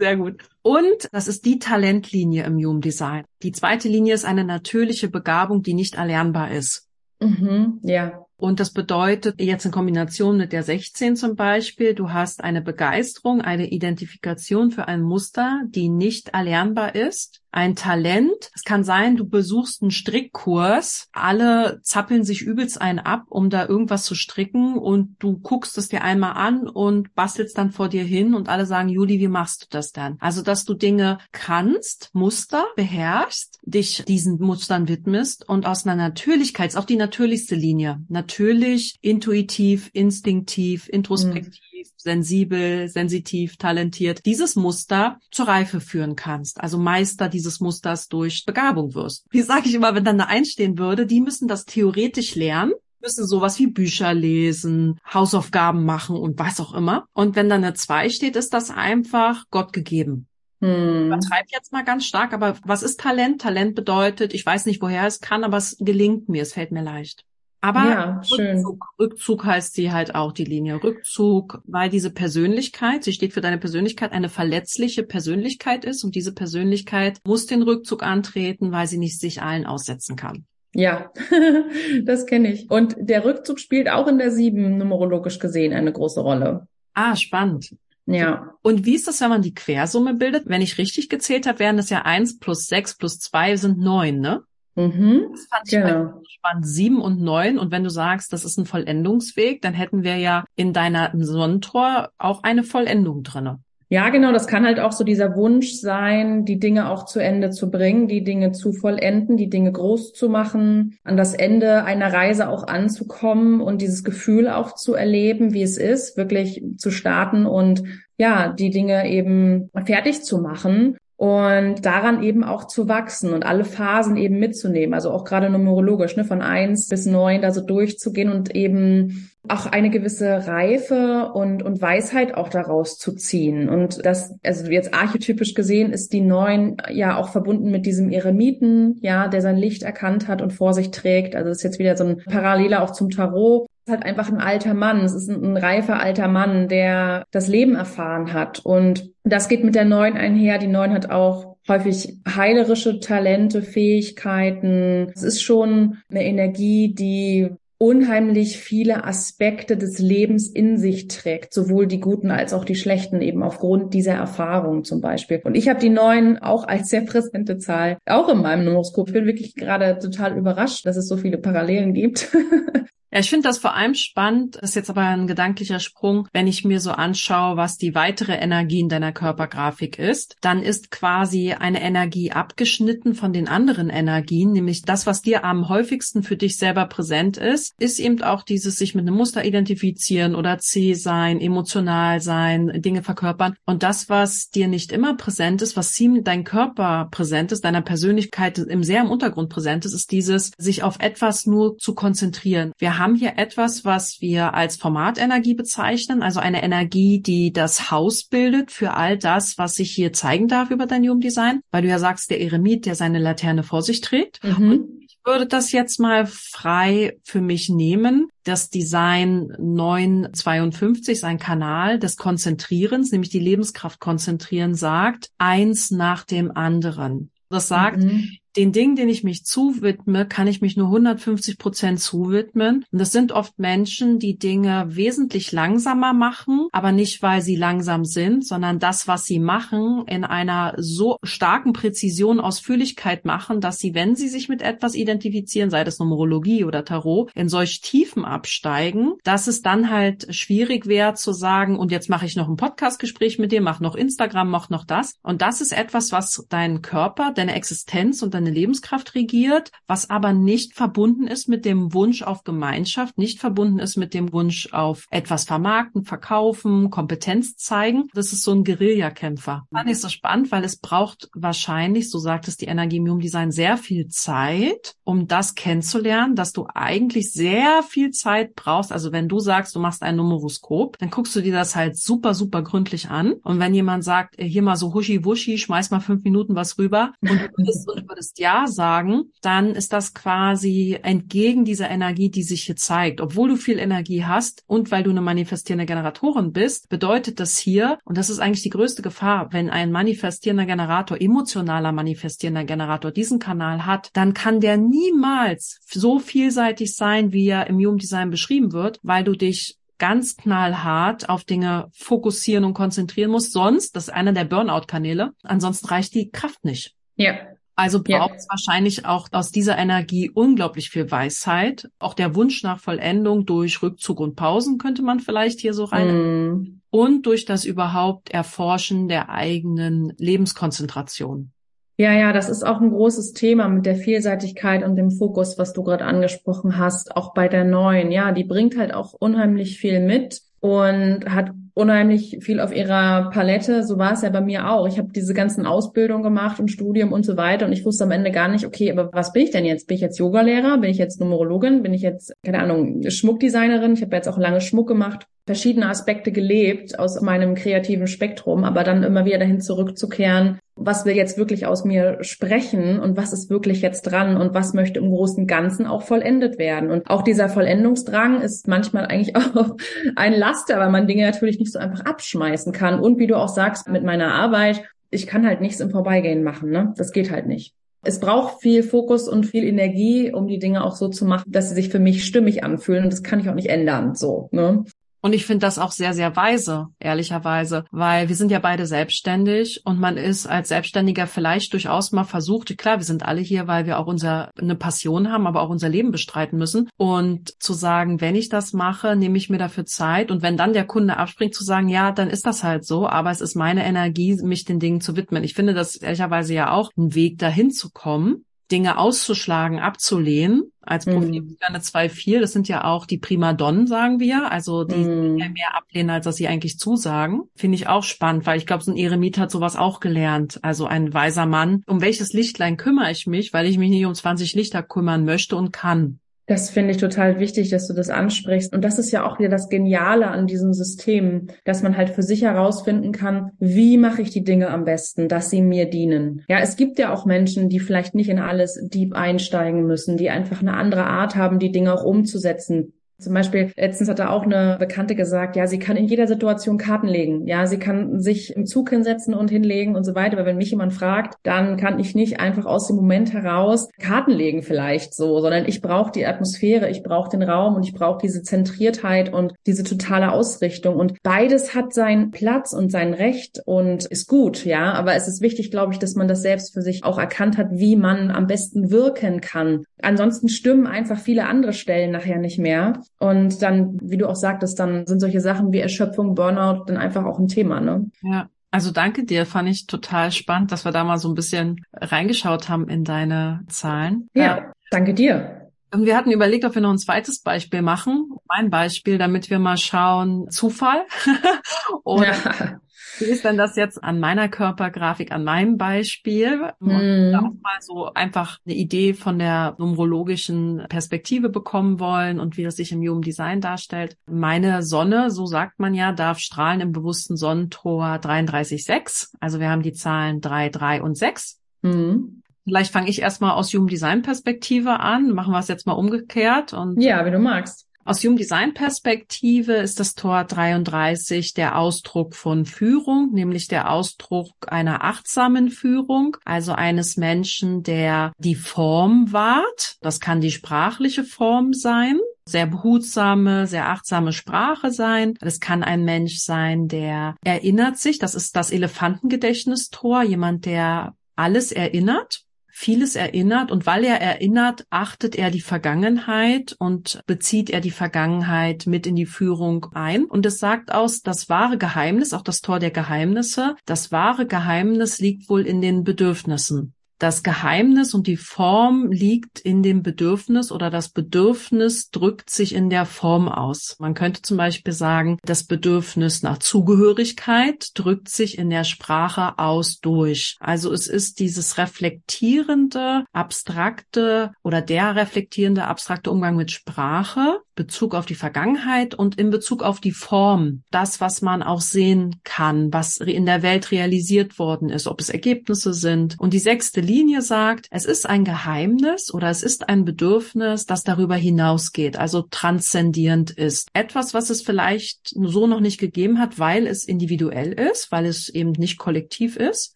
Sehr 0.00 0.16
gut. 0.16 0.42
Und 0.62 1.08
das 1.10 1.26
ist 1.26 1.44
die 1.44 1.58
Talentlinie 1.58 2.44
im 2.44 2.56
Human 2.56 2.80
Design. 2.80 3.24
Die 3.42 3.50
zweite 3.50 3.88
Linie 3.88 4.14
ist 4.14 4.24
eine 4.24 4.44
natürliche 4.44 5.08
Begabung, 5.08 5.62
die 5.62 5.74
nicht 5.74 5.96
erlernbar 5.96 6.52
ist. 6.52 6.86
Mhm, 7.20 7.80
ja. 7.82 8.24
Und 8.40 8.60
das 8.60 8.72
bedeutet 8.72 9.40
jetzt 9.40 9.64
in 9.64 9.72
Kombination 9.72 10.36
mit 10.36 10.52
der 10.52 10.62
16 10.62 11.16
zum 11.16 11.34
Beispiel, 11.34 11.92
du 11.94 12.12
hast 12.12 12.44
eine 12.44 12.62
Begeisterung, 12.62 13.40
eine 13.40 13.68
Identifikation 13.68 14.70
für 14.70 14.86
ein 14.86 15.02
Muster, 15.02 15.62
die 15.66 15.88
nicht 15.88 16.28
erlernbar 16.28 16.94
ist 16.94 17.42
ein 17.50 17.76
Talent. 17.76 18.50
Es 18.54 18.62
kann 18.62 18.84
sein, 18.84 19.16
du 19.16 19.28
besuchst 19.28 19.82
einen 19.82 19.90
Strickkurs, 19.90 21.08
alle 21.12 21.80
zappeln 21.82 22.24
sich 22.24 22.42
übelst 22.42 22.80
einen 22.80 22.98
ab, 22.98 23.24
um 23.28 23.50
da 23.50 23.66
irgendwas 23.66 24.04
zu 24.04 24.14
stricken. 24.14 24.76
Und 24.76 25.16
du 25.18 25.38
guckst 25.38 25.78
es 25.78 25.88
dir 25.88 26.02
einmal 26.02 26.32
an 26.32 26.68
und 26.68 27.14
bastelst 27.14 27.56
dann 27.56 27.70
vor 27.70 27.88
dir 27.88 28.04
hin. 28.04 28.34
Und 28.34 28.48
alle 28.48 28.66
sagen, 28.66 28.88
Juli, 28.88 29.18
wie 29.18 29.28
machst 29.28 29.62
du 29.62 29.66
das 29.70 29.92
dann? 29.92 30.16
Also, 30.20 30.42
dass 30.42 30.64
du 30.64 30.74
Dinge 30.74 31.18
kannst, 31.32 32.10
Muster 32.12 32.66
beherrschst, 32.76 33.58
dich 33.62 34.04
diesen 34.06 34.38
Mustern 34.38 34.88
widmest 34.88 35.48
und 35.48 35.66
aus 35.66 35.86
einer 35.86 35.96
Natürlichkeit, 35.96 36.70
ist 36.70 36.76
auch 36.76 36.84
die 36.84 36.96
natürlichste 36.96 37.54
Linie, 37.54 38.00
natürlich, 38.08 38.96
intuitiv, 39.00 39.90
instinktiv, 39.92 40.88
introspektiv, 40.88 41.60
mhm 41.78 41.88
sensibel, 41.96 42.88
sensitiv, 42.88 43.56
talentiert, 43.56 44.24
dieses 44.26 44.56
Muster 44.56 45.18
zur 45.30 45.48
Reife 45.48 45.80
führen 45.80 46.16
kannst. 46.16 46.60
Also 46.60 46.78
Meister 46.78 47.28
dieses 47.28 47.60
Musters 47.60 48.08
durch 48.08 48.44
Begabung 48.46 48.94
wirst. 48.94 49.26
Wie 49.30 49.42
sage 49.42 49.68
ich 49.68 49.74
immer, 49.74 49.94
wenn 49.94 50.04
dann 50.04 50.20
eine 50.20 50.30
Einstehen 50.30 50.78
würde, 50.78 51.06
die 51.06 51.20
müssen 51.20 51.48
das 51.48 51.64
theoretisch 51.64 52.34
lernen 52.34 52.72
müssen 53.00 53.28
sowas 53.28 53.60
wie 53.60 53.68
Bücher 53.68 54.12
lesen, 54.12 54.98
Hausaufgaben 55.14 55.84
machen 55.84 56.16
und 56.16 56.36
was 56.40 56.58
auch 56.58 56.74
immer. 56.74 57.06
Und 57.12 57.36
wenn 57.36 57.48
dann 57.48 57.62
eine 57.62 57.74
zwei 57.74 58.08
steht, 58.08 58.34
ist 58.34 58.52
das 58.52 58.70
einfach 58.70 59.44
Gott 59.50 59.72
gegeben. 59.72 60.26
Hm. 60.60 61.06
Übertreib 61.06 61.46
jetzt 61.50 61.72
mal 61.72 61.84
ganz 61.84 62.06
stark, 62.06 62.32
aber 62.32 62.56
was 62.64 62.82
ist 62.82 62.98
Talent? 62.98 63.40
Talent 63.40 63.76
bedeutet, 63.76 64.34
ich 64.34 64.44
weiß 64.44 64.66
nicht, 64.66 64.82
woher 64.82 65.06
es 65.06 65.20
kann, 65.20 65.44
aber 65.44 65.58
es 65.58 65.76
gelingt 65.78 66.28
mir, 66.28 66.42
es 66.42 66.54
fällt 66.54 66.72
mir 66.72 66.82
leicht. 66.82 67.24
Aber 67.60 67.80
ja, 67.80 68.22
Rückzug, 68.30 68.84
Rückzug 69.00 69.44
heißt 69.44 69.74
sie 69.74 69.90
halt 69.90 70.14
auch, 70.14 70.32
die 70.32 70.44
Linie. 70.44 70.82
Rückzug, 70.82 71.60
weil 71.66 71.90
diese 71.90 72.10
Persönlichkeit, 72.10 73.02
sie 73.02 73.12
steht 73.12 73.32
für 73.32 73.40
deine 73.40 73.58
Persönlichkeit, 73.58 74.12
eine 74.12 74.28
verletzliche 74.28 75.02
Persönlichkeit 75.02 75.84
ist 75.84 76.04
und 76.04 76.14
diese 76.14 76.32
Persönlichkeit 76.32 77.20
muss 77.26 77.46
den 77.46 77.62
Rückzug 77.62 78.04
antreten, 78.04 78.70
weil 78.70 78.86
sie 78.86 78.98
nicht 78.98 79.18
sich 79.18 79.42
allen 79.42 79.66
aussetzen 79.66 80.14
kann. 80.14 80.44
Ja, 80.72 81.10
das 82.04 82.26
kenne 82.26 82.52
ich. 82.52 82.70
Und 82.70 82.96
der 82.98 83.24
Rückzug 83.24 83.58
spielt 83.58 83.88
auch 83.88 84.06
in 84.06 84.18
der 84.18 84.30
sieben 84.30 84.78
numerologisch 84.78 85.40
gesehen 85.40 85.72
eine 85.72 85.92
große 85.92 86.20
Rolle. 86.20 86.68
Ah, 86.94 87.16
spannend. 87.16 87.74
Ja. 88.06 88.54
Und 88.62 88.86
wie 88.86 88.94
ist 88.94 89.06
das, 89.06 89.20
wenn 89.20 89.28
man 89.28 89.42
die 89.42 89.54
Quersumme 89.54 90.14
bildet? 90.14 90.44
Wenn 90.46 90.62
ich 90.62 90.78
richtig 90.78 91.08
gezählt 91.08 91.46
habe, 91.46 91.58
wären 91.58 91.76
das 91.76 91.90
ja 91.90 92.02
eins 92.02 92.38
plus 92.38 92.66
sechs 92.66 92.96
plus 92.96 93.18
zwei 93.18 93.56
sind 93.56 93.78
neun, 93.78 94.20
ne? 94.20 94.42
Mhm, 94.78 95.26
das 95.32 95.46
fand 95.46 95.62
ich 95.64 95.70
genau. 95.72 96.22
spannend. 96.28 96.66
Sieben 96.66 97.00
und 97.00 97.20
neun. 97.20 97.58
Und 97.58 97.72
wenn 97.72 97.82
du 97.82 97.90
sagst, 97.90 98.32
das 98.32 98.44
ist 98.44 98.58
ein 98.58 98.64
Vollendungsweg, 98.64 99.60
dann 99.60 99.74
hätten 99.74 100.04
wir 100.04 100.16
ja 100.16 100.44
in 100.54 100.72
deiner 100.72 101.10
Sonnentor 101.14 102.10
auch 102.16 102.44
eine 102.44 102.62
Vollendung 102.62 103.24
drinne. 103.24 103.58
Ja, 103.90 104.10
genau. 104.10 104.32
Das 104.32 104.46
kann 104.46 104.66
halt 104.66 104.78
auch 104.78 104.92
so 104.92 105.02
dieser 105.02 105.34
Wunsch 105.34 105.72
sein, 105.72 106.44
die 106.44 106.60
Dinge 106.60 106.90
auch 106.90 107.06
zu 107.06 107.18
Ende 107.20 107.50
zu 107.50 107.70
bringen, 107.70 108.06
die 108.06 108.22
Dinge 108.22 108.52
zu 108.52 108.72
vollenden, 108.72 109.36
die 109.36 109.50
Dinge 109.50 109.72
groß 109.72 110.12
zu 110.12 110.28
machen, 110.28 110.98
an 111.04 111.16
das 111.16 111.34
Ende 111.34 111.84
einer 111.84 112.12
Reise 112.12 112.50
auch 112.50 112.68
anzukommen 112.68 113.60
und 113.60 113.82
dieses 113.82 114.04
Gefühl 114.04 114.48
auch 114.48 114.74
zu 114.74 114.94
erleben, 114.94 115.54
wie 115.54 115.62
es 115.62 115.76
ist, 115.76 116.16
wirklich 116.16 116.62
zu 116.76 116.90
starten 116.90 117.46
und 117.46 117.82
ja, 118.18 118.52
die 118.52 118.70
Dinge 118.70 119.10
eben 119.10 119.70
fertig 119.86 120.22
zu 120.22 120.38
machen 120.38 120.96
und 121.18 121.84
daran 121.84 122.22
eben 122.22 122.44
auch 122.44 122.68
zu 122.68 122.86
wachsen 122.86 123.32
und 123.34 123.44
alle 123.44 123.64
Phasen 123.64 124.16
eben 124.16 124.38
mitzunehmen, 124.38 124.94
also 124.94 125.10
auch 125.10 125.24
gerade 125.24 125.50
numerologisch, 125.50 126.16
ne, 126.16 126.24
von 126.24 126.40
eins 126.40 126.86
bis 126.86 127.06
neun 127.06 127.42
da 127.42 127.50
so 127.50 127.60
durchzugehen 127.60 128.30
und 128.30 128.54
eben 128.54 129.28
auch 129.48 129.66
eine 129.66 129.90
gewisse 129.90 130.46
Reife 130.46 131.32
und, 131.34 131.64
und 131.64 131.82
Weisheit 131.82 132.36
auch 132.36 132.48
daraus 132.48 132.98
zu 132.98 133.16
ziehen. 133.16 133.68
Und 133.68 134.06
das, 134.06 134.32
also 134.44 134.70
jetzt 134.70 134.94
archetypisch 134.94 135.54
gesehen, 135.54 135.92
ist 135.92 136.12
die 136.12 136.20
neun 136.20 136.76
ja 136.88 137.16
auch 137.16 137.30
verbunden 137.30 137.72
mit 137.72 137.84
diesem 137.84 138.10
Eremiten, 138.10 138.98
ja, 139.00 139.26
der 139.26 139.42
sein 139.42 139.56
Licht 139.56 139.82
erkannt 139.82 140.28
hat 140.28 140.40
und 140.40 140.52
vor 140.52 140.72
sich 140.72 140.92
trägt. 140.92 141.34
Also 141.34 141.48
das 141.48 141.58
ist 141.58 141.64
jetzt 141.64 141.80
wieder 141.80 141.96
so 141.96 142.04
ein 142.04 142.18
Paralleler 142.18 142.80
auch 142.80 142.92
zum 142.92 143.10
Tarot 143.10 143.66
halt 143.88 144.04
einfach 144.04 144.28
ein 144.28 144.40
alter 144.40 144.74
Mann. 144.74 145.04
Es 145.04 145.14
ist 145.14 145.28
ein, 145.28 145.44
ein, 145.44 145.56
reifer 145.56 146.00
alter 146.00 146.28
Mann, 146.28 146.68
der 146.68 147.24
das 147.30 147.48
Leben 147.48 147.74
erfahren 147.74 148.32
hat. 148.32 148.60
Und 148.60 149.10
das 149.24 149.48
geht 149.48 149.64
mit 149.64 149.74
der 149.74 149.84
Neun 149.84 150.16
einher. 150.16 150.58
Die 150.58 150.66
Neun 150.66 150.92
hat 150.92 151.10
auch 151.10 151.56
häufig 151.68 152.18
heilerische 152.26 153.00
Talente, 153.00 153.62
Fähigkeiten. 153.62 155.10
Es 155.14 155.22
ist 155.22 155.42
schon 155.42 155.98
eine 156.10 156.24
Energie, 156.24 156.94
die 156.94 157.50
unheimlich 157.78 158.58
viele 158.58 159.04
Aspekte 159.04 159.76
des 159.76 160.00
Lebens 160.00 160.48
in 160.48 160.78
sich 160.78 161.06
trägt, 161.06 161.54
sowohl 161.54 161.86
die 161.86 162.00
guten 162.00 162.32
als 162.32 162.52
auch 162.52 162.64
die 162.64 162.74
schlechten, 162.74 163.22
eben 163.22 163.44
aufgrund 163.44 163.94
dieser 163.94 164.14
Erfahrung 164.14 164.82
zum 164.82 165.00
Beispiel. 165.00 165.40
Und 165.44 165.54
ich 165.56 165.68
habe 165.68 165.78
die 165.78 165.88
neun 165.88 166.38
auch 166.38 166.66
als 166.66 166.88
sehr 166.88 167.02
präsente 167.02 167.58
Zahl, 167.58 167.98
auch 168.04 168.28
in 168.28 168.38
meinem 168.42 168.68
Horoskop. 168.68 169.08
Ich 169.08 169.14
bin 169.14 169.26
wirklich 169.26 169.54
gerade 169.54 169.98
total 170.00 170.36
überrascht, 170.36 170.86
dass 170.86 170.96
es 170.96 171.06
so 171.06 171.16
viele 171.16 171.38
Parallelen 171.38 171.94
gibt. 171.94 172.28
Ja, 173.10 173.20
ich 173.20 173.30
finde 173.30 173.48
das 173.48 173.56
vor 173.56 173.74
allem 173.74 173.94
spannend, 173.94 174.56
ist 174.56 174.76
jetzt 174.76 174.90
aber 174.90 175.00
ein 175.00 175.26
gedanklicher 175.26 175.80
Sprung, 175.80 176.28
wenn 176.34 176.46
ich 176.46 176.66
mir 176.66 176.78
so 176.78 176.90
anschaue, 176.90 177.56
was 177.56 177.78
die 177.78 177.94
weitere 177.94 178.34
Energie 178.34 178.80
in 178.80 178.90
deiner 178.90 179.12
Körpergrafik 179.12 179.98
ist, 179.98 180.36
dann 180.42 180.62
ist 180.62 180.90
quasi 180.90 181.52
eine 181.52 181.80
Energie 181.80 182.32
abgeschnitten 182.32 183.14
von 183.14 183.32
den 183.32 183.48
anderen 183.48 183.88
Energien, 183.88 184.52
nämlich 184.52 184.82
das, 184.82 185.06
was 185.06 185.22
dir 185.22 185.44
am 185.44 185.70
häufigsten 185.70 186.22
für 186.22 186.36
dich 186.36 186.58
selber 186.58 186.84
präsent 186.84 187.38
ist, 187.38 187.72
ist 187.78 187.98
eben 187.98 188.22
auch 188.22 188.42
dieses 188.42 188.76
sich 188.76 188.94
mit 188.94 189.06
einem 189.06 189.16
Muster 189.16 189.42
identifizieren 189.42 190.34
oder 190.34 190.58
C 190.58 190.92
sein, 190.92 191.40
emotional 191.40 192.20
sein, 192.20 192.82
Dinge 192.82 193.02
verkörpern. 193.02 193.56
Und 193.64 193.84
das, 193.84 194.10
was 194.10 194.50
dir 194.50 194.68
nicht 194.68 194.92
immer 194.92 195.16
präsent 195.16 195.62
ist, 195.62 195.78
was 195.78 195.92
ziemlich 195.92 196.24
dein 196.24 196.44
Körper 196.44 197.08
präsent 197.10 197.52
ist, 197.52 197.64
deiner 197.64 197.82
Persönlichkeit 197.82 198.58
im 198.58 198.82
sehr 198.82 199.00
im 199.00 199.10
Untergrund 199.10 199.48
präsent 199.48 199.86
ist, 199.86 199.94
ist 199.94 200.12
dieses, 200.12 200.52
sich 200.58 200.82
auf 200.82 200.96
etwas 201.00 201.46
nur 201.46 201.78
zu 201.78 201.94
konzentrieren. 201.94 202.72
Wir 202.78 202.97
haben 202.98 203.14
hier 203.14 203.34
etwas, 203.36 203.84
was 203.84 204.20
wir 204.20 204.54
als 204.54 204.76
Formatenergie 204.76 205.54
bezeichnen, 205.54 206.22
also 206.22 206.40
eine 206.40 206.62
Energie, 206.62 207.20
die 207.20 207.52
das 207.52 207.90
Haus 207.90 208.24
bildet 208.24 208.70
für 208.70 208.94
all 208.94 209.16
das, 209.16 209.58
was 209.58 209.74
sich 209.74 209.92
hier 209.92 210.12
zeigen 210.12 210.48
darf 210.48 210.70
über 210.70 210.86
dein 210.86 211.02
Human 211.02 211.20
Design, 211.20 211.60
weil 211.70 211.82
du 211.82 211.88
ja 211.88 211.98
sagst, 211.98 212.30
der 212.30 212.40
Eremit, 212.40 212.86
der 212.86 212.94
seine 212.94 213.18
Laterne 213.18 213.62
vor 213.62 213.82
sich 213.82 214.00
trägt. 214.00 214.42
Mhm. 214.42 214.88
ich 215.00 215.18
würde 215.24 215.46
das 215.46 215.72
jetzt 215.72 216.00
mal 216.00 216.26
frei 216.26 217.18
für 217.22 217.40
mich 217.40 217.68
nehmen. 217.68 218.28
Das 218.44 218.70
Design 218.70 219.52
952, 219.58 221.20
sein 221.20 221.38
Kanal 221.38 221.98
des 221.98 222.16
Konzentrierens, 222.16 223.12
nämlich 223.12 223.30
die 223.30 223.40
Lebenskraft 223.40 224.00
konzentrieren, 224.00 224.74
sagt, 224.74 225.30
eins 225.38 225.90
nach 225.90 226.24
dem 226.24 226.50
anderen. 226.50 227.30
Das 227.50 227.68
sagt, 227.68 227.98
mhm 227.98 228.38
den 228.58 228.72
Dingen, 228.72 228.96
denen 228.96 229.08
ich 229.08 229.22
mich 229.22 229.44
zuwidme, 229.44 230.26
kann 230.26 230.48
ich 230.48 230.60
mich 230.60 230.76
nur 230.76 230.88
150 230.88 231.58
Prozent 231.58 232.00
zuwidmen. 232.00 232.84
Und 232.90 232.98
das 232.98 233.12
sind 233.12 233.30
oft 233.30 233.56
Menschen, 233.60 234.18
die 234.18 234.36
Dinge 234.36 234.84
wesentlich 234.88 235.52
langsamer 235.52 236.12
machen, 236.12 236.66
aber 236.72 236.90
nicht, 236.90 237.22
weil 237.22 237.40
sie 237.40 237.54
langsam 237.54 238.04
sind, 238.04 238.44
sondern 238.44 238.80
das, 238.80 239.06
was 239.06 239.26
sie 239.26 239.38
machen, 239.38 240.02
in 240.08 240.24
einer 240.24 240.74
so 240.76 241.18
starken 241.22 241.72
Präzision, 241.72 242.40
Ausführlichkeit 242.40 243.24
machen, 243.24 243.60
dass 243.60 243.78
sie, 243.78 243.94
wenn 243.94 244.16
sie 244.16 244.26
sich 244.26 244.48
mit 244.48 244.60
etwas 244.60 244.96
identifizieren, 244.96 245.70
sei 245.70 245.84
das 245.84 246.00
Numerologie 246.00 246.64
oder 246.64 246.84
Tarot, 246.84 247.30
in 247.36 247.48
solch 247.48 247.80
Tiefen 247.80 248.24
absteigen, 248.24 249.12
dass 249.22 249.46
es 249.46 249.62
dann 249.62 249.88
halt 249.88 250.34
schwierig 250.34 250.86
wäre 250.86 251.14
zu 251.14 251.32
sagen, 251.32 251.78
und 251.78 251.92
jetzt 251.92 252.10
mache 252.10 252.26
ich 252.26 252.34
noch 252.34 252.48
ein 252.48 252.56
Podcastgespräch 252.56 253.38
mit 253.38 253.52
dir, 253.52 253.60
mach 253.60 253.78
noch 253.78 253.94
Instagram, 253.94 254.50
mach 254.50 254.68
noch 254.68 254.84
das. 254.84 255.14
Und 255.22 255.42
das 255.42 255.60
ist 255.60 255.72
etwas, 255.72 256.10
was 256.10 256.44
deinen 256.48 256.82
Körper, 256.82 257.32
deine 257.32 257.54
Existenz 257.54 258.20
und 258.20 258.34
deine 258.34 258.47
deine 258.48 258.54
Lebenskraft 258.54 259.14
regiert, 259.14 259.70
was 259.86 260.10
aber 260.10 260.32
nicht 260.32 260.74
verbunden 260.74 261.26
ist 261.26 261.48
mit 261.48 261.64
dem 261.64 261.92
Wunsch 261.92 262.22
auf 262.22 262.44
Gemeinschaft, 262.44 263.18
nicht 263.18 263.40
verbunden 263.40 263.78
ist 263.78 263.96
mit 263.96 264.14
dem 264.14 264.32
Wunsch 264.32 264.72
auf 264.72 265.06
etwas 265.10 265.44
vermarkten, 265.44 266.04
verkaufen, 266.04 266.90
Kompetenz 266.90 267.56
zeigen. 267.56 268.08
Das 268.14 268.32
ist 268.32 268.42
so 268.42 268.52
ein 268.52 268.64
Guerillakämpfer. 268.64 269.66
Fand 269.72 269.90
ich 269.90 270.00
so 270.00 270.08
spannend, 270.08 270.50
weil 270.50 270.64
es 270.64 270.76
braucht 270.76 271.28
wahrscheinlich, 271.34 272.10
so 272.10 272.18
sagt 272.18 272.48
es 272.48 272.56
die 272.56 272.66
Energie 272.66 273.00
Human 273.00 273.20
Design, 273.20 273.50
sehr 273.50 273.76
viel 273.76 274.08
Zeit, 274.08 274.94
um 275.04 275.26
das 275.26 275.54
kennenzulernen, 275.54 276.34
dass 276.34 276.52
du 276.52 276.66
eigentlich 276.74 277.32
sehr 277.32 277.82
viel 277.82 278.10
Zeit 278.10 278.54
brauchst. 278.54 278.92
Also 278.92 279.12
wenn 279.12 279.28
du 279.28 279.38
sagst, 279.38 279.74
du 279.74 279.80
machst 279.80 280.02
ein 280.02 280.16
Numeroskop, 280.16 280.98
dann 280.98 281.10
guckst 281.10 281.34
du 281.36 281.40
dir 281.40 281.52
das 281.52 281.76
halt 281.76 281.96
super, 281.96 282.34
super 282.34 282.62
gründlich 282.62 283.10
an. 283.10 283.34
Und 283.42 283.58
wenn 283.58 283.74
jemand 283.74 284.04
sagt, 284.04 284.36
hier 284.38 284.62
mal 284.62 284.76
so 284.76 284.94
huschi 284.94 285.24
wuschi, 285.24 285.58
schmeiß 285.58 285.90
mal 285.90 286.00
fünf 286.00 286.24
Minuten 286.24 286.54
was 286.54 286.78
rüber 286.78 287.12
und 287.20 287.30
du 287.30 287.48
würdest, 287.56 287.88
und 287.88 288.00
du 288.00 288.08
würdest 288.08 288.27
Ja 288.36 288.66
sagen, 288.66 289.32
dann 289.40 289.74
ist 289.74 289.92
das 289.92 290.12
quasi 290.12 290.98
entgegen 291.02 291.64
dieser 291.64 291.88
Energie, 291.88 292.30
die 292.30 292.42
sich 292.42 292.64
hier 292.64 292.76
zeigt. 292.76 293.20
Obwohl 293.20 293.48
du 293.48 293.56
viel 293.56 293.78
Energie 293.78 294.24
hast 294.24 294.64
und 294.66 294.90
weil 294.90 295.02
du 295.02 295.10
eine 295.10 295.20
manifestierende 295.20 295.86
Generatorin 295.86 296.52
bist, 296.52 296.88
bedeutet 296.88 297.40
das 297.40 297.56
hier, 297.56 297.98
und 298.04 298.18
das 298.18 298.28
ist 298.28 298.40
eigentlich 298.40 298.62
die 298.62 298.70
größte 298.70 299.02
Gefahr, 299.02 299.52
wenn 299.52 299.70
ein 299.70 299.90
manifestierender 299.92 300.66
Generator, 300.66 301.20
emotionaler 301.20 301.92
manifestierender 301.92 302.64
Generator 302.64 303.10
diesen 303.10 303.38
Kanal 303.38 303.86
hat, 303.86 304.10
dann 304.12 304.34
kann 304.34 304.60
der 304.60 304.76
niemals 304.76 305.80
so 305.86 306.18
vielseitig 306.18 306.94
sein, 306.94 307.32
wie 307.32 307.48
er 307.48 307.68
im 307.68 307.76
Human 307.76 307.98
Design 307.98 308.30
beschrieben 308.30 308.72
wird, 308.72 308.98
weil 309.02 309.24
du 309.24 309.32
dich 309.32 309.78
ganz 309.98 310.36
knallhart 310.36 311.28
auf 311.28 311.44
Dinge 311.44 311.88
fokussieren 311.92 312.64
und 312.64 312.74
konzentrieren 312.74 313.30
musst. 313.30 313.52
Sonst, 313.52 313.96
das 313.96 314.04
ist 314.04 314.14
einer 314.14 314.32
der 314.32 314.44
Burnout-Kanäle, 314.44 315.32
ansonsten 315.42 315.86
reicht 315.86 316.14
die 316.14 316.30
Kraft 316.30 316.64
nicht. 316.64 316.94
Ja, 317.16 317.34
also 317.78 318.02
braucht 318.02 318.34
es 318.34 318.46
ja. 318.46 318.50
wahrscheinlich 318.50 319.06
auch 319.06 319.28
aus 319.30 319.52
dieser 319.52 319.78
Energie 319.78 320.30
unglaublich 320.30 320.90
viel 320.90 321.08
Weisheit. 321.12 321.88
Auch 322.00 322.14
der 322.14 322.34
Wunsch 322.34 322.64
nach 322.64 322.80
Vollendung 322.80 323.46
durch 323.46 323.80
Rückzug 323.82 324.18
und 324.18 324.34
Pausen 324.34 324.78
könnte 324.78 325.02
man 325.02 325.20
vielleicht 325.20 325.60
hier 325.60 325.72
so 325.72 325.84
rein. 325.84 326.08
Mm. 326.08 326.80
Und 326.90 327.26
durch 327.26 327.44
das 327.44 327.64
überhaupt 327.64 328.30
Erforschen 328.30 329.06
der 329.06 329.30
eigenen 329.30 330.12
Lebenskonzentration. 330.18 331.52
Ja, 331.96 332.12
ja, 332.14 332.32
das 332.32 332.48
ist 332.48 332.64
auch 332.64 332.80
ein 332.80 332.90
großes 332.90 333.32
Thema 333.34 333.68
mit 333.68 333.86
der 333.86 333.94
Vielseitigkeit 333.94 334.82
und 334.82 334.96
dem 334.96 335.12
Fokus, 335.12 335.56
was 335.56 335.72
du 335.72 335.84
gerade 335.84 336.04
angesprochen 336.04 336.78
hast, 336.78 337.14
auch 337.14 337.32
bei 337.32 337.46
der 337.46 337.62
neuen. 337.62 338.10
Ja, 338.10 338.32
die 338.32 338.44
bringt 338.44 338.76
halt 338.76 338.92
auch 338.92 339.12
unheimlich 339.12 339.78
viel 339.78 340.00
mit 340.00 340.40
und 340.58 341.26
hat 341.32 341.52
unheimlich 341.78 342.38
viel 342.40 342.58
auf 342.58 342.74
ihrer 342.74 343.30
Palette. 343.30 343.84
So 343.84 343.98
war 343.98 344.12
es 344.12 344.22
ja 344.22 344.30
bei 344.30 344.40
mir 344.40 344.68
auch. 344.68 344.88
Ich 344.88 344.98
habe 344.98 345.12
diese 345.12 345.32
ganzen 345.32 345.64
Ausbildungen 345.64 346.24
gemacht 346.24 346.58
und 346.58 346.70
Studium 346.70 347.12
und 347.12 347.24
so 347.24 347.36
weiter 347.36 347.66
und 347.66 347.72
ich 347.72 347.84
wusste 347.84 348.04
am 348.04 348.10
Ende 348.10 348.32
gar 348.32 348.48
nicht, 348.48 348.66
okay, 348.66 348.90
aber 348.90 349.10
was 349.12 349.32
bin 349.32 349.44
ich 349.44 349.50
denn 349.52 349.64
jetzt? 349.64 349.86
Bin 349.86 349.94
ich 349.94 350.00
jetzt 350.00 350.18
Yogalehrer? 350.18 350.78
Bin 350.78 350.90
ich 350.90 350.98
jetzt 350.98 351.20
Numerologin? 351.20 351.82
Bin 351.82 351.94
ich 351.94 352.02
jetzt, 352.02 352.34
keine 352.44 352.60
Ahnung, 352.60 353.08
Schmuckdesignerin? 353.08 353.92
Ich 353.92 354.02
habe 354.02 354.16
jetzt 354.16 354.28
auch 354.28 354.38
lange 354.38 354.60
Schmuck 354.60 354.88
gemacht 354.88 355.26
verschiedene 355.48 355.88
Aspekte 355.88 356.30
gelebt 356.30 356.98
aus 356.98 357.18
meinem 357.22 357.54
kreativen 357.54 358.06
Spektrum, 358.06 358.64
aber 358.64 358.84
dann 358.84 359.02
immer 359.02 359.24
wieder 359.24 359.38
dahin 359.38 359.62
zurückzukehren, 359.62 360.58
was 360.76 361.06
will 361.06 361.16
jetzt 361.16 361.38
wirklich 361.38 361.64
aus 361.64 361.86
mir 361.86 362.18
sprechen 362.22 363.00
und 363.00 363.16
was 363.16 363.32
ist 363.32 363.48
wirklich 363.48 363.80
jetzt 363.80 364.02
dran 364.02 364.36
und 364.36 364.52
was 364.52 364.74
möchte 364.74 365.00
im 365.00 365.08
großen 365.08 365.46
Ganzen 365.46 365.86
auch 365.86 366.02
vollendet 366.02 366.58
werden. 366.58 366.90
Und 366.90 367.08
auch 367.08 367.22
dieser 367.22 367.48
Vollendungsdrang 367.48 368.42
ist 368.42 368.68
manchmal 368.68 369.06
eigentlich 369.06 369.36
auch 369.56 369.76
ein 370.16 370.34
Laster, 370.34 370.78
weil 370.78 370.90
man 370.90 371.06
Dinge 371.06 371.24
natürlich 371.24 371.58
nicht 371.58 371.72
so 371.72 371.78
einfach 371.78 372.04
abschmeißen 372.04 372.74
kann. 372.74 373.00
Und 373.00 373.18
wie 373.18 373.26
du 373.26 373.36
auch 373.36 373.48
sagst, 373.48 373.88
mit 373.88 374.04
meiner 374.04 374.34
Arbeit, 374.34 374.82
ich 375.10 375.26
kann 375.26 375.46
halt 375.46 375.62
nichts 375.62 375.80
im 375.80 375.90
Vorbeigehen 375.90 376.44
machen, 376.44 376.68
ne? 376.68 376.92
Das 376.98 377.12
geht 377.12 377.30
halt 377.30 377.46
nicht. 377.46 377.72
Es 378.04 378.20
braucht 378.20 378.60
viel 378.60 378.82
Fokus 378.82 379.28
und 379.28 379.46
viel 379.46 379.64
Energie, 379.64 380.30
um 380.30 380.46
die 380.46 380.58
Dinge 380.58 380.84
auch 380.84 380.94
so 380.94 381.08
zu 381.08 381.24
machen, 381.24 381.50
dass 381.50 381.70
sie 381.70 381.74
sich 381.74 381.88
für 381.88 381.98
mich 381.98 382.26
stimmig 382.26 382.62
anfühlen. 382.62 383.04
Und 383.04 383.12
das 383.12 383.22
kann 383.22 383.40
ich 383.40 383.48
auch 383.48 383.54
nicht 383.54 383.70
ändern, 383.70 384.14
so, 384.14 384.50
ne? 384.52 384.84
Und 385.20 385.34
ich 385.34 385.46
finde 385.46 385.66
das 385.66 385.78
auch 385.78 385.92
sehr, 385.92 386.14
sehr 386.14 386.36
weise, 386.36 386.86
ehrlicherweise, 387.00 387.84
weil 387.90 388.28
wir 388.28 388.36
sind 388.36 388.50
ja 388.50 388.58
beide 388.58 388.86
selbstständig 388.86 389.82
und 389.84 389.98
man 389.98 390.16
ist 390.16 390.46
als 390.46 390.68
Selbstständiger 390.68 391.26
vielleicht 391.26 391.72
durchaus 391.72 392.12
mal 392.12 392.24
versucht, 392.24 392.76
klar, 392.78 392.98
wir 392.98 393.04
sind 393.04 393.24
alle 393.24 393.40
hier, 393.40 393.66
weil 393.66 393.86
wir 393.86 393.98
auch 393.98 394.06
unser, 394.06 394.50
eine 394.58 394.76
Passion 394.76 395.30
haben, 395.30 395.46
aber 395.46 395.62
auch 395.62 395.70
unser 395.70 395.88
Leben 395.88 396.12
bestreiten 396.12 396.58
müssen. 396.58 396.88
Und 396.96 397.54
zu 397.60 397.72
sagen, 397.72 398.20
wenn 398.20 398.36
ich 398.36 398.48
das 398.48 398.72
mache, 398.72 399.16
nehme 399.16 399.38
ich 399.38 399.50
mir 399.50 399.58
dafür 399.58 399.86
Zeit. 399.86 400.30
Und 400.30 400.42
wenn 400.42 400.56
dann 400.56 400.72
der 400.72 400.86
Kunde 400.86 401.16
abspringt, 401.16 401.54
zu 401.54 401.64
sagen, 401.64 401.88
ja, 401.88 402.12
dann 402.12 402.30
ist 402.30 402.46
das 402.46 402.62
halt 402.62 402.84
so, 402.84 403.08
aber 403.08 403.30
es 403.30 403.40
ist 403.40 403.56
meine 403.56 403.84
Energie, 403.84 404.36
mich 404.42 404.64
den 404.64 404.78
Dingen 404.78 405.00
zu 405.00 405.16
widmen. 405.16 405.44
Ich 405.44 405.54
finde 405.54 405.74
das 405.74 405.96
ehrlicherweise 405.96 406.54
ja 406.54 406.72
auch 406.72 406.90
ein 406.96 407.14
Weg 407.14 407.38
dahin 407.38 407.70
zu 407.70 407.90
kommen, 407.90 408.44
Dinge 408.70 408.98
auszuschlagen, 408.98 409.78
abzulehnen. 409.78 410.72
Als 410.80 411.04
mhm. 411.06 411.56
eine 411.60 411.80
2-4, 411.80 412.40
das 412.40 412.52
sind 412.52 412.66
ja 412.66 412.84
auch 412.84 413.04
die 413.04 413.18
Primadonnen, 413.18 413.86
sagen 413.86 414.20
wir, 414.20 414.50
also 414.50 414.84
die 414.84 414.96
mhm. 414.96 415.36
mehr 415.36 415.76
ablehnen, 415.76 416.10
als 416.10 416.24
dass 416.24 416.36
sie 416.36 416.48
eigentlich 416.48 416.78
zusagen. 416.78 417.42
Finde 417.54 417.76
ich 417.76 417.88
auch 417.88 418.04
spannend, 418.04 418.46
weil 418.46 418.58
ich 418.58 418.66
glaube, 418.66 418.82
so 418.82 418.90
ein 418.90 418.96
Eremit 418.96 419.36
hat 419.36 419.50
sowas 419.50 419.76
auch 419.76 420.00
gelernt. 420.00 420.60
Also 420.62 420.86
ein 420.86 421.12
weiser 421.12 421.46
Mann. 421.46 421.82
Um 421.86 422.00
welches 422.00 422.32
Lichtlein 422.32 422.78
kümmere 422.78 423.10
ich 423.10 423.26
mich, 423.26 423.52
weil 423.52 423.66
ich 423.66 423.76
mich 423.76 423.90
nicht 423.90 424.06
um 424.06 424.14
20 424.14 424.54
Lichter 424.54 424.82
kümmern 424.82 425.24
möchte 425.24 425.56
und 425.56 425.72
kann. 425.72 426.20
Das 426.48 426.70
finde 426.70 426.92
ich 426.92 426.96
total 426.96 427.38
wichtig, 427.38 427.68
dass 427.68 427.86
du 427.86 427.94
das 427.94 428.08
ansprichst. 428.08 428.74
Und 428.74 428.82
das 428.82 428.98
ist 428.98 429.10
ja 429.10 429.24
auch 429.24 429.38
wieder 429.38 429.50
das 429.50 429.68
Geniale 429.68 430.28
an 430.28 430.46
diesem 430.46 430.72
System, 430.72 431.48
dass 431.64 431.82
man 431.82 431.96
halt 431.96 432.10
für 432.10 432.22
sich 432.22 432.42
herausfinden 432.42 433.12
kann, 433.12 433.52
wie 433.58 433.98
mache 433.98 434.22
ich 434.22 434.30
die 434.30 434.44
Dinge 434.44 434.70
am 434.70 434.84
besten, 434.84 435.28
dass 435.28 435.50
sie 435.50 435.60
mir 435.60 435.84
dienen. 435.84 436.44
Ja, 436.48 436.58
es 436.60 436.76
gibt 436.76 436.98
ja 436.98 437.12
auch 437.12 437.26
Menschen, 437.26 437.68
die 437.68 437.80
vielleicht 437.80 438.14
nicht 438.14 438.30
in 438.30 438.38
alles 438.38 438.80
deep 438.82 439.14
einsteigen 439.14 439.86
müssen, 439.86 440.16
die 440.16 440.30
einfach 440.30 440.62
eine 440.62 440.74
andere 440.74 441.04
Art 441.04 441.36
haben, 441.36 441.58
die 441.58 441.70
Dinge 441.70 441.92
auch 441.92 442.02
umzusetzen 442.02 442.94
Zum 443.20 443.34
Beispiel, 443.34 443.72
letztens 443.76 444.08
hat 444.08 444.20
da 444.20 444.30
auch 444.30 444.44
eine 444.44 444.76
Bekannte 444.78 445.16
gesagt, 445.16 445.56
ja, 445.56 445.66
sie 445.66 445.80
kann 445.80 445.96
in 445.96 446.06
jeder 446.06 446.28
Situation 446.28 446.78
Karten 446.78 447.08
legen. 447.08 447.48
Ja, 447.48 447.66
sie 447.66 447.78
kann 447.78 448.20
sich 448.20 448.54
im 448.54 448.64
Zug 448.64 448.90
hinsetzen 448.90 449.34
und 449.34 449.50
hinlegen 449.50 449.96
und 449.96 450.04
so 450.04 450.14
weiter. 450.14 450.36
Aber 450.36 450.46
wenn 450.46 450.56
mich 450.56 450.70
jemand 450.70 450.92
fragt, 450.92 451.34
dann 451.42 451.76
kann 451.76 451.98
ich 451.98 452.14
nicht 452.14 452.38
einfach 452.38 452.64
aus 452.64 452.86
dem 452.86 452.94
Moment 452.94 453.32
heraus 453.32 453.88
Karten 454.00 454.30
legen 454.30 454.62
vielleicht 454.62 455.14
so, 455.14 455.40
sondern 455.40 455.66
ich 455.66 455.82
brauche 455.82 456.12
die 456.12 456.26
Atmosphäre, 456.26 456.88
ich 456.90 457.02
brauche 457.02 457.28
den 457.28 457.42
Raum 457.42 457.74
und 457.74 457.84
ich 457.84 457.92
brauche 457.92 458.20
diese 458.22 458.42
Zentriertheit 458.42 459.32
und 459.32 459.52
diese 459.66 459.82
totale 459.82 460.30
Ausrichtung. 460.30 460.94
Und 460.94 461.20
beides 461.24 461.74
hat 461.74 461.92
seinen 461.92 462.30
Platz 462.30 462.72
und 462.72 462.92
sein 462.92 463.14
Recht 463.14 463.60
und 463.64 464.04
ist 464.04 464.28
gut, 464.28 464.64
ja. 464.64 464.92
Aber 464.92 465.14
es 465.16 465.26
ist 465.26 465.40
wichtig, 465.40 465.72
glaube 465.72 465.92
ich, 465.92 465.98
dass 465.98 466.14
man 466.14 466.28
das 466.28 466.42
selbst 466.42 466.72
für 466.72 466.82
sich 466.82 467.02
auch 467.02 467.18
erkannt 467.18 467.58
hat, 467.58 467.68
wie 467.72 467.96
man 467.96 468.30
am 468.30 468.46
besten 468.46 468.92
wirken 468.92 469.40
kann. 469.40 469.82
Ansonsten 470.00 470.48
stimmen 470.48 470.86
einfach 470.86 471.18
viele 471.18 471.46
andere 471.46 471.72
Stellen 471.72 472.12
nachher 472.12 472.38
nicht 472.38 472.60
mehr. 472.60 473.02
Und 473.18 473.62
dann, 473.62 473.98
wie 474.00 474.16
du 474.16 474.28
auch 474.28 474.36
sagtest, 474.36 474.78
dann 474.78 475.06
sind 475.06 475.20
solche 475.20 475.40
Sachen 475.40 475.72
wie 475.72 475.80
Erschöpfung, 475.80 476.34
Burnout 476.34 476.84
dann 476.86 476.96
einfach 476.96 477.24
auch 477.24 477.38
ein 477.38 477.48
Thema, 477.48 477.80
ne? 477.80 478.10
Ja. 478.22 478.48
Also 478.70 478.90
danke 478.90 479.24
dir, 479.24 479.46
fand 479.46 479.68
ich 479.70 479.86
total 479.86 480.30
spannend, 480.30 480.72
dass 480.72 480.84
wir 480.84 480.92
da 480.92 481.02
mal 481.02 481.16
so 481.16 481.28
ein 481.28 481.34
bisschen 481.34 481.80
reingeschaut 481.94 482.68
haben 482.68 482.86
in 482.88 483.02
deine 483.02 483.64
Zahlen. 483.68 484.28
Ja, 484.34 484.44
ja. 484.44 484.72
danke 484.90 485.14
dir. 485.14 485.70
Und 485.90 486.04
wir 486.04 486.14
hatten 486.14 486.30
überlegt, 486.30 486.66
ob 486.66 486.74
wir 486.74 486.82
noch 486.82 486.90
ein 486.90 486.98
zweites 486.98 487.40
Beispiel 487.40 487.80
machen. 487.80 488.28
Mein 488.46 488.68
Beispiel, 488.68 489.16
damit 489.16 489.48
wir 489.48 489.58
mal 489.58 489.78
schauen, 489.78 490.50
Zufall 490.50 491.06
oder 492.04 492.26
ja. 492.26 492.80
Wie 493.18 493.24
ist 493.24 493.44
denn 493.44 493.56
das 493.56 493.76
jetzt 493.76 494.02
an 494.02 494.20
meiner 494.20 494.48
Körpergrafik, 494.48 495.32
an 495.32 495.44
meinem 495.44 495.76
Beispiel? 495.76 496.72
Und 496.80 497.30
mm. 497.30 497.34
auch 497.34 497.52
mal 497.62 497.80
so 497.80 498.12
einfach 498.12 498.58
eine 498.64 498.74
Idee 498.74 499.14
von 499.14 499.38
der 499.38 499.74
numerologischen 499.78 500.84
Perspektive 500.88 501.48
bekommen 501.48 502.00
wollen 502.00 502.40
und 502.40 502.56
wie 502.56 502.64
das 502.64 502.76
sich 502.76 502.92
im 502.92 503.00
Human 503.00 503.22
Design 503.22 503.60
darstellt. 503.60 504.16
Meine 504.26 504.82
Sonne, 504.82 505.30
so 505.30 505.46
sagt 505.46 505.78
man 505.78 505.94
ja, 505.94 506.12
darf 506.12 506.38
strahlen 506.38 506.80
im 506.80 506.92
bewussten 506.92 507.36
Sonnentor 507.36 508.06
33,6. 508.16 509.34
Also 509.40 509.60
wir 509.60 509.70
haben 509.70 509.82
die 509.82 509.92
Zahlen 509.92 510.40
3, 510.40 510.68
3 510.68 511.02
und 511.02 511.16
6. 511.16 511.60
Mm. 511.82 512.42
Vielleicht 512.64 512.92
fange 512.92 513.08
ich 513.08 513.22
erstmal 513.22 513.52
aus 513.52 513.72
Human 513.72 513.88
Design 513.88 514.22
Perspektive 514.22 515.00
an. 515.00 515.32
Machen 515.32 515.52
wir 515.52 515.58
es 515.58 515.68
jetzt 515.68 515.86
mal 515.86 515.94
umgekehrt. 515.94 516.74
Und 516.74 517.00
ja, 517.00 517.24
wie 517.24 517.30
du 517.30 517.38
magst. 517.38 517.87
Aus 518.08 518.24
Human 518.24 518.38
Design 518.38 518.72
Perspektive 518.72 519.74
ist 519.74 520.00
das 520.00 520.14
Tor 520.14 520.44
33 520.44 521.52
der 521.52 521.76
Ausdruck 521.76 522.34
von 522.34 522.64
Führung, 522.64 523.34
nämlich 523.34 523.68
der 523.68 523.90
Ausdruck 523.90 524.48
einer 524.68 525.04
achtsamen 525.04 525.68
Führung, 525.68 526.38
also 526.46 526.72
eines 526.72 527.18
Menschen, 527.18 527.82
der 527.82 528.32
die 528.38 528.54
Form 528.54 529.30
wahrt. 529.30 529.98
Das 530.00 530.20
kann 530.20 530.40
die 530.40 530.50
sprachliche 530.50 531.22
Form 531.22 531.74
sein 531.74 532.18
sehr 532.48 532.66
behutsame, 532.66 533.66
sehr 533.66 533.90
achtsame 533.90 534.32
Sprache 534.32 534.90
sein. 534.90 535.34
Das 535.38 535.60
kann 535.60 535.82
ein 535.82 536.06
Mensch 536.06 536.38
sein, 536.38 536.88
der 536.88 537.36
erinnert 537.44 537.98
sich. 537.98 538.18
Das 538.18 538.34
ist 538.34 538.56
das 538.56 538.70
Elefantengedächtnistor, 538.70 540.22
jemand, 540.22 540.64
der 540.64 541.14
alles 541.36 541.72
erinnert 541.72 542.47
vieles 542.78 543.16
erinnert 543.16 543.72
und 543.72 543.86
weil 543.86 544.04
er 544.04 544.20
erinnert, 544.20 544.86
achtet 544.88 545.34
er 545.34 545.50
die 545.50 545.60
Vergangenheit 545.60 546.76
und 546.78 547.20
bezieht 547.26 547.70
er 547.70 547.80
die 547.80 547.90
Vergangenheit 547.90 548.86
mit 548.86 549.04
in 549.04 549.16
die 549.16 549.26
Führung 549.26 549.86
ein. 549.94 550.26
Und 550.26 550.46
es 550.46 550.60
sagt 550.60 550.92
aus, 550.92 551.22
das 551.22 551.48
wahre 551.48 551.76
Geheimnis, 551.76 552.32
auch 552.32 552.42
das 552.42 552.60
Tor 552.60 552.78
der 552.78 552.92
Geheimnisse, 552.92 553.74
das 553.84 554.12
wahre 554.12 554.46
Geheimnis 554.46 555.18
liegt 555.18 555.48
wohl 555.48 555.66
in 555.66 555.80
den 555.80 556.04
Bedürfnissen 556.04 556.94
das 557.18 557.42
Geheimnis 557.42 558.14
und 558.14 558.26
die 558.26 558.36
Form 558.36 559.10
liegt 559.10 559.58
in 559.58 559.82
dem 559.82 560.02
Bedürfnis 560.02 560.70
oder 560.70 560.90
das 560.90 561.08
Bedürfnis 561.10 562.10
drückt 562.10 562.50
sich 562.50 562.74
in 562.74 562.90
der 562.90 563.06
Form 563.06 563.48
aus. 563.48 563.96
Man 563.98 564.14
könnte 564.14 564.42
zum 564.42 564.56
Beispiel 564.56 564.92
sagen, 564.92 565.38
das 565.42 565.64
Bedürfnis 565.64 566.42
nach 566.42 566.58
Zugehörigkeit 566.58 567.90
drückt 567.94 568.28
sich 568.28 568.58
in 568.58 568.70
der 568.70 568.84
Sprache 568.84 569.58
aus 569.58 570.00
durch. 570.00 570.56
Also 570.60 570.92
es 570.92 571.08
ist 571.08 571.40
dieses 571.40 571.78
reflektierende, 571.78 573.24
abstrakte 573.32 574.52
oder 574.62 574.80
der 574.80 575.16
reflektierende, 575.16 575.84
abstrakte 575.84 576.30
Umgang 576.30 576.56
mit 576.56 576.70
Sprache, 576.70 577.60
Bezug 577.78 578.16
auf 578.16 578.26
die 578.26 578.34
Vergangenheit 578.34 579.14
und 579.14 579.38
in 579.38 579.50
Bezug 579.50 579.84
auf 579.84 580.00
die 580.00 580.10
Form, 580.10 580.82
das, 580.90 581.20
was 581.20 581.42
man 581.42 581.62
auch 581.62 581.80
sehen 581.80 582.40
kann, 582.42 582.92
was 582.92 583.18
in 583.18 583.46
der 583.46 583.62
Welt 583.62 583.92
realisiert 583.92 584.58
worden 584.58 584.90
ist, 584.90 585.06
ob 585.06 585.20
es 585.20 585.30
Ergebnisse 585.30 585.94
sind. 585.94 586.34
Und 586.40 586.52
die 586.54 586.58
sechste 586.58 587.00
Linie 587.00 587.40
sagt, 587.40 587.86
es 587.92 588.04
ist 588.04 588.26
ein 588.26 588.42
Geheimnis 588.42 589.32
oder 589.32 589.48
es 589.48 589.62
ist 589.62 589.88
ein 589.88 590.04
Bedürfnis, 590.04 590.86
das 590.86 591.04
darüber 591.04 591.36
hinausgeht, 591.36 592.16
also 592.16 592.42
transzendierend 592.50 593.52
ist. 593.52 593.88
Etwas, 593.92 594.34
was 594.34 594.50
es 594.50 594.62
vielleicht 594.62 595.28
so 595.28 595.68
noch 595.68 595.80
nicht 595.80 596.00
gegeben 596.00 596.40
hat, 596.40 596.58
weil 596.58 596.84
es 596.88 597.04
individuell 597.04 597.72
ist, 597.72 598.10
weil 598.10 598.26
es 598.26 598.48
eben 598.48 598.72
nicht 598.72 598.98
kollektiv 598.98 599.56
ist 599.56 599.94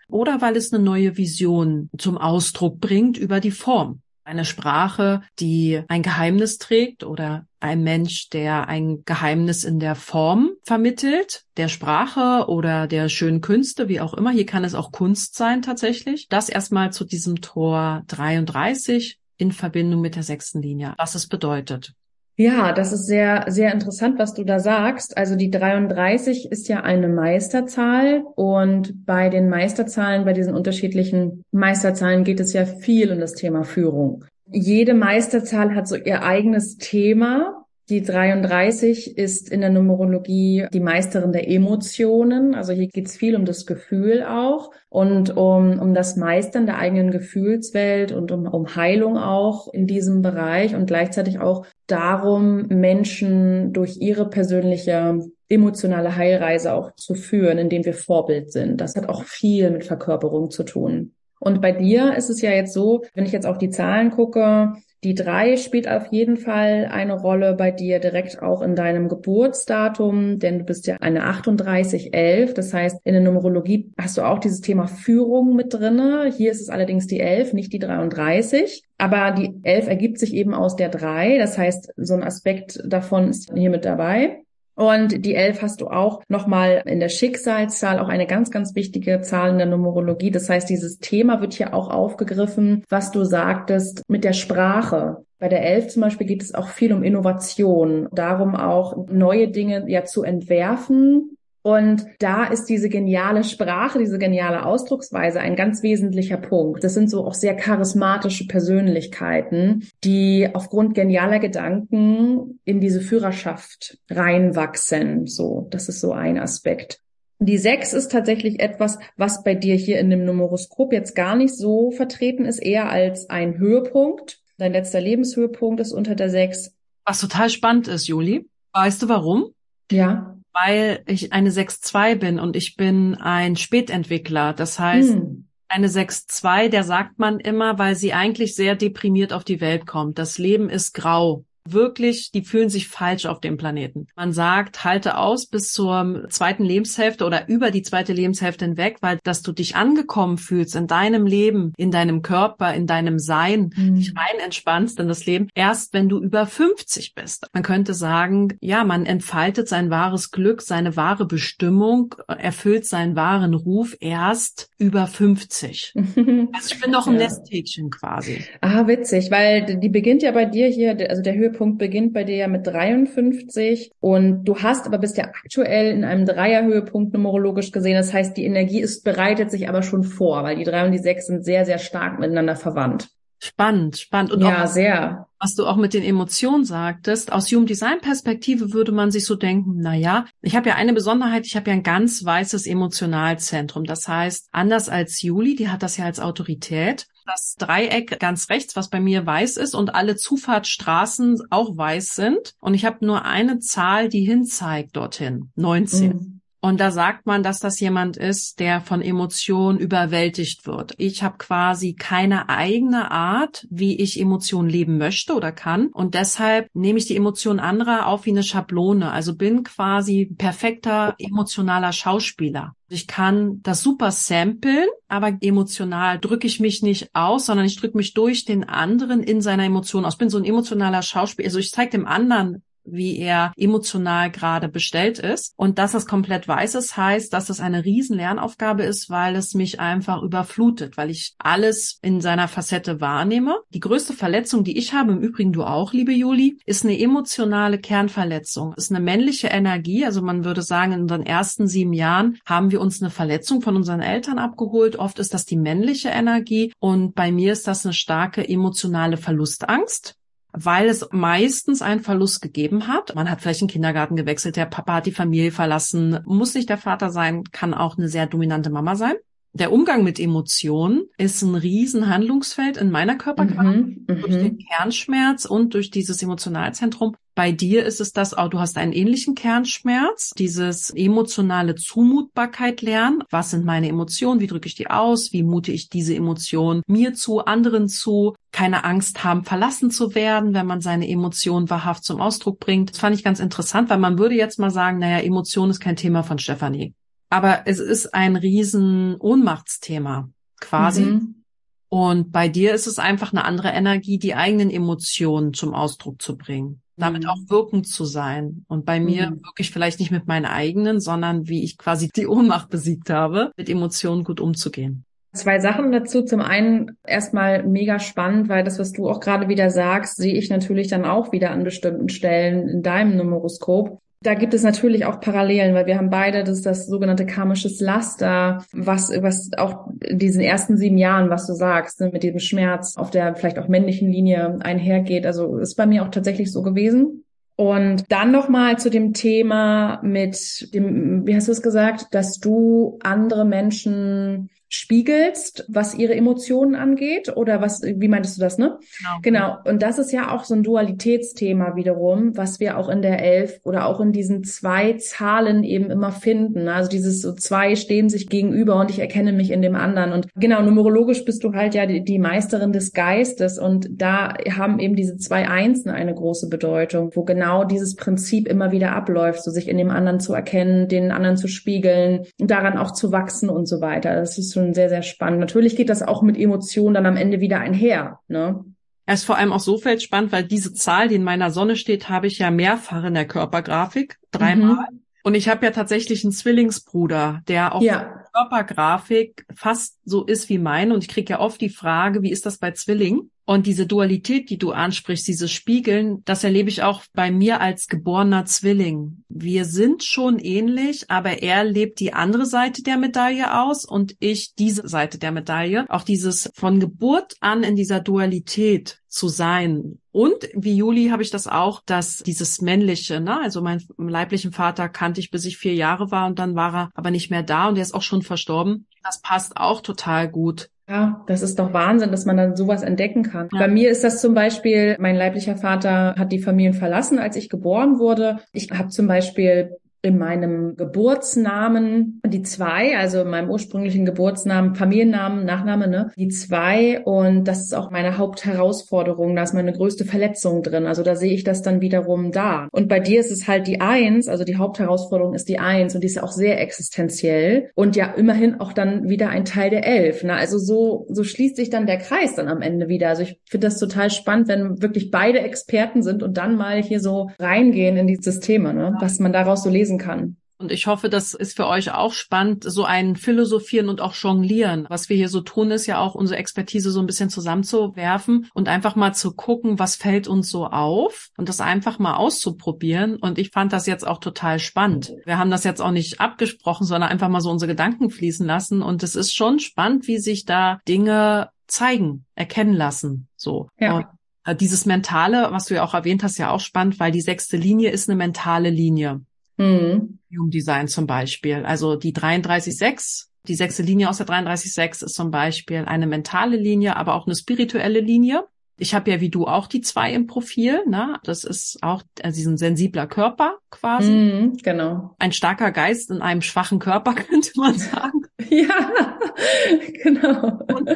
oder 0.06 0.40
weil 0.40 0.56
es 0.56 0.72
eine 0.72 0.84
neue 0.84 1.16
Vision 1.16 1.90
zum 1.98 2.16
Ausdruck 2.16 2.78
bringt 2.78 3.18
über 3.18 3.40
die 3.40 3.50
Form. 3.50 4.02
Eine 4.22 4.44
Sprache, 4.44 5.22
die 5.40 5.82
ein 5.88 6.02
Geheimnis 6.02 6.58
trägt 6.58 7.02
oder 7.02 7.44
ein 7.62 7.82
Mensch, 7.82 8.28
der 8.30 8.68
ein 8.68 9.02
Geheimnis 9.04 9.64
in 9.64 9.78
der 9.78 9.94
Form 9.94 10.50
vermittelt, 10.64 11.44
der 11.56 11.68
Sprache 11.68 12.48
oder 12.48 12.86
der 12.86 13.08
schönen 13.08 13.40
Künste, 13.40 13.88
wie 13.88 14.00
auch 14.00 14.14
immer. 14.14 14.30
Hier 14.30 14.46
kann 14.46 14.64
es 14.64 14.74
auch 14.74 14.92
Kunst 14.92 15.36
sein 15.36 15.62
tatsächlich. 15.62 16.28
Das 16.28 16.48
erstmal 16.48 16.92
zu 16.92 17.04
diesem 17.04 17.40
Tor 17.40 18.02
33 18.08 19.18
in 19.36 19.52
Verbindung 19.52 20.00
mit 20.00 20.16
der 20.16 20.22
sechsten 20.22 20.62
Linie, 20.62 20.94
was 20.98 21.14
es 21.14 21.26
bedeutet. 21.26 21.94
Ja, 22.36 22.72
das 22.72 22.92
ist 22.92 23.06
sehr, 23.06 23.44
sehr 23.48 23.72
interessant, 23.72 24.18
was 24.18 24.32
du 24.32 24.42
da 24.44 24.58
sagst. 24.58 25.16
Also 25.16 25.36
die 25.36 25.50
33 25.50 26.50
ist 26.50 26.66
ja 26.66 26.80
eine 26.80 27.08
Meisterzahl 27.08 28.24
und 28.36 29.04
bei 29.04 29.28
den 29.28 29.50
Meisterzahlen, 29.50 30.24
bei 30.24 30.32
diesen 30.32 30.54
unterschiedlichen 30.54 31.44
Meisterzahlen 31.52 32.24
geht 32.24 32.40
es 32.40 32.54
ja 32.54 32.64
viel 32.64 33.12
um 33.12 33.20
das 33.20 33.34
Thema 33.34 33.64
Führung. 33.64 34.24
Jede 34.52 34.94
Meisterzahl 34.94 35.74
hat 35.74 35.88
so 35.88 35.96
ihr 35.96 36.22
eigenes 36.22 36.76
Thema 36.76 37.62
die 37.92 38.02
33 38.02 39.18
ist 39.18 39.50
in 39.50 39.60
der 39.60 39.68
Numerologie 39.68 40.66
die 40.72 40.80
Meisterin 40.80 41.32
der 41.32 41.50
Emotionen. 41.50 42.54
Also 42.54 42.72
hier 42.72 42.86
geht 42.86 43.08
es 43.08 43.16
viel 43.16 43.34
um 43.34 43.44
das 43.44 43.66
Gefühl 43.66 44.22
auch 44.22 44.70
und 44.88 45.36
um, 45.36 45.78
um 45.80 45.92
das 45.92 46.16
Meistern 46.16 46.64
der 46.64 46.78
eigenen 46.78 47.10
Gefühlswelt 47.10 48.12
und 48.12 48.30
um, 48.30 48.46
um 48.46 48.76
Heilung 48.76 49.18
auch 49.18 49.68
in 49.74 49.86
diesem 49.86 50.22
Bereich 50.22 50.74
und 50.74 50.86
gleichzeitig 50.86 51.40
auch 51.40 51.66
darum, 51.86 52.68
Menschen 52.68 53.72
durch 53.72 53.98
ihre 54.00 54.30
persönliche 54.30 55.18
emotionale 55.48 56.16
Heilreise 56.16 56.72
auch 56.72 56.94
zu 56.94 57.14
führen, 57.14 57.58
indem 57.58 57.84
wir 57.84 57.94
Vorbild 57.94 58.52
sind. 58.52 58.80
Das 58.80 58.94
hat 58.94 59.08
auch 59.08 59.24
viel 59.24 59.70
mit 59.70 59.84
Verkörperung 59.84 60.50
zu 60.50 60.62
tun. 60.62 61.14
Und 61.42 61.60
bei 61.60 61.72
dir 61.72 62.14
ist 62.14 62.30
es 62.30 62.40
ja 62.40 62.52
jetzt 62.52 62.72
so, 62.72 63.02
wenn 63.14 63.26
ich 63.26 63.32
jetzt 63.32 63.46
auf 63.46 63.58
die 63.58 63.70
Zahlen 63.70 64.12
gucke, 64.12 64.74
die 65.02 65.16
drei 65.16 65.56
spielt 65.56 65.88
auf 65.88 66.06
jeden 66.12 66.36
Fall 66.36 66.88
eine 66.88 67.14
Rolle 67.14 67.54
bei 67.54 67.72
dir 67.72 67.98
direkt 67.98 68.40
auch 68.40 68.62
in 68.62 68.76
deinem 68.76 69.08
Geburtsdatum, 69.08 70.38
denn 70.38 70.60
du 70.60 70.64
bist 70.64 70.86
ja 70.86 70.98
eine 71.00 71.18
3811. 71.18 72.54
Das 72.54 72.72
heißt, 72.72 73.00
in 73.02 73.14
der 73.14 73.22
Numerologie 73.22 73.90
hast 73.98 74.16
du 74.16 74.22
auch 74.22 74.38
dieses 74.38 74.60
Thema 74.60 74.86
Führung 74.86 75.56
mit 75.56 75.74
drinne. 75.74 76.32
Hier 76.32 76.52
ist 76.52 76.60
es 76.60 76.68
allerdings 76.68 77.08
die 77.08 77.18
11, 77.18 77.54
nicht 77.54 77.72
die 77.72 77.80
33. 77.80 78.84
Aber 78.96 79.32
die 79.32 79.52
11 79.64 79.88
ergibt 79.88 80.20
sich 80.20 80.34
eben 80.34 80.54
aus 80.54 80.76
der 80.76 80.90
3. 80.90 81.38
Das 81.38 81.58
heißt, 81.58 81.92
so 81.96 82.14
ein 82.14 82.22
Aspekt 82.22 82.80
davon 82.86 83.30
ist 83.30 83.50
hier 83.52 83.70
mit 83.70 83.84
dabei. 83.84 84.44
Und 84.74 85.24
die 85.24 85.34
elf 85.34 85.60
hast 85.62 85.80
du 85.80 85.88
auch 85.88 86.22
nochmal 86.28 86.82
in 86.86 87.00
der 87.00 87.10
Schicksalszahl, 87.10 87.98
auch 87.98 88.08
eine 88.08 88.26
ganz, 88.26 88.50
ganz 88.50 88.74
wichtige 88.74 89.20
Zahl 89.20 89.50
in 89.50 89.58
der 89.58 89.66
Numerologie. 89.66 90.30
Das 90.30 90.48
heißt, 90.48 90.68
dieses 90.68 90.98
Thema 90.98 91.40
wird 91.40 91.52
hier 91.54 91.74
auch 91.74 91.90
aufgegriffen, 91.90 92.84
was 92.88 93.10
du 93.10 93.24
sagtest, 93.24 94.02
mit 94.08 94.24
der 94.24 94.32
Sprache. 94.32 95.24
Bei 95.38 95.48
der 95.48 95.62
Elf 95.62 95.88
zum 95.88 96.02
Beispiel 96.02 96.26
geht 96.26 96.42
es 96.42 96.54
auch 96.54 96.68
viel 96.68 96.92
um 96.92 97.02
Innovation, 97.02 98.08
darum 98.12 98.54
auch 98.54 99.08
neue 99.08 99.48
Dinge 99.48 99.84
ja 99.88 100.04
zu 100.04 100.22
entwerfen, 100.22 101.36
und 101.62 102.06
da 102.18 102.44
ist 102.44 102.64
diese 102.64 102.88
geniale 102.88 103.44
Sprache, 103.44 104.00
diese 104.00 104.18
geniale 104.18 104.66
Ausdrucksweise 104.66 105.38
ein 105.40 105.54
ganz 105.54 105.82
wesentlicher 105.84 106.36
Punkt. 106.36 106.82
Das 106.82 106.94
sind 106.94 107.08
so 107.08 107.24
auch 107.24 107.34
sehr 107.34 107.54
charismatische 107.54 108.48
Persönlichkeiten, 108.48 109.88
die 110.02 110.48
aufgrund 110.52 110.94
genialer 110.94 111.38
Gedanken 111.38 112.58
in 112.64 112.80
diese 112.80 113.00
Führerschaft 113.00 113.98
reinwachsen. 114.10 115.28
So, 115.28 115.68
das 115.70 115.88
ist 115.88 116.00
so 116.00 116.12
ein 116.12 116.36
Aspekt. 116.36 116.98
Die 117.38 117.58
sechs 117.58 117.92
ist 117.92 118.10
tatsächlich 118.10 118.60
etwas, 118.60 118.98
was 119.16 119.44
bei 119.44 119.54
dir 119.54 119.76
hier 119.76 120.00
in 120.00 120.10
dem 120.10 120.24
Numeroskop 120.24 120.92
jetzt 120.92 121.14
gar 121.14 121.36
nicht 121.36 121.54
so 121.54 121.92
vertreten 121.92 122.44
ist, 122.44 122.58
eher 122.58 122.90
als 122.90 123.30
ein 123.30 123.58
Höhepunkt. 123.58 124.40
Dein 124.58 124.72
letzter 124.72 125.00
Lebenshöhepunkt 125.00 125.80
ist 125.80 125.92
unter 125.92 126.14
der 126.14 126.30
sechs. 126.30 126.74
Was 127.04 127.20
total 127.20 127.50
spannend 127.50 127.88
ist, 127.88 128.06
Juli. 128.06 128.48
Weißt 128.72 129.02
du 129.02 129.08
warum? 129.08 129.54
Ja 129.90 130.31
weil 130.52 131.02
ich 131.06 131.32
eine 131.32 131.50
6-2 131.50 132.16
bin 132.16 132.38
und 132.38 132.56
ich 132.56 132.76
bin 132.76 133.14
ein 133.14 133.56
Spätentwickler. 133.56 134.52
Das 134.52 134.78
heißt, 134.78 135.14
hm. 135.14 135.48
eine 135.68 135.88
6-2, 135.88 136.68
der 136.68 136.84
sagt 136.84 137.18
man 137.18 137.40
immer, 137.40 137.78
weil 137.78 137.96
sie 137.96 138.12
eigentlich 138.12 138.54
sehr 138.54 138.76
deprimiert 138.76 139.32
auf 139.32 139.44
die 139.44 139.60
Welt 139.60 139.86
kommt. 139.86 140.18
Das 140.18 140.38
Leben 140.38 140.68
ist 140.68 140.92
grau. 140.92 141.44
Wirklich, 141.68 142.30
die 142.32 142.42
fühlen 142.42 142.68
sich 142.68 142.88
falsch 142.88 143.26
auf 143.26 143.40
dem 143.40 143.56
Planeten. 143.56 144.06
Man 144.16 144.32
sagt, 144.32 144.84
halte 144.84 145.16
aus 145.16 145.46
bis 145.46 145.72
zur 145.72 146.26
zweiten 146.28 146.64
Lebenshälfte 146.64 147.24
oder 147.24 147.48
über 147.48 147.70
die 147.70 147.82
zweite 147.82 148.12
Lebenshälfte 148.12 148.64
hinweg, 148.64 148.98
weil 149.00 149.18
dass 149.24 149.42
du 149.42 149.52
dich 149.52 149.76
angekommen 149.76 150.38
fühlst 150.38 150.76
in 150.76 150.86
deinem 150.86 151.26
Leben, 151.26 151.72
in 151.76 151.90
deinem 151.90 152.22
Körper, 152.22 152.74
in 152.74 152.86
deinem 152.86 153.18
Sein, 153.18 153.72
mhm. 153.76 153.96
dich 153.96 154.14
rein 154.16 154.40
entspannst 154.44 154.98
in 155.00 155.08
das 155.08 155.26
Leben, 155.26 155.48
erst 155.54 155.92
wenn 155.92 156.08
du 156.08 156.20
über 156.20 156.46
50 156.46 157.14
bist. 157.14 157.46
Man 157.52 157.62
könnte 157.62 157.94
sagen, 157.94 158.56
ja, 158.60 158.84
man 158.84 159.06
entfaltet 159.06 159.68
sein 159.68 159.90
wahres 159.90 160.30
Glück, 160.30 160.62
seine 160.62 160.96
wahre 160.96 161.26
Bestimmung, 161.26 162.14
erfüllt 162.26 162.86
seinen 162.86 163.16
wahren 163.16 163.54
Ruf 163.54 163.96
erst 164.00 164.70
über 164.78 165.06
50. 165.06 165.92
also 165.96 166.74
ich 166.74 166.80
bin 166.80 166.92
doch 166.92 167.06
ein 167.06 167.14
ja. 167.14 167.20
Nesthäkchen 167.20 167.90
quasi. 167.90 168.44
Ah, 168.60 168.86
witzig, 168.86 169.30
weil 169.30 169.78
die 169.78 169.88
beginnt 169.88 170.22
ja 170.22 170.32
bei 170.32 170.44
dir 170.44 170.68
hier, 170.68 170.96
also 171.08 171.22
der 171.22 171.34
Höhepunkt 171.52 171.78
beginnt 171.78 172.12
bei 172.12 172.24
dir 172.24 172.36
ja 172.36 172.48
mit 172.48 172.66
53 172.66 173.92
und 174.00 174.44
du 174.44 174.58
hast 174.58 174.86
aber 174.86 174.98
bist 174.98 175.16
ja 175.16 175.24
aktuell 175.24 175.92
in 175.92 176.04
einem 176.04 176.26
Dreierhöhepunkt 176.26 177.12
numerologisch 177.12 177.72
gesehen. 177.72 177.96
Das 177.96 178.12
heißt, 178.12 178.36
die 178.36 178.44
Energie 178.44 178.80
ist 178.80 179.04
bereitet 179.04 179.50
sich 179.50 179.68
aber 179.68 179.82
schon 179.82 180.02
vor, 180.02 180.42
weil 180.42 180.56
die 180.56 180.64
drei 180.64 180.84
und 180.84 180.92
die 180.92 180.98
sechs 180.98 181.26
sind 181.26 181.44
sehr, 181.44 181.64
sehr 181.64 181.78
stark 181.78 182.18
miteinander 182.18 182.56
verwandt. 182.56 183.08
Spannend, 183.38 183.98
spannend. 183.98 184.32
Und 184.32 184.42
ja, 184.42 184.64
auch, 184.64 184.66
sehr. 184.68 185.26
Was 185.42 185.56
du 185.56 185.66
auch 185.66 185.74
mit 185.74 185.92
den 185.92 186.04
Emotionen 186.04 186.64
sagtest, 186.64 187.32
aus 187.32 187.50
Human 187.50 187.66
Design 187.66 188.00
Perspektive 188.00 188.72
würde 188.72 188.92
man 188.92 189.10
sich 189.10 189.24
so 189.24 189.34
denken, 189.34 189.80
na 189.80 189.92
ja, 189.92 190.26
ich 190.40 190.54
habe 190.54 190.68
ja 190.68 190.76
eine 190.76 190.92
Besonderheit, 190.92 191.46
ich 191.46 191.56
habe 191.56 191.68
ja 191.68 191.74
ein 191.74 191.82
ganz 191.82 192.24
weißes 192.24 192.64
Emotionalzentrum. 192.64 193.82
Das 193.82 194.06
heißt, 194.06 194.50
anders 194.52 194.88
als 194.88 195.20
Juli, 195.20 195.56
die 195.56 195.68
hat 195.68 195.82
das 195.82 195.96
ja 195.96 196.04
als 196.04 196.20
Autorität. 196.20 197.08
Das 197.26 197.56
Dreieck 197.58 198.20
ganz 198.20 198.50
rechts, 198.50 198.76
was 198.76 198.88
bei 198.88 199.00
mir 199.00 199.26
weiß 199.26 199.56
ist 199.56 199.74
und 199.74 199.96
alle 199.96 200.14
Zufahrtsstraßen 200.14 201.40
auch 201.50 201.76
weiß 201.76 202.14
sind. 202.14 202.54
Und 202.60 202.74
ich 202.74 202.84
habe 202.84 203.04
nur 203.04 203.24
eine 203.24 203.58
Zahl, 203.58 204.08
die 204.08 204.24
hinzeigt 204.24 204.96
dorthin. 204.96 205.50
19. 205.56 206.08
Mhm. 206.08 206.41
Und 206.64 206.78
da 206.78 206.92
sagt 206.92 207.26
man, 207.26 207.42
dass 207.42 207.58
das 207.58 207.80
jemand 207.80 208.16
ist, 208.16 208.60
der 208.60 208.80
von 208.80 209.02
Emotionen 209.02 209.80
überwältigt 209.80 210.64
wird. 210.64 210.94
Ich 210.96 211.24
habe 211.24 211.36
quasi 211.38 211.94
keine 211.94 212.48
eigene 212.48 213.10
Art, 213.10 213.66
wie 213.68 214.00
ich 214.00 214.20
Emotionen 214.20 214.68
leben 214.68 214.96
möchte 214.96 215.34
oder 215.34 215.50
kann. 215.50 215.88
Und 215.88 216.14
deshalb 216.14 216.68
nehme 216.72 217.00
ich 217.00 217.06
die 217.06 217.16
Emotionen 217.16 217.58
anderer 217.58 218.06
auf 218.06 218.26
wie 218.26 218.30
eine 218.30 218.44
Schablone. 218.44 219.10
Also 219.10 219.34
bin 219.34 219.64
quasi 219.64 220.32
perfekter 220.38 221.16
emotionaler 221.18 221.92
Schauspieler. 221.92 222.76
Ich 222.88 223.08
kann 223.08 223.60
das 223.62 223.82
super 223.82 224.12
samplen, 224.12 224.86
aber 225.08 225.36
emotional 225.40 226.20
drücke 226.20 226.46
ich 226.46 226.60
mich 226.60 226.80
nicht 226.80 227.12
aus, 227.12 227.46
sondern 227.46 227.66
ich 227.66 227.76
drücke 227.76 227.96
mich 227.96 228.14
durch 228.14 228.44
den 228.44 228.62
anderen 228.62 229.20
in 229.24 229.40
seiner 229.40 229.64
Emotion 229.64 230.04
aus. 230.04 230.16
Bin 230.16 230.30
so 230.30 230.38
ein 230.38 230.44
emotionaler 230.44 231.02
Schauspieler. 231.02 231.46
Also 231.46 231.58
ich 231.58 231.72
zeige 231.72 231.90
dem 231.90 232.06
anderen 232.06 232.62
wie 232.84 233.18
er 233.18 233.52
emotional 233.56 234.30
gerade 234.30 234.68
bestellt 234.68 235.18
ist. 235.18 235.54
Und 235.56 235.78
dass 235.78 235.94
es 235.94 236.06
komplett 236.06 236.48
weiß 236.48 236.74
ist, 236.74 236.96
heißt, 236.96 237.32
dass 237.32 237.50
es 237.50 237.60
eine 237.60 237.84
riesen 237.84 238.16
Lernaufgabe 238.16 238.82
ist, 238.82 239.10
weil 239.10 239.36
es 239.36 239.54
mich 239.54 239.80
einfach 239.80 240.22
überflutet, 240.22 240.96
weil 240.96 241.10
ich 241.10 241.34
alles 241.38 241.98
in 242.02 242.20
seiner 242.20 242.48
Facette 242.48 243.00
wahrnehme. 243.00 243.56
Die 243.72 243.80
größte 243.80 244.12
Verletzung, 244.12 244.64
die 244.64 244.78
ich 244.78 244.92
habe, 244.92 245.12
im 245.12 245.20
Übrigen 245.20 245.52
du 245.52 245.64
auch, 245.64 245.92
liebe 245.92 246.12
Juli, 246.12 246.58
ist 246.66 246.84
eine 246.84 246.98
emotionale 246.98 247.78
Kernverletzung. 247.78 248.74
Ist 248.76 248.90
eine 248.90 249.00
männliche 249.00 249.48
Energie. 249.48 250.04
Also 250.04 250.22
man 250.22 250.44
würde 250.44 250.62
sagen, 250.62 250.92
in 250.92 251.02
unseren 251.02 251.26
ersten 251.26 251.66
sieben 251.66 251.92
Jahren 251.92 252.38
haben 252.44 252.70
wir 252.70 252.80
uns 252.80 253.02
eine 253.02 253.10
Verletzung 253.10 253.62
von 253.62 253.76
unseren 253.76 254.00
Eltern 254.00 254.38
abgeholt. 254.38 254.96
Oft 254.96 255.18
ist 255.18 255.34
das 255.34 255.44
die 255.44 255.56
männliche 255.56 256.08
Energie. 256.08 256.72
Und 256.78 257.14
bei 257.14 257.32
mir 257.32 257.52
ist 257.52 257.66
das 257.66 257.84
eine 257.84 257.92
starke 257.92 258.46
emotionale 258.48 259.16
Verlustangst 259.16 260.16
weil 260.52 260.88
es 260.88 261.08
meistens 261.10 261.82
einen 261.82 262.00
Verlust 262.00 262.42
gegeben 262.42 262.86
hat. 262.86 263.14
Man 263.14 263.30
hat 263.30 263.40
vielleicht 263.40 263.62
einen 263.62 263.70
Kindergarten 263.70 264.16
gewechselt, 264.16 264.56
der 264.56 264.66
Papa 264.66 264.94
hat 264.94 265.06
die 265.06 265.12
Familie 265.12 265.52
verlassen, 265.52 266.20
muss 266.24 266.54
nicht 266.54 266.68
der 266.68 266.78
Vater 266.78 267.10
sein, 267.10 267.44
kann 267.44 267.74
auch 267.74 267.96
eine 267.96 268.08
sehr 268.08 268.26
dominante 268.26 268.70
Mama 268.70 268.96
sein. 268.96 269.14
Der 269.54 269.70
Umgang 269.70 270.02
mit 270.02 270.18
Emotionen 270.18 271.04
ist 271.18 271.42
ein 271.42 271.54
riesen 271.54 272.08
Handlungsfeld 272.08 272.78
in 272.78 272.90
meiner 272.90 273.16
Körperkraft 273.16 273.76
mhm, 273.76 274.06
durch 274.06 274.32
den 274.32 274.54
mhm. 274.54 274.58
Kernschmerz 274.58 275.44
und 275.44 275.74
durch 275.74 275.90
dieses 275.90 276.22
Emotionalzentrum. 276.22 277.14
Bei 277.34 277.52
dir 277.52 277.84
ist 277.84 278.00
es 278.00 278.12
das 278.12 278.32
auch, 278.32 278.48
du 278.48 278.60
hast 278.60 278.78
einen 278.78 278.92
ähnlichen 278.92 279.34
Kernschmerz, 279.34 280.30
dieses 280.38 280.88
emotionale 280.88 281.74
Zumutbarkeit 281.74 282.80
lernen. 282.80 283.24
Was 283.30 283.50
sind 283.50 283.66
meine 283.66 283.88
Emotionen? 283.88 284.40
Wie 284.40 284.46
drücke 284.46 284.68
ich 284.68 284.74
die 284.74 284.88
aus? 284.88 285.34
Wie 285.34 285.42
mute 285.42 285.70
ich 285.70 285.90
diese 285.90 286.14
Emotionen 286.14 286.82
mir 286.86 287.12
zu, 287.12 287.44
anderen 287.44 287.88
zu? 287.88 288.34
Keine 288.52 288.84
Angst 288.84 289.22
haben, 289.22 289.44
verlassen 289.44 289.90
zu 289.90 290.14
werden, 290.14 290.54
wenn 290.54 290.66
man 290.66 290.80
seine 290.80 291.08
Emotionen 291.08 291.68
wahrhaft 291.68 292.04
zum 292.04 292.22
Ausdruck 292.22 292.58
bringt. 292.58 292.90
Das 292.90 292.98
fand 292.98 293.16
ich 293.16 293.24
ganz 293.24 293.38
interessant, 293.38 293.90
weil 293.90 293.98
man 293.98 294.18
würde 294.18 294.34
jetzt 294.34 294.58
mal 294.58 294.70
sagen, 294.70 294.98
naja, 294.98 295.18
Emotion 295.18 295.68
ist 295.68 295.80
kein 295.80 295.96
Thema 295.96 296.22
von 296.22 296.38
Stefanie. 296.38 296.94
Aber 297.32 297.62
es 297.64 297.78
ist 297.78 298.12
ein 298.12 298.36
riesen 298.36 299.16
Ohnmachtsthema 299.18 300.28
quasi. 300.60 301.04
Mhm. 301.04 301.44
Und 301.88 302.30
bei 302.30 302.48
dir 302.48 302.74
ist 302.74 302.86
es 302.86 302.98
einfach 302.98 303.32
eine 303.32 303.46
andere 303.46 303.68
Energie, 303.68 304.18
die 304.18 304.34
eigenen 304.34 304.70
Emotionen 304.70 305.54
zum 305.54 305.72
Ausdruck 305.72 306.20
zu 306.20 306.36
bringen, 306.36 306.82
damit 306.98 307.22
mhm. 307.22 307.30
auch 307.30 307.38
wirkend 307.48 307.88
zu 307.88 308.04
sein. 308.04 308.66
Und 308.68 308.84
bei 308.84 309.00
mir 309.00 309.30
mhm. 309.30 309.44
wirklich 309.44 309.70
vielleicht 309.70 309.98
nicht 309.98 310.10
mit 310.10 310.26
meinen 310.26 310.44
eigenen, 310.44 311.00
sondern 311.00 311.48
wie 311.48 311.64
ich 311.64 311.78
quasi 311.78 312.10
die 312.14 312.26
Ohnmacht 312.26 312.68
besiegt 312.68 313.08
habe, 313.08 313.50
mit 313.56 313.70
Emotionen 313.70 314.24
gut 314.24 314.38
umzugehen. 314.38 315.06
Zwei 315.32 315.58
Sachen 315.58 315.90
dazu. 315.90 316.26
Zum 316.26 316.42
einen 316.42 316.98
erstmal 317.02 317.62
mega 317.62 317.98
spannend, 317.98 318.50
weil 318.50 318.62
das, 318.62 318.78
was 318.78 318.92
du 318.92 319.08
auch 319.08 319.20
gerade 319.20 319.48
wieder 319.48 319.70
sagst, 319.70 320.16
sehe 320.16 320.34
ich 320.34 320.50
natürlich 320.50 320.88
dann 320.88 321.06
auch 321.06 321.32
wieder 321.32 321.50
an 321.50 321.64
bestimmten 321.64 322.10
Stellen 322.10 322.68
in 322.68 322.82
deinem 322.82 323.16
Numeroskop. 323.16 324.02
Da 324.22 324.34
gibt 324.34 324.54
es 324.54 324.62
natürlich 324.62 325.04
auch 325.04 325.20
Parallelen, 325.20 325.74
weil 325.74 325.86
wir 325.86 325.96
haben 325.96 326.10
beide 326.10 326.44
das, 326.44 326.62
das 326.62 326.86
sogenannte 326.86 327.26
karmisches 327.26 327.80
Laster, 327.80 328.64
was, 328.72 329.10
was 329.22 329.50
auch 329.56 329.88
in 330.00 330.18
diesen 330.18 330.40
ersten 330.40 330.76
sieben 330.76 330.96
Jahren, 330.96 331.28
was 331.28 331.46
du 331.46 331.54
sagst, 331.54 332.00
ne, 332.00 332.10
mit 332.12 332.22
dem 332.22 332.38
Schmerz 332.38 332.96
auf 332.96 333.10
der 333.10 333.34
vielleicht 333.34 333.58
auch 333.58 333.68
männlichen 333.68 334.10
Linie 334.10 334.58
einhergeht. 334.60 335.26
Also 335.26 335.58
ist 335.58 335.74
bei 335.74 335.86
mir 335.86 336.04
auch 336.04 336.10
tatsächlich 336.10 336.52
so 336.52 336.62
gewesen. 336.62 337.24
Und 337.56 338.10
dann 338.10 338.32
nochmal 338.32 338.78
zu 338.78 338.90
dem 338.90 339.12
Thema 339.12 340.00
mit 340.02 340.72
dem, 340.74 341.26
wie 341.26 341.36
hast 341.36 341.48
du 341.48 341.52
es 341.52 341.62
gesagt, 341.62 342.06
dass 342.12 342.38
du 342.38 342.98
andere 343.02 343.44
Menschen 343.44 344.48
spiegelst, 344.72 345.66
was 345.68 345.94
ihre 345.94 346.14
Emotionen 346.14 346.74
angeht 346.74 347.36
oder 347.36 347.60
was, 347.60 347.82
wie 347.82 348.08
meintest 348.08 348.38
du 348.38 348.40
das, 348.40 348.58
ne? 348.58 348.78
Genau. 349.22 349.42
Genau. 349.42 349.56
Und 349.64 349.82
das 349.82 349.98
ist 349.98 350.12
ja 350.12 350.30
auch 350.30 350.44
so 350.44 350.54
ein 350.54 350.62
Dualitätsthema 350.62 351.76
wiederum, 351.76 352.36
was 352.36 352.60
wir 352.60 352.78
auch 352.78 352.88
in 352.88 353.02
der 353.02 353.22
Elf 353.22 353.60
oder 353.64 353.86
auch 353.86 354.00
in 354.00 354.12
diesen 354.12 354.44
zwei 354.44 354.94
Zahlen 354.94 355.64
eben 355.64 355.90
immer 355.90 356.12
finden. 356.12 356.68
Also 356.68 356.88
dieses 356.88 357.20
so 357.20 357.32
zwei 357.32 357.74
stehen 357.76 358.08
sich 358.08 358.28
gegenüber 358.28 358.78
und 358.78 358.90
ich 358.90 358.98
erkenne 358.98 359.32
mich 359.32 359.50
in 359.50 359.62
dem 359.62 359.74
anderen. 359.74 360.12
Und 360.12 360.28
genau, 360.36 360.62
numerologisch 360.62 361.24
bist 361.24 361.44
du 361.44 361.52
halt 361.52 361.74
ja 361.74 361.86
die, 361.86 362.04
die 362.04 362.18
Meisterin 362.18 362.72
des 362.72 362.92
Geistes 362.92 363.58
und 363.58 363.88
da 363.90 364.34
haben 364.50 364.78
eben 364.78 364.96
diese 364.96 365.16
zwei 365.16 365.48
Einsen 365.48 365.90
eine 365.90 366.14
große 366.14 366.48
Bedeutung, 366.48 367.10
wo 367.14 367.24
genau 367.24 367.64
dieses 367.64 367.96
Prinzip 367.96 368.48
immer 368.48 368.72
wieder 368.72 368.92
abläuft, 368.92 369.42
so 369.42 369.50
sich 369.50 369.68
in 369.68 369.78
dem 369.78 369.90
anderen 369.90 370.20
zu 370.20 370.34
erkennen, 370.34 370.88
den 370.88 371.10
anderen 371.10 371.36
zu 371.36 371.48
spiegeln, 371.48 372.24
daran 372.38 372.78
auch 372.78 372.92
zu 372.92 373.12
wachsen 373.12 373.48
und 373.48 373.66
so 373.66 373.80
weiter. 373.80 374.14
Das 374.14 374.38
ist 374.38 374.50
so 374.50 374.60
schon 374.62 374.74
sehr, 374.74 374.88
sehr 374.88 375.02
spannend. 375.02 375.40
Natürlich 375.40 375.76
geht 375.76 375.88
das 375.88 376.02
auch 376.02 376.22
mit 376.22 376.38
Emotionen 376.38 376.94
dann 376.94 377.06
am 377.06 377.16
Ende 377.16 377.40
wieder 377.40 377.60
einher. 377.60 378.20
Ne? 378.28 378.64
Er 379.06 379.14
ist 379.14 379.24
vor 379.24 379.36
allem 379.36 379.52
auch 379.52 379.60
so 379.60 379.80
spannend, 379.98 380.32
weil 380.32 380.44
diese 380.44 380.72
Zahl, 380.74 381.08
die 381.08 381.16
in 381.16 381.24
meiner 381.24 381.50
Sonne 381.50 381.76
steht, 381.76 382.08
habe 382.08 382.26
ich 382.26 382.38
ja 382.38 382.50
mehrfach 382.50 383.04
in 383.04 383.14
der 383.14 383.26
Körpergrafik, 383.26 384.18
dreimal. 384.30 384.86
Mhm. 384.90 385.00
Und 385.24 385.34
ich 385.34 385.48
habe 385.48 385.64
ja 385.64 385.72
tatsächlich 385.72 386.24
einen 386.24 386.32
Zwillingsbruder, 386.32 387.42
der 387.46 387.74
auch 387.74 387.82
ja. 387.82 388.24
Körpergrafik 388.32 389.46
fast 389.54 389.98
so 390.04 390.24
ist 390.24 390.48
wie 390.48 390.58
mein. 390.58 390.92
Und 390.92 391.04
ich 391.04 391.08
kriege 391.08 391.34
ja 391.34 391.40
oft 391.40 391.60
die 391.60 391.68
Frage, 391.68 392.22
wie 392.22 392.32
ist 392.32 392.46
das 392.46 392.58
bei 392.58 392.72
Zwillingen? 392.72 393.30
Und 393.44 393.66
diese 393.66 393.86
Dualität, 393.86 394.50
die 394.50 394.58
du 394.58 394.70
ansprichst, 394.70 395.26
dieses 395.26 395.50
Spiegeln, 395.50 396.22
das 396.24 396.44
erlebe 396.44 396.68
ich 396.68 396.82
auch 396.82 397.02
bei 397.12 397.32
mir 397.32 397.60
als 397.60 397.88
geborener 397.88 398.44
Zwilling. 398.44 399.24
Wir 399.28 399.64
sind 399.64 400.04
schon 400.04 400.38
ähnlich, 400.38 401.10
aber 401.10 401.42
er 401.42 401.64
lebt 401.64 401.98
die 401.98 402.12
andere 402.12 402.46
Seite 402.46 402.82
der 402.82 402.98
Medaille 402.98 403.60
aus 403.60 403.84
und 403.84 404.14
ich 404.20 404.54
diese 404.54 404.86
Seite 404.86 405.18
der 405.18 405.32
Medaille. 405.32 405.86
Auch 405.88 406.04
dieses 406.04 406.50
von 406.54 406.78
Geburt 406.78 407.34
an 407.40 407.64
in 407.64 407.74
dieser 407.74 408.00
Dualität 408.00 409.00
zu 409.08 409.28
sein. 409.28 409.98
Und 410.12 410.48
wie 410.54 410.76
Juli 410.76 411.08
habe 411.08 411.22
ich 411.22 411.30
das 411.30 411.46
auch, 411.46 411.82
dass 411.84 412.18
dieses 412.18 412.60
männliche, 412.60 413.20
ne, 413.20 413.40
also 413.40 413.60
meinen 413.60 413.82
leiblichen 413.98 414.52
Vater 414.52 414.88
kannte 414.88 415.20
ich, 415.20 415.30
bis 415.30 415.44
ich 415.44 415.58
vier 415.58 415.74
Jahre 415.74 416.10
war 416.10 416.26
und 416.26 416.38
dann 416.38 416.54
war 416.54 416.74
er 416.74 416.90
aber 416.94 417.10
nicht 417.10 417.30
mehr 417.30 417.42
da 417.42 417.68
und 417.68 417.76
er 417.76 417.82
ist 417.82 417.94
auch 417.94 418.02
schon 418.02 418.22
verstorben. 418.22 418.86
Das 419.02 419.20
passt 419.20 419.56
auch 419.56 419.80
total 419.80 420.30
gut 420.30 420.70
ja, 420.88 421.24
das 421.26 421.42
ist 421.42 421.58
doch 421.58 421.72
Wahnsinn, 421.72 422.10
dass 422.10 422.24
man 422.24 422.36
dann 422.36 422.56
sowas 422.56 422.82
entdecken 422.82 423.22
kann. 423.22 423.48
Ja. 423.52 423.60
Bei 423.60 423.68
mir 423.68 423.90
ist 423.90 424.04
das 424.04 424.20
zum 424.20 424.34
Beispiel, 424.34 424.96
mein 424.98 425.16
leiblicher 425.16 425.56
Vater 425.56 426.14
hat 426.16 426.32
die 426.32 426.40
Familien 426.40 426.74
verlassen, 426.74 427.18
als 427.18 427.36
ich 427.36 427.48
geboren 427.48 427.98
wurde. 427.98 428.40
Ich 428.52 428.70
habe 428.70 428.88
zum 428.88 429.06
Beispiel 429.06 429.76
in 430.02 430.18
meinem 430.18 430.76
Geburtsnamen 430.76 432.20
die 432.26 432.42
zwei, 432.42 432.96
also 432.96 433.20
in 433.20 433.30
meinem 433.30 433.50
ursprünglichen 433.50 434.04
Geburtsnamen, 434.04 434.74
Familiennamen, 434.74 435.44
Nachname, 435.44 435.86
ne, 435.86 436.10
die 436.16 436.28
zwei. 436.28 437.00
Und 437.04 437.44
das 437.44 437.60
ist 437.60 437.74
auch 437.74 437.90
meine 437.90 438.18
Hauptherausforderung. 438.18 439.36
Da 439.36 439.44
ist 439.44 439.54
meine 439.54 439.72
größte 439.72 440.04
Verletzung 440.04 440.62
drin. 440.62 440.86
Also 440.86 441.02
da 441.02 441.14
sehe 441.14 441.32
ich 441.32 441.44
das 441.44 441.62
dann 441.62 441.80
wiederum 441.80 442.32
da. 442.32 442.68
Und 442.72 442.88
bei 442.88 443.00
dir 443.00 443.20
ist 443.20 443.30
es 443.30 443.46
halt 443.46 443.66
die 443.66 443.80
Eins, 443.80 444.28
also 444.28 444.44
die 444.44 444.56
Hauptherausforderung 444.56 445.34
ist 445.34 445.48
die 445.48 445.58
Eins 445.58 445.94
und 445.94 446.02
die 446.02 446.06
ist 446.06 446.16
ja 446.16 446.22
auch 446.22 446.32
sehr 446.32 446.60
existenziell 446.60 447.70
und 447.74 447.96
ja 447.96 448.12
immerhin 448.16 448.60
auch 448.60 448.72
dann 448.72 449.08
wieder 449.08 449.28
ein 449.28 449.44
Teil 449.44 449.70
der 449.70 449.86
Elf. 449.86 450.24
Ne? 450.24 450.34
Also 450.34 450.58
so, 450.58 451.06
so 451.10 451.22
schließt 451.22 451.56
sich 451.56 451.70
dann 451.70 451.86
der 451.86 451.98
Kreis 451.98 452.34
dann 452.34 452.48
am 452.48 452.62
Ende 452.62 452.88
wieder. 452.88 453.08
Also 453.08 453.22
ich 453.22 453.38
finde 453.48 453.66
das 453.68 453.78
total 453.78 454.10
spannend, 454.10 454.48
wenn 454.48 454.82
wirklich 454.82 455.10
beide 455.10 455.40
Experten 455.40 456.02
sind 456.02 456.22
und 456.22 456.36
dann 456.36 456.56
mal 456.56 456.82
hier 456.82 457.00
so 457.00 457.30
reingehen 457.38 457.96
in 457.96 458.06
dieses 458.06 458.40
Thema, 458.40 458.72
ne? 458.72 458.96
was 459.00 459.18
man 459.20 459.32
daraus 459.32 459.62
so 459.62 459.70
lesen 459.70 459.91
kann. 459.98 460.36
Und 460.62 460.70
ich 460.70 460.86
hoffe, 460.86 461.08
das 461.08 461.34
ist 461.34 461.56
für 461.56 461.66
euch 461.66 461.92
auch 461.92 462.12
spannend, 462.12 462.62
so 462.64 462.84
ein 462.84 463.16
Philosophieren 463.16 463.88
und 463.88 464.00
auch 464.00 464.14
Jonglieren. 464.14 464.86
Was 464.88 465.08
wir 465.08 465.16
hier 465.16 465.28
so 465.28 465.40
tun, 465.40 465.72
ist 465.72 465.86
ja 465.86 465.98
auch 465.98 466.14
unsere 466.14 466.38
Expertise 466.38 466.92
so 466.92 467.00
ein 467.00 467.06
bisschen 467.06 467.30
zusammenzuwerfen 467.30 468.48
und 468.54 468.68
einfach 468.68 468.94
mal 468.94 469.12
zu 469.12 469.34
gucken, 469.34 469.80
was 469.80 469.96
fällt 469.96 470.28
uns 470.28 470.48
so 470.48 470.66
auf 470.66 471.30
und 471.36 471.48
das 471.48 471.60
einfach 471.60 471.98
mal 471.98 472.14
auszuprobieren. 472.14 473.16
Und 473.16 473.38
ich 473.38 473.50
fand 473.50 473.72
das 473.72 473.86
jetzt 473.86 474.06
auch 474.06 474.18
total 474.18 474.60
spannend. 474.60 475.12
Wir 475.24 475.36
haben 475.36 475.50
das 475.50 475.64
jetzt 475.64 475.82
auch 475.82 475.90
nicht 475.90 476.20
abgesprochen, 476.20 476.86
sondern 476.86 477.10
einfach 477.10 477.28
mal 477.28 477.40
so 477.40 477.50
unsere 477.50 477.72
Gedanken 477.72 478.10
fließen 478.10 478.46
lassen. 478.46 478.82
Und 478.82 479.02
es 479.02 479.16
ist 479.16 479.34
schon 479.34 479.58
spannend, 479.58 480.06
wie 480.06 480.18
sich 480.18 480.44
da 480.44 480.80
Dinge 480.86 481.50
zeigen, 481.66 482.24
erkennen 482.36 482.74
lassen. 482.74 483.26
So. 483.36 483.68
Ja. 483.80 483.96
Und 483.96 484.06
äh, 484.44 484.54
dieses 484.54 484.86
Mentale, 484.86 485.48
was 485.50 485.66
du 485.66 485.74
ja 485.74 485.82
auch 485.82 485.94
erwähnt 485.94 486.22
hast, 486.22 486.38
ja 486.38 486.50
auch 486.50 486.60
spannend, 486.60 487.00
weil 487.00 487.10
die 487.10 487.20
sechste 487.20 487.56
Linie 487.56 487.90
ist 487.90 488.08
eine 488.08 488.16
mentale 488.16 488.70
Linie. 488.70 489.22
Mhm. 489.56 490.18
Design 490.50 490.88
zum 490.88 491.06
Beispiel. 491.06 491.64
Also 491.64 491.96
die 491.96 492.14
33.6, 492.14 493.26
die 493.46 493.54
sechste 493.54 493.82
Linie 493.82 494.08
aus 494.08 494.18
der 494.18 494.26
33.6 494.26 495.04
ist 495.04 495.14
zum 495.14 495.30
Beispiel 495.30 495.84
eine 495.86 496.06
mentale 496.06 496.56
Linie, 496.56 496.96
aber 496.96 497.14
auch 497.14 497.26
eine 497.26 497.36
spirituelle 497.36 498.00
Linie. 498.00 498.44
Ich 498.78 498.94
habe 498.94 499.10
ja 499.10 499.20
wie 499.20 499.28
du 499.28 499.46
auch 499.46 499.66
die 499.66 499.82
zwei 499.82 500.12
im 500.12 500.26
Profil, 500.26 500.82
ne? 500.86 501.20
Das 501.24 501.44
ist 501.44 501.78
auch 501.82 502.02
also 502.22 502.36
diesen 502.36 502.56
sensibler 502.56 503.06
Körper 503.06 503.58
quasi. 503.70 504.10
Mm, 504.10 504.56
genau. 504.62 505.14
Ein 505.18 505.32
starker 505.32 505.70
Geist 505.70 506.10
in 506.10 506.22
einem 506.22 506.42
schwachen 506.42 506.78
Körper, 506.78 507.14
könnte 507.14 507.50
man 507.56 507.78
sagen. 507.78 508.22
ja, 508.48 508.92
genau. 510.02 510.58
Und 510.74 510.88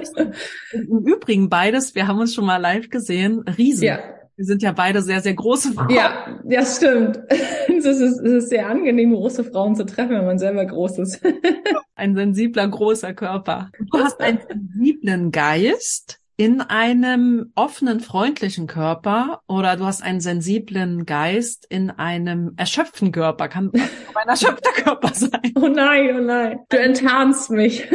im 0.73 1.07
Übrigen 1.07 1.49
beides, 1.49 1.95
wir 1.95 2.09
haben 2.09 2.19
uns 2.19 2.35
schon 2.35 2.47
mal 2.47 2.57
live 2.57 2.89
gesehen, 2.89 3.41
Riesen. 3.41 3.85
Ja. 3.85 4.16
Wir 4.37 4.45
sind 4.45 4.62
ja 4.62 4.72
beide 4.72 5.01
sehr, 5.01 5.22
sehr 5.22 5.32
große 5.32 5.72
Frauen. 5.72 5.91
Ja, 5.91 6.39
das 6.45 6.76
stimmt. 6.76 7.20
Es 7.68 7.84
ist, 7.84 8.01
es 8.01 8.32
ist 8.32 8.49
sehr 8.49 8.68
angenehm, 8.68 9.12
große 9.12 9.45
Frauen 9.45 9.76
zu 9.76 9.84
treffen, 9.84 10.12
wenn 10.16 10.24
man 10.24 10.39
selber 10.39 10.64
groß 10.64 10.99
ist. 10.99 11.20
Ein 11.95 12.14
sensibler, 12.16 12.66
großer 12.66 13.12
Körper. 13.12 13.70
Du 13.78 13.99
hast 13.99 14.18
einen 14.20 14.41
sensiblen 14.49 15.30
Geist 15.30 16.20
in 16.39 16.61
einem 16.61 17.51
offenen, 17.55 18.01
freundlichen 18.01 18.66
Körper 18.66 19.41
oder 19.47 19.76
du 19.76 19.87
hast 19.87 20.03
einen 20.03 20.20
sensiblen 20.20 21.07
Geist 21.07 21.66
in 21.70 21.91
einem 21.91 22.53
erschöpften 22.57 23.11
Körper. 23.11 23.49
Kann 23.49 23.72
ein 24.14 24.28
erschöpfter 24.28 24.72
Körper 24.72 25.14
sein. 25.14 25.53
Oh 25.55 25.68
nein, 25.68 26.14
oh 26.14 26.20
nein. 26.20 26.59
Du 26.68 26.76
enttarnst 26.78 27.51
mich. 27.51 27.89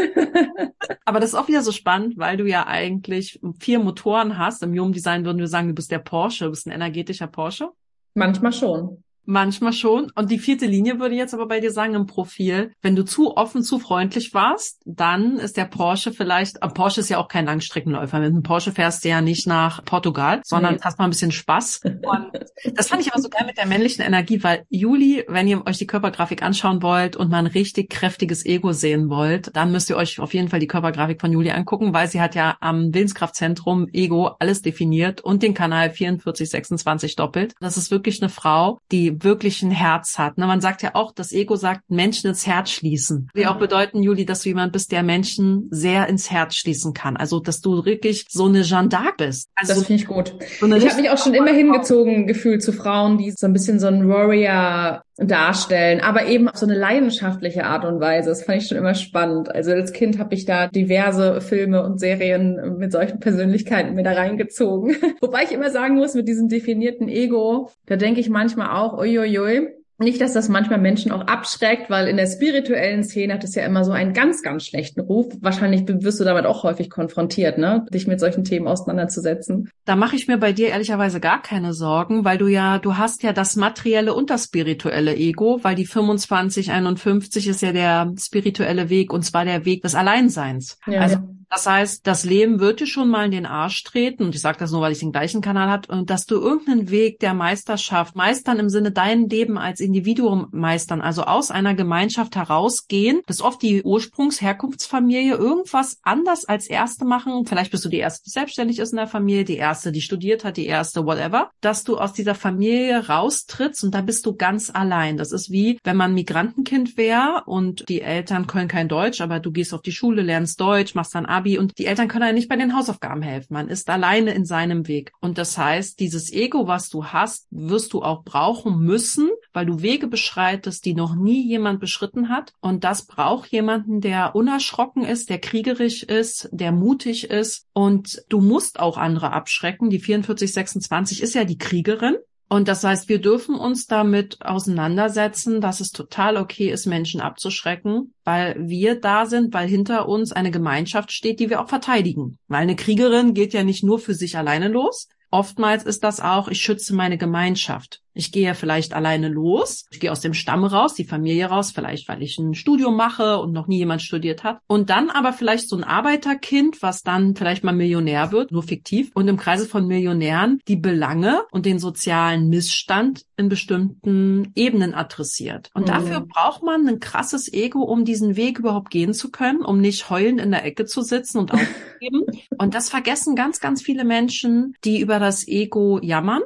Aber 1.05 1.19
das 1.19 1.31
ist 1.31 1.35
auch 1.35 1.47
wieder 1.47 1.61
so 1.61 1.71
spannend, 1.71 2.17
weil 2.17 2.37
du 2.37 2.45
ja 2.45 2.65
eigentlich 2.65 3.39
vier 3.59 3.79
Motoren 3.79 4.39
hast. 4.39 4.63
Im 4.63 4.71
Human 4.71 4.93
Design 4.93 5.23
würden 5.23 5.37
wir 5.37 5.47
sagen, 5.47 5.67
du 5.67 5.75
bist 5.75 5.91
der 5.91 5.99
Porsche, 5.99 6.45
du 6.45 6.51
bist 6.51 6.65
ein 6.65 6.71
energetischer 6.71 7.27
Porsche. 7.27 7.69
Manchmal 8.15 8.53
schon. 8.53 9.03
Manchmal 9.25 9.73
schon. 9.73 10.11
Und 10.15 10.31
die 10.31 10.39
vierte 10.39 10.65
Linie 10.65 10.99
würde 10.99 11.15
jetzt 11.15 11.33
aber 11.33 11.47
bei 11.47 11.59
dir 11.59 11.71
sagen 11.71 11.93
im 11.93 12.07
Profil, 12.07 12.73
wenn 12.81 12.95
du 12.95 13.05
zu 13.05 13.37
offen, 13.37 13.63
zu 13.63 13.79
freundlich 13.79 14.33
warst, 14.33 14.81
dann 14.85 15.37
ist 15.37 15.57
der 15.57 15.65
Porsche 15.65 16.11
vielleicht, 16.11 16.57
äh, 16.61 16.67
Porsche 16.67 17.01
ist 17.01 17.09
ja 17.09 17.17
auch 17.17 17.27
kein 17.27 17.45
Langstreckenläufer. 17.45 18.19
Mit 18.19 18.31
einem 18.31 18.43
Porsche 18.43 18.71
fährst 18.71 19.05
du 19.05 19.09
ja 19.09 19.21
nicht 19.21 19.47
nach 19.47 19.83
Portugal, 19.85 20.41
sondern 20.43 20.75
nee. 20.75 20.81
hast 20.81 20.97
mal 20.97 21.05
ein 21.05 21.11
bisschen 21.11 21.31
Spaß. 21.31 21.81
Und 21.83 22.31
das 22.73 22.87
fand 22.87 23.01
ich 23.01 23.11
aber 23.11 23.21
so 23.21 23.29
geil 23.29 23.45
mit 23.45 23.57
der 23.57 23.67
männlichen 23.67 24.03
Energie, 24.03 24.43
weil 24.43 24.65
Juli, 24.69 25.23
wenn 25.27 25.47
ihr 25.47 25.65
euch 25.65 25.77
die 25.77 25.87
Körpergrafik 25.87 26.41
anschauen 26.41 26.81
wollt 26.81 27.15
und 27.15 27.29
mal 27.29 27.39
ein 27.39 27.47
richtig 27.47 27.89
kräftiges 27.89 28.45
Ego 28.45 28.73
sehen 28.73 29.09
wollt, 29.09 29.55
dann 29.55 29.71
müsst 29.71 29.89
ihr 29.89 29.97
euch 29.97 30.19
auf 30.19 30.33
jeden 30.33 30.49
Fall 30.49 30.59
die 30.59 30.67
Körpergrafik 30.67 31.21
von 31.21 31.31
Juli 31.31 31.51
angucken, 31.51 31.93
weil 31.93 32.07
sie 32.07 32.21
hat 32.21 32.35
ja 32.35 32.57
am 32.59 32.93
Willenskraftzentrum 32.93 33.87
Ego 33.93 34.31
alles 34.39 34.61
definiert 34.61 35.21
und 35.21 35.43
den 35.43 35.53
Kanal 35.53 35.91
4426 35.91 37.15
doppelt. 37.15 37.53
Das 37.59 37.77
ist 37.77 37.91
wirklich 37.91 38.21
eine 38.21 38.29
Frau, 38.29 38.79
die 38.91 39.10
wirklich 39.19 39.61
ein 39.61 39.71
Herz 39.71 40.17
hat. 40.17 40.37
Ne? 40.37 40.47
Man 40.47 40.61
sagt 40.61 40.81
ja 40.81 40.91
auch, 40.93 41.11
das 41.11 41.31
Ego 41.31 41.55
sagt, 41.55 41.89
Menschen 41.89 42.27
ins 42.27 42.47
Herz 42.47 42.71
schließen. 42.71 43.29
Die 43.35 43.47
auch 43.47 43.57
bedeuten, 43.57 44.03
Juli, 44.03 44.25
dass 44.25 44.41
du 44.41 44.49
jemand 44.49 44.73
bist, 44.73 44.91
der 44.91 45.03
Menschen 45.03 45.67
sehr 45.71 46.07
ins 46.07 46.31
Herz 46.31 46.55
schließen 46.55 46.93
kann. 46.93 47.17
Also, 47.17 47.39
dass 47.39 47.61
du 47.61 47.85
wirklich 47.85 48.25
so 48.29 48.45
eine 48.45 48.61
Jeanne 48.63 48.89
d'Arc 48.89 49.17
bist. 49.17 49.49
Also, 49.55 49.73
das 49.73 49.85
finde 49.85 50.01
ich 50.01 50.07
gut. 50.07 50.33
So 50.59 50.67
ich 50.67 50.89
habe 50.89 51.01
mich 51.01 51.09
auch 51.09 51.17
schon 51.17 51.33
immer 51.33 51.51
hingezogen 51.51 52.27
gefühlt 52.27 52.63
zu 52.63 52.73
Frauen, 52.73 53.17
die 53.17 53.31
so 53.31 53.47
ein 53.47 53.53
bisschen 53.53 53.79
so 53.79 53.87
ein 53.87 54.07
Warrior 54.07 55.03
darstellen, 55.27 56.01
aber 56.01 56.25
eben 56.25 56.49
auf 56.49 56.57
so 56.57 56.65
eine 56.65 56.75
leidenschaftliche 56.75 57.65
Art 57.65 57.85
und 57.85 57.99
Weise. 57.99 58.29
Das 58.29 58.43
fand 58.43 58.61
ich 58.61 58.67
schon 58.67 58.77
immer 58.77 58.95
spannend. 58.95 59.53
Also 59.53 59.71
als 59.71 59.93
Kind 59.93 60.19
habe 60.19 60.33
ich 60.33 60.45
da 60.45 60.67
diverse 60.67 61.41
Filme 61.41 61.83
und 61.83 61.99
Serien 61.99 62.77
mit 62.77 62.91
solchen 62.91 63.19
Persönlichkeiten 63.19 63.95
mir 63.95 64.03
da 64.03 64.13
reingezogen. 64.13 64.95
Wobei 65.21 65.43
ich 65.43 65.51
immer 65.51 65.69
sagen 65.69 65.95
muss, 65.95 66.13
mit 66.13 66.27
diesem 66.27 66.49
definierten 66.49 67.07
Ego, 67.07 67.69
da 67.85 67.95
denke 67.95 68.19
ich 68.19 68.29
manchmal 68.29 68.77
auch, 68.77 68.97
uiuiui, 68.97 69.69
nicht, 70.01 70.21
dass 70.21 70.33
das 70.33 70.49
manchmal 70.49 70.79
Menschen 70.79 71.11
auch 71.11 71.21
abschreckt, 71.21 71.89
weil 71.89 72.07
in 72.07 72.17
der 72.17 72.27
spirituellen 72.27 73.03
Szene 73.03 73.33
hat 73.33 73.43
es 73.43 73.55
ja 73.55 73.65
immer 73.65 73.83
so 73.83 73.91
einen 73.91 74.13
ganz, 74.13 74.41
ganz 74.41 74.65
schlechten 74.65 75.01
Ruf. 75.01 75.27
Wahrscheinlich 75.41 75.83
wirst 75.87 76.19
du 76.19 76.23
damit 76.23 76.45
auch 76.45 76.63
häufig 76.63 76.89
konfrontiert, 76.89 77.57
ne? 77.57 77.85
Dich 77.93 78.07
mit 78.07 78.19
solchen 78.19 78.43
Themen 78.43 78.67
auseinanderzusetzen. 78.67 79.69
Da 79.85 79.95
mache 79.95 80.15
ich 80.15 80.27
mir 80.27 80.37
bei 80.37 80.53
dir 80.53 80.69
ehrlicherweise 80.69 81.19
gar 81.19 81.41
keine 81.41 81.73
Sorgen, 81.73 82.25
weil 82.25 82.37
du 82.37 82.47
ja, 82.47 82.79
du 82.79 82.97
hast 82.97 83.23
ja 83.23 83.33
das 83.33 83.55
materielle 83.55 84.13
und 84.13 84.29
das 84.29 84.45
spirituelle 84.45 85.15
Ego, 85.15 85.59
weil 85.63 85.75
die 85.75 85.85
2551 85.85 87.47
ist 87.47 87.61
ja 87.61 87.71
der 87.71 88.13
spirituelle 88.19 88.89
Weg 88.89 89.13
und 89.13 89.23
zwar 89.23 89.45
der 89.45 89.65
Weg 89.65 89.83
des 89.83 89.95
Alleinseins. 89.95 90.77
Ja, 90.87 91.01
also 91.01 91.15
ja. 91.15 91.23
Das 91.51 91.67
heißt, 91.67 92.07
das 92.07 92.23
Leben 92.23 92.61
wird 92.61 92.79
dir 92.79 92.87
schon 92.87 93.09
mal 93.09 93.25
in 93.25 93.31
den 93.31 93.45
Arsch 93.45 93.83
treten, 93.83 94.23
und 94.23 94.33
ich 94.33 94.39
sage 94.39 94.57
das 94.57 94.71
nur, 94.71 94.79
weil 94.79 94.93
ich 94.93 94.99
den 94.99 95.11
gleichen 95.11 95.41
Kanal 95.41 95.69
hat, 95.69 95.89
und 95.89 96.09
dass 96.09 96.25
du 96.25 96.35
irgendeinen 96.35 96.89
Weg 96.91 97.19
der 97.19 97.33
Meisterschaft 97.33 98.15
meistern 98.15 98.57
im 98.57 98.69
Sinne 98.69 98.93
dein 98.93 99.27
Leben 99.27 99.57
als 99.57 99.81
Individuum 99.81 100.47
meistern, 100.51 101.01
also 101.01 101.23
aus 101.23 101.51
einer 101.51 101.75
Gemeinschaft 101.75 102.37
herausgehen, 102.37 103.19
dass 103.27 103.41
oft 103.41 103.61
die 103.61 103.83
Ursprungsherkunftsfamilie 103.83 105.35
irgendwas 105.35 105.97
anders 106.03 106.45
als 106.45 106.67
Erste 106.67 107.03
machen. 107.03 107.45
Vielleicht 107.45 107.71
bist 107.71 107.83
du 107.83 107.89
die 107.89 107.97
Erste, 107.97 108.23
die 108.23 108.29
selbstständig 108.29 108.79
ist 108.79 108.91
in 108.91 108.97
der 108.97 109.07
Familie, 109.07 109.43
die 109.43 109.57
Erste, 109.57 109.91
die 109.91 109.99
studiert 109.99 110.45
hat, 110.45 110.55
die 110.55 110.67
Erste, 110.67 111.05
whatever, 111.05 111.51
dass 111.59 111.83
du 111.83 111.97
aus 111.97 112.13
dieser 112.13 112.33
Familie 112.33 113.09
raustrittst 113.09 113.83
und 113.83 113.93
da 113.93 113.99
bist 113.99 114.25
du 114.25 114.37
ganz 114.37 114.69
allein. 114.73 115.17
Das 115.17 115.33
ist 115.33 115.51
wie, 115.51 115.79
wenn 115.83 115.97
man 115.97 116.13
Migrantenkind 116.13 116.95
wäre 116.95 117.43
und 117.45 117.89
die 117.89 117.99
Eltern 117.99 118.47
können 118.47 118.69
kein 118.69 118.87
Deutsch, 118.87 119.19
aber 119.19 119.41
du 119.41 119.51
gehst 119.51 119.73
auf 119.73 119.81
die 119.81 119.91
Schule, 119.91 120.21
lernst 120.21 120.61
Deutsch, 120.61 120.95
machst 120.95 121.13
dann 121.13 121.25
Abi 121.25 121.40
und 121.57 121.77
die 121.77 121.85
Eltern 121.85 122.07
können 122.07 122.25
ja 122.25 122.33
nicht 122.33 122.49
bei 122.49 122.55
den 122.55 122.75
Hausaufgaben 122.75 123.21
helfen. 123.21 123.53
Man 123.53 123.67
ist 123.67 123.89
alleine 123.89 124.33
in 124.33 124.45
seinem 124.45 124.87
Weg. 124.87 125.11
Und 125.19 125.37
das 125.37 125.57
heißt, 125.57 125.99
dieses 125.99 126.31
Ego, 126.31 126.67
was 126.67 126.89
du 126.89 127.05
hast, 127.05 127.47
wirst 127.51 127.93
du 127.93 128.01
auch 128.01 128.23
brauchen 128.23 128.79
müssen, 128.79 129.29
weil 129.53 129.65
du 129.65 129.81
Wege 129.81 130.07
beschreitest, 130.07 130.85
die 130.85 130.93
noch 130.93 131.15
nie 131.15 131.45
jemand 131.45 131.79
beschritten 131.79 132.29
hat. 132.29 132.53
Und 132.61 132.83
das 132.83 133.05
braucht 133.05 133.51
jemanden, 133.51 134.01
der 134.01 134.35
unerschrocken 134.35 135.03
ist, 135.03 135.29
der 135.29 135.39
kriegerisch 135.39 136.03
ist, 136.03 136.49
der 136.51 136.71
mutig 136.71 137.29
ist. 137.29 137.67
Und 137.73 138.23
du 138.29 138.41
musst 138.41 138.79
auch 138.79 138.97
andere 138.97 139.33
abschrecken. 139.33 139.89
Die 139.89 139.99
4426 139.99 141.21
ist 141.21 141.35
ja 141.35 141.43
die 141.43 141.57
Kriegerin. 141.57 142.15
Und 142.51 142.67
das 142.67 142.83
heißt, 142.83 143.07
wir 143.07 143.21
dürfen 143.21 143.55
uns 143.55 143.87
damit 143.87 144.41
auseinandersetzen, 144.41 145.61
dass 145.61 145.79
es 145.79 145.91
total 145.91 146.35
okay 146.35 146.69
ist, 146.69 146.85
Menschen 146.85 147.21
abzuschrecken, 147.21 148.13
weil 148.25 148.57
wir 148.59 148.99
da 148.99 149.25
sind, 149.25 149.53
weil 149.53 149.69
hinter 149.69 150.09
uns 150.09 150.33
eine 150.33 150.51
Gemeinschaft 150.51 151.13
steht, 151.13 151.39
die 151.39 151.49
wir 151.49 151.61
auch 151.61 151.69
verteidigen. 151.69 152.39
Weil 152.49 152.63
eine 152.63 152.75
Kriegerin 152.75 153.33
geht 153.33 153.53
ja 153.53 153.63
nicht 153.63 153.85
nur 153.85 153.99
für 153.99 154.13
sich 154.13 154.37
alleine 154.37 154.67
los. 154.67 155.07
Oftmals 155.29 155.85
ist 155.85 156.03
das 156.03 156.19
auch, 156.19 156.49
ich 156.49 156.59
schütze 156.59 156.93
meine 156.93 157.17
Gemeinschaft. 157.17 158.01
Ich 158.13 158.31
gehe 158.31 158.53
vielleicht 158.55 158.93
alleine 158.93 159.29
los. 159.29 159.85
Ich 159.91 159.99
gehe 159.99 160.11
aus 160.11 160.21
dem 160.21 160.33
Stamm 160.33 160.65
raus, 160.65 160.93
die 160.93 161.05
Familie 161.05 161.47
raus, 161.47 161.71
vielleicht 161.71 162.07
weil 162.07 162.21
ich 162.21 162.37
ein 162.37 162.53
Studium 162.53 162.95
mache 162.95 163.37
und 163.37 163.51
noch 163.53 163.67
nie 163.67 163.77
jemand 163.77 164.01
studiert 164.01 164.43
hat. 164.43 164.59
Und 164.67 164.89
dann 164.89 165.09
aber 165.09 165.33
vielleicht 165.33 165.69
so 165.69 165.75
ein 165.75 165.83
Arbeiterkind, 165.83 166.81
was 166.81 167.03
dann 167.03 167.35
vielleicht 167.35 167.63
mal 167.63 167.71
Millionär 167.71 168.31
wird, 168.31 168.51
nur 168.51 168.63
fiktiv. 168.63 169.11
Und 169.13 169.27
im 169.27 169.37
Kreise 169.37 169.65
von 169.65 169.87
Millionären 169.87 170.59
die 170.67 170.75
Belange 170.75 171.43
und 171.51 171.65
den 171.65 171.79
sozialen 171.79 172.49
Missstand 172.49 173.25
in 173.37 173.49
bestimmten 173.49 174.51
Ebenen 174.55 174.93
adressiert. 174.93 175.69
Und 175.73 175.83
mhm. 175.83 175.91
dafür 175.91 176.19
braucht 176.21 176.63
man 176.63 176.87
ein 176.87 176.99
krasses 176.99 177.51
Ego, 177.51 177.81
um 177.81 178.05
diesen 178.05 178.35
Weg 178.35 178.59
überhaupt 178.59 178.91
gehen 178.91 179.13
zu 179.13 179.31
können, 179.31 179.61
um 179.61 179.79
nicht 179.79 180.09
heulend 180.09 180.39
in 180.39 180.51
der 180.51 180.65
Ecke 180.65 180.85
zu 180.85 181.01
sitzen 181.01 181.39
und 181.39 181.51
aufzugeben. 181.53 182.25
und 182.57 182.75
das 182.75 182.89
vergessen 182.89 183.35
ganz, 183.35 183.59
ganz 183.59 183.81
viele 183.81 184.03
Menschen, 184.03 184.75
die 184.83 184.99
über 184.99 185.19
das 185.19 185.47
Ego 185.47 185.99
jammern 186.01 186.41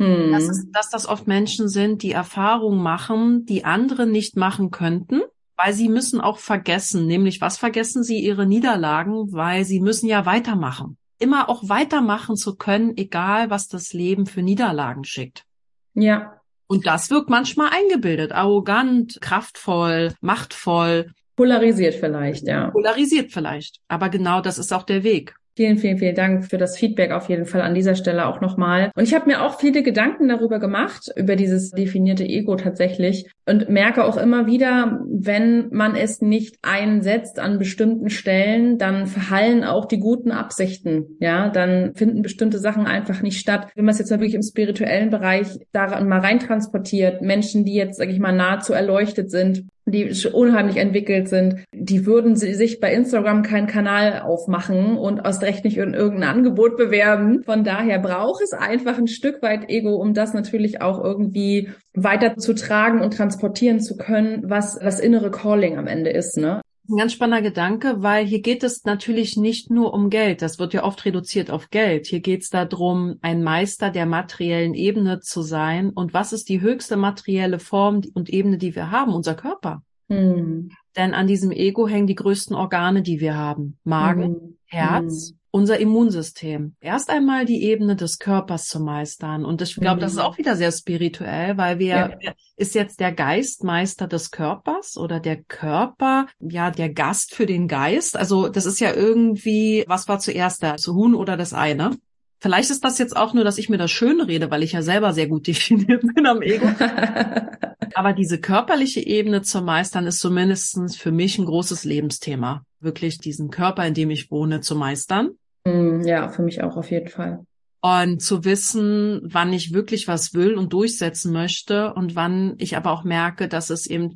hm. 0.00 0.32
dass, 0.32 0.48
es, 0.48 0.70
dass 0.72 0.88
das 0.88 1.06
oft 1.06 1.26
Menschen 1.26 1.68
sind, 1.68 2.02
die 2.02 2.12
Erfahrungen 2.12 2.82
machen, 2.82 3.44
die 3.44 3.64
andere 3.64 4.06
nicht 4.06 4.36
machen 4.36 4.70
könnten, 4.70 5.20
weil 5.56 5.74
sie 5.74 5.90
müssen 5.90 6.22
auch 6.22 6.38
vergessen, 6.38 7.06
nämlich 7.06 7.42
was 7.42 7.58
vergessen 7.58 8.02
sie 8.02 8.18
ihre 8.18 8.46
Niederlagen, 8.46 9.32
weil 9.32 9.64
sie 9.64 9.80
müssen 9.80 10.06
ja 10.08 10.24
weitermachen. 10.24 10.96
Immer 11.18 11.50
auch 11.50 11.68
weitermachen 11.68 12.36
zu 12.36 12.56
können, 12.56 12.96
egal 12.96 13.50
was 13.50 13.68
das 13.68 13.92
Leben 13.92 14.24
für 14.24 14.40
Niederlagen 14.40 15.04
schickt. 15.04 15.44
Ja. 15.92 16.40
Und 16.66 16.86
das 16.86 17.10
wirkt 17.10 17.28
manchmal 17.28 17.70
eingebildet, 17.70 18.32
arrogant, 18.32 19.18
kraftvoll, 19.20 20.14
machtvoll. 20.22 21.12
Polarisiert 21.36 21.96
vielleicht, 21.96 22.46
ja. 22.46 22.70
Polarisiert 22.70 23.32
vielleicht. 23.32 23.80
Aber 23.88 24.08
genau 24.08 24.40
das 24.40 24.56
ist 24.56 24.72
auch 24.72 24.84
der 24.84 25.02
Weg. 25.02 25.34
Vielen, 25.60 25.76
vielen, 25.76 25.98
vielen 25.98 26.14
Dank 26.14 26.46
für 26.46 26.56
das 26.56 26.78
Feedback 26.78 27.10
auf 27.10 27.28
jeden 27.28 27.44
Fall 27.44 27.60
an 27.60 27.74
dieser 27.74 27.94
Stelle 27.94 28.26
auch 28.28 28.40
nochmal. 28.40 28.90
Und 28.96 29.02
ich 29.02 29.12
habe 29.12 29.26
mir 29.26 29.42
auch 29.42 29.60
viele 29.60 29.82
Gedanken 29.82 30.26
darüber 30.26 30.58
gemacht, 30.58 31.12
über 31.16 31.36
dieses 31.36 31.72
definierte 31.72 32.24
Ego 32.24 32.56
tatsächlich 32.56 33.30
und 33.44 33.68
merke 33.68 34.04
auch 34.06 34.16
immer 34.16 34.46
wieder, 34.46 35.02
wenn 35.06 35.68
man 35.70 35.96
es 35.96 36.22
nicht 36.22 36.56
einsetzt 36.62 37.38
an 37.38 37.58
bestimmten 37.58 38.08
Stellen, 38.08 38.78
dann 38.78 39.06
verhallen 39.06 39.62
auch 39.62 39.84
die 39.84 39.98
guten 39.98 40.30
Absichten. 40.30 41.18
Ja, 41.20 41.50
dann 41.50 41.94
finden 41.94 42.22
bestimmte 42.22 42.58
Sachen 42.58 42.86
einfach 42.86 43.20
nicht 43.20 43.38
statt. 43.38 43.66
Wenn 43.74 43.84
man 43.84 43.92
es 43.92 43.98
jetzt 43.98 44.10
mal 44.10 44.20
wirklich 44.20 44.36
im 44.36 44.42
spirituellen 44.42 45.10
Bereich 45.10 45.58
daran 45.72 46.08
mal 46.08 46.20
reintransportiert, 46.20 47.20
Menschen, 47.20 47.66
die 47.66 47.74
jetzt, 47.74 47.98
sage 47.98 48.12
ich 48.12 48.18
mal, 48.18 48.32
nahezu 48.32 48.72
erleuchtet 48.72 49.30
sind, 49.30 49.66
die 49.86 50.12
unheimlich 50.32 50.76
entwickelt 50.76 51.28
sind, 51.28 51.64
die 51.72 52.06
würden 52.06 52.36
sich 52.36 52.80
bei 52.80 52.92
Instagram 52.92 53.42
keinen 53.42 53.66
Kanal 53.66 54.20
aufmachen 54.20 54.96
und 54.96 55.24
aus 55.24 55.42
recht 55.42 55.64
nicht 55.64 55.78
in 55.78 55.94
irgendein 55.94 56.30
Angebot 56.30 56.76
bewerben. 56.76 57.42
Von 57.44 57.64
daher 57.64 57.98
braucht 57.98 58.42
es 58.42 58.52
einfach 58.52 58.98
ein 58.98 59.08
Stück 59.08 59.42
weit 59.42 59.68
Ego, 59.68 59.96
um 59.96 60.14
das 60.14 60.34
natürlich 60.34 60.80
auch 60.82 61.02
irgendwie 61.02 61.70
weiter 61.94 62.36
zu 62.36 62.54
tragen 62.54 63.00
und 63.00 63.16
transportieren 63.16 63.80
zu 63.80 63.96
können, 63.96 64.48
was 64.48 64.78
das 64.78 65.00
innere 65.00 65.30
Calling 65.30 65.78
am 65.78 65.86
Ende 65.86 66.10
ist, 66.10 66.36
ne? 66.36 66.60
Ein 66.90 66.96
ganz 66.96 67.12
spannender 67.12 67.42
Gedanke, 67.42 68.02
weil 68.02 68.26
hier 68.26 68.40
geht 68.40 68.64
es 68.64 68.84
natürlich 68.84 69.36
nicht 69.36 69.70
nur 69.70 69.94
um 69.94 70.10
Geld. 70.10 70.42
Das 70.42 70.58
wird 70.58 70.74
ja 70.74 70.82
oft 70.82 71.04
reduziert 71.04 71.48
auf 71.48 71.70
Geld. 71.70 72.08
Hier 72.08 72.18
geht 72.18 72.42
es 72.42 72.50
darum, 72.50 73.16
ein 73.22 73.44
Meister 73.44 73.90
der 73.90 74.06
materiellen 74.06 74.74
Ebene 74.74 75.20
zu 75.20 75.42
sein. 75.42 75.90
Und 75.90 76.14
was 76.14 76.32
ist 76.32 76.48
die 76.48 76.60
höchste 76.60 76.96
materielle 76.96 77.60
Form 77.60 78.02
und 78.14 78.28
Ebene, 78.28 78.58
die 78.58 78.74
wir 78.74 78.90
haben? 78.90 79.14
Unser 79.14 79.34
Körper. 79.36 79.84
Hm. 80.08 80.72
Denn 80.96 81.14
an 81.14 81.28
diesem 81.28 81.52
Ego 81.52 81.86
hängen 81.86 82.08
die 82.08 82.16
größten 82.16 82.56
Organe, 82.56 83.02
die 83.02 83.20
wir 83.20 83.36
haben. 83.36 83.78
Magen, 83.84 84.34
hm. 84.34 84.56
Herz, 84.64 85.30
hm. 85.30 85.39
Unser 85.50 85.78
Immunsystem. 85.78 86.74
Erst 86.80 87.10
einmal 87.10 87.44
die 87.44 87.62
Ebene 87.64 87.96
des 87.96 88.18
Körpers 88.18 88.66
zu 88.66 88.80
meistern. 88.80 89.44
Und 89.44 89.62
ich 89.62 89.74
glaube, 89.74 90.00
das 90.00 90.12
ist 90.12 90.18
hm. 90.18 90.24
auch 90.24 90.38
wieder 90.38 90.56
sehr 90.56 90.72
spirituell, 90.72 91.56
weil 91.56 91.78
wir, 91.78 92.18
ja. 92.20 92.32
ist 92.56 92.74
jetzt 92.74 93.00
der 93.00 93.12
Geist 93.12 93.64
Meister 93.64 94.06
des 94.06 94.30
Körpers 94.30 94.96
oder 94.96 95.20
der 95.20 95.42
Körper, 95.42 96.26
ja, 96.40 96.70
der 96.70 96.90
Gast 96.90 97.34
für 97.34 97.46
den 97.46 97.68
Geist? 97.68 98.16
Also, 98.16 98.48
das 98.48 98.66
ist 98.66 98.80
ja 98.80 98.94
irgendwie, 98.94 99.84
was 99.86 100.08
war 100.08 100.18
zuerst 100.18 100.62
da? 100.62 100.72
Das 100.72 100.86
Huhn 100.86 101.14
oder 101.14 101.36
das 101.36 101.52
Ei, 101.52 101.74
ne? 101.74 101.96
Vielleicht 102.42 102.70
ist 102.70 102.84
das 102.84 102.98
jetzt 102.98 103.14
auch 103.16 103.34
nur, 103.34 103.44
dass 103.44 103.58
ich 103.58 103.68
mir 103.68 103.76
das 103.76 103.90
schön 103.90 104.20
rede, 104.20 104.50
weil 104.50 104.62
ich 104.62 104.72
ja 104.72 104.82
selber 104.82 105.12
sehr 105.12 105.28
gut 105.28 105.46
definiert 105.46 106.02
bin 106.14 106.26
am 106.26 106.42
Ego. 106.42 106.66
Aber 107.94 108.12
diese 108.12 108.40
körperliche 108.40 109.00
Ebene 109.00 109.42
zu 109.42 109.62
meistern, 109.62 110.06
ist 110.06 110.20
zumindestens 110.20 110.96
für 110.96 111.12
mich 111.12 111.38
ein 111.38 111.44
großes 111.44 111.84
Lebensthema. 111.84 112.64
Wirklich 112.78 113.18
diesen 113.18 113.50
Körper, 113.50 113.86
in 113.86 113.94
dem 113.94 114.10
ich 114.10 114.30
wohne, 114.30 114.60
zu 114.60 114.74
meistern. 114.74 115.30
Mm, 115.64 116.02
ja, 116.02 116.28
für 116.28 116.42
mich 116.42 116.62
auch 116.62 116.76
auf 116.76 116.90
jeden 116.90 117.08
Fall. 117.08 117.44
Und 117.82 118.20
zu 118.20 118.44
wissen, 118.44 119.20
wann 119.24 119.52
ich 119.52 119.72
wirklich 119.72 120.06
was 120.06 120.34
will 120.34 120.54
und 120.54 120.72
durchsetzen 120.72 121.32
möchte 121.32 121.94
und 121.94 122.14
wann 122.14 122.54
ich 122.58 122.76
aber 122.76 122.90
auch 122.92 123.04
merke, 123.04 123.48
dass 123.48 123.70
es 123.70 123.86
eben 123.86 124.14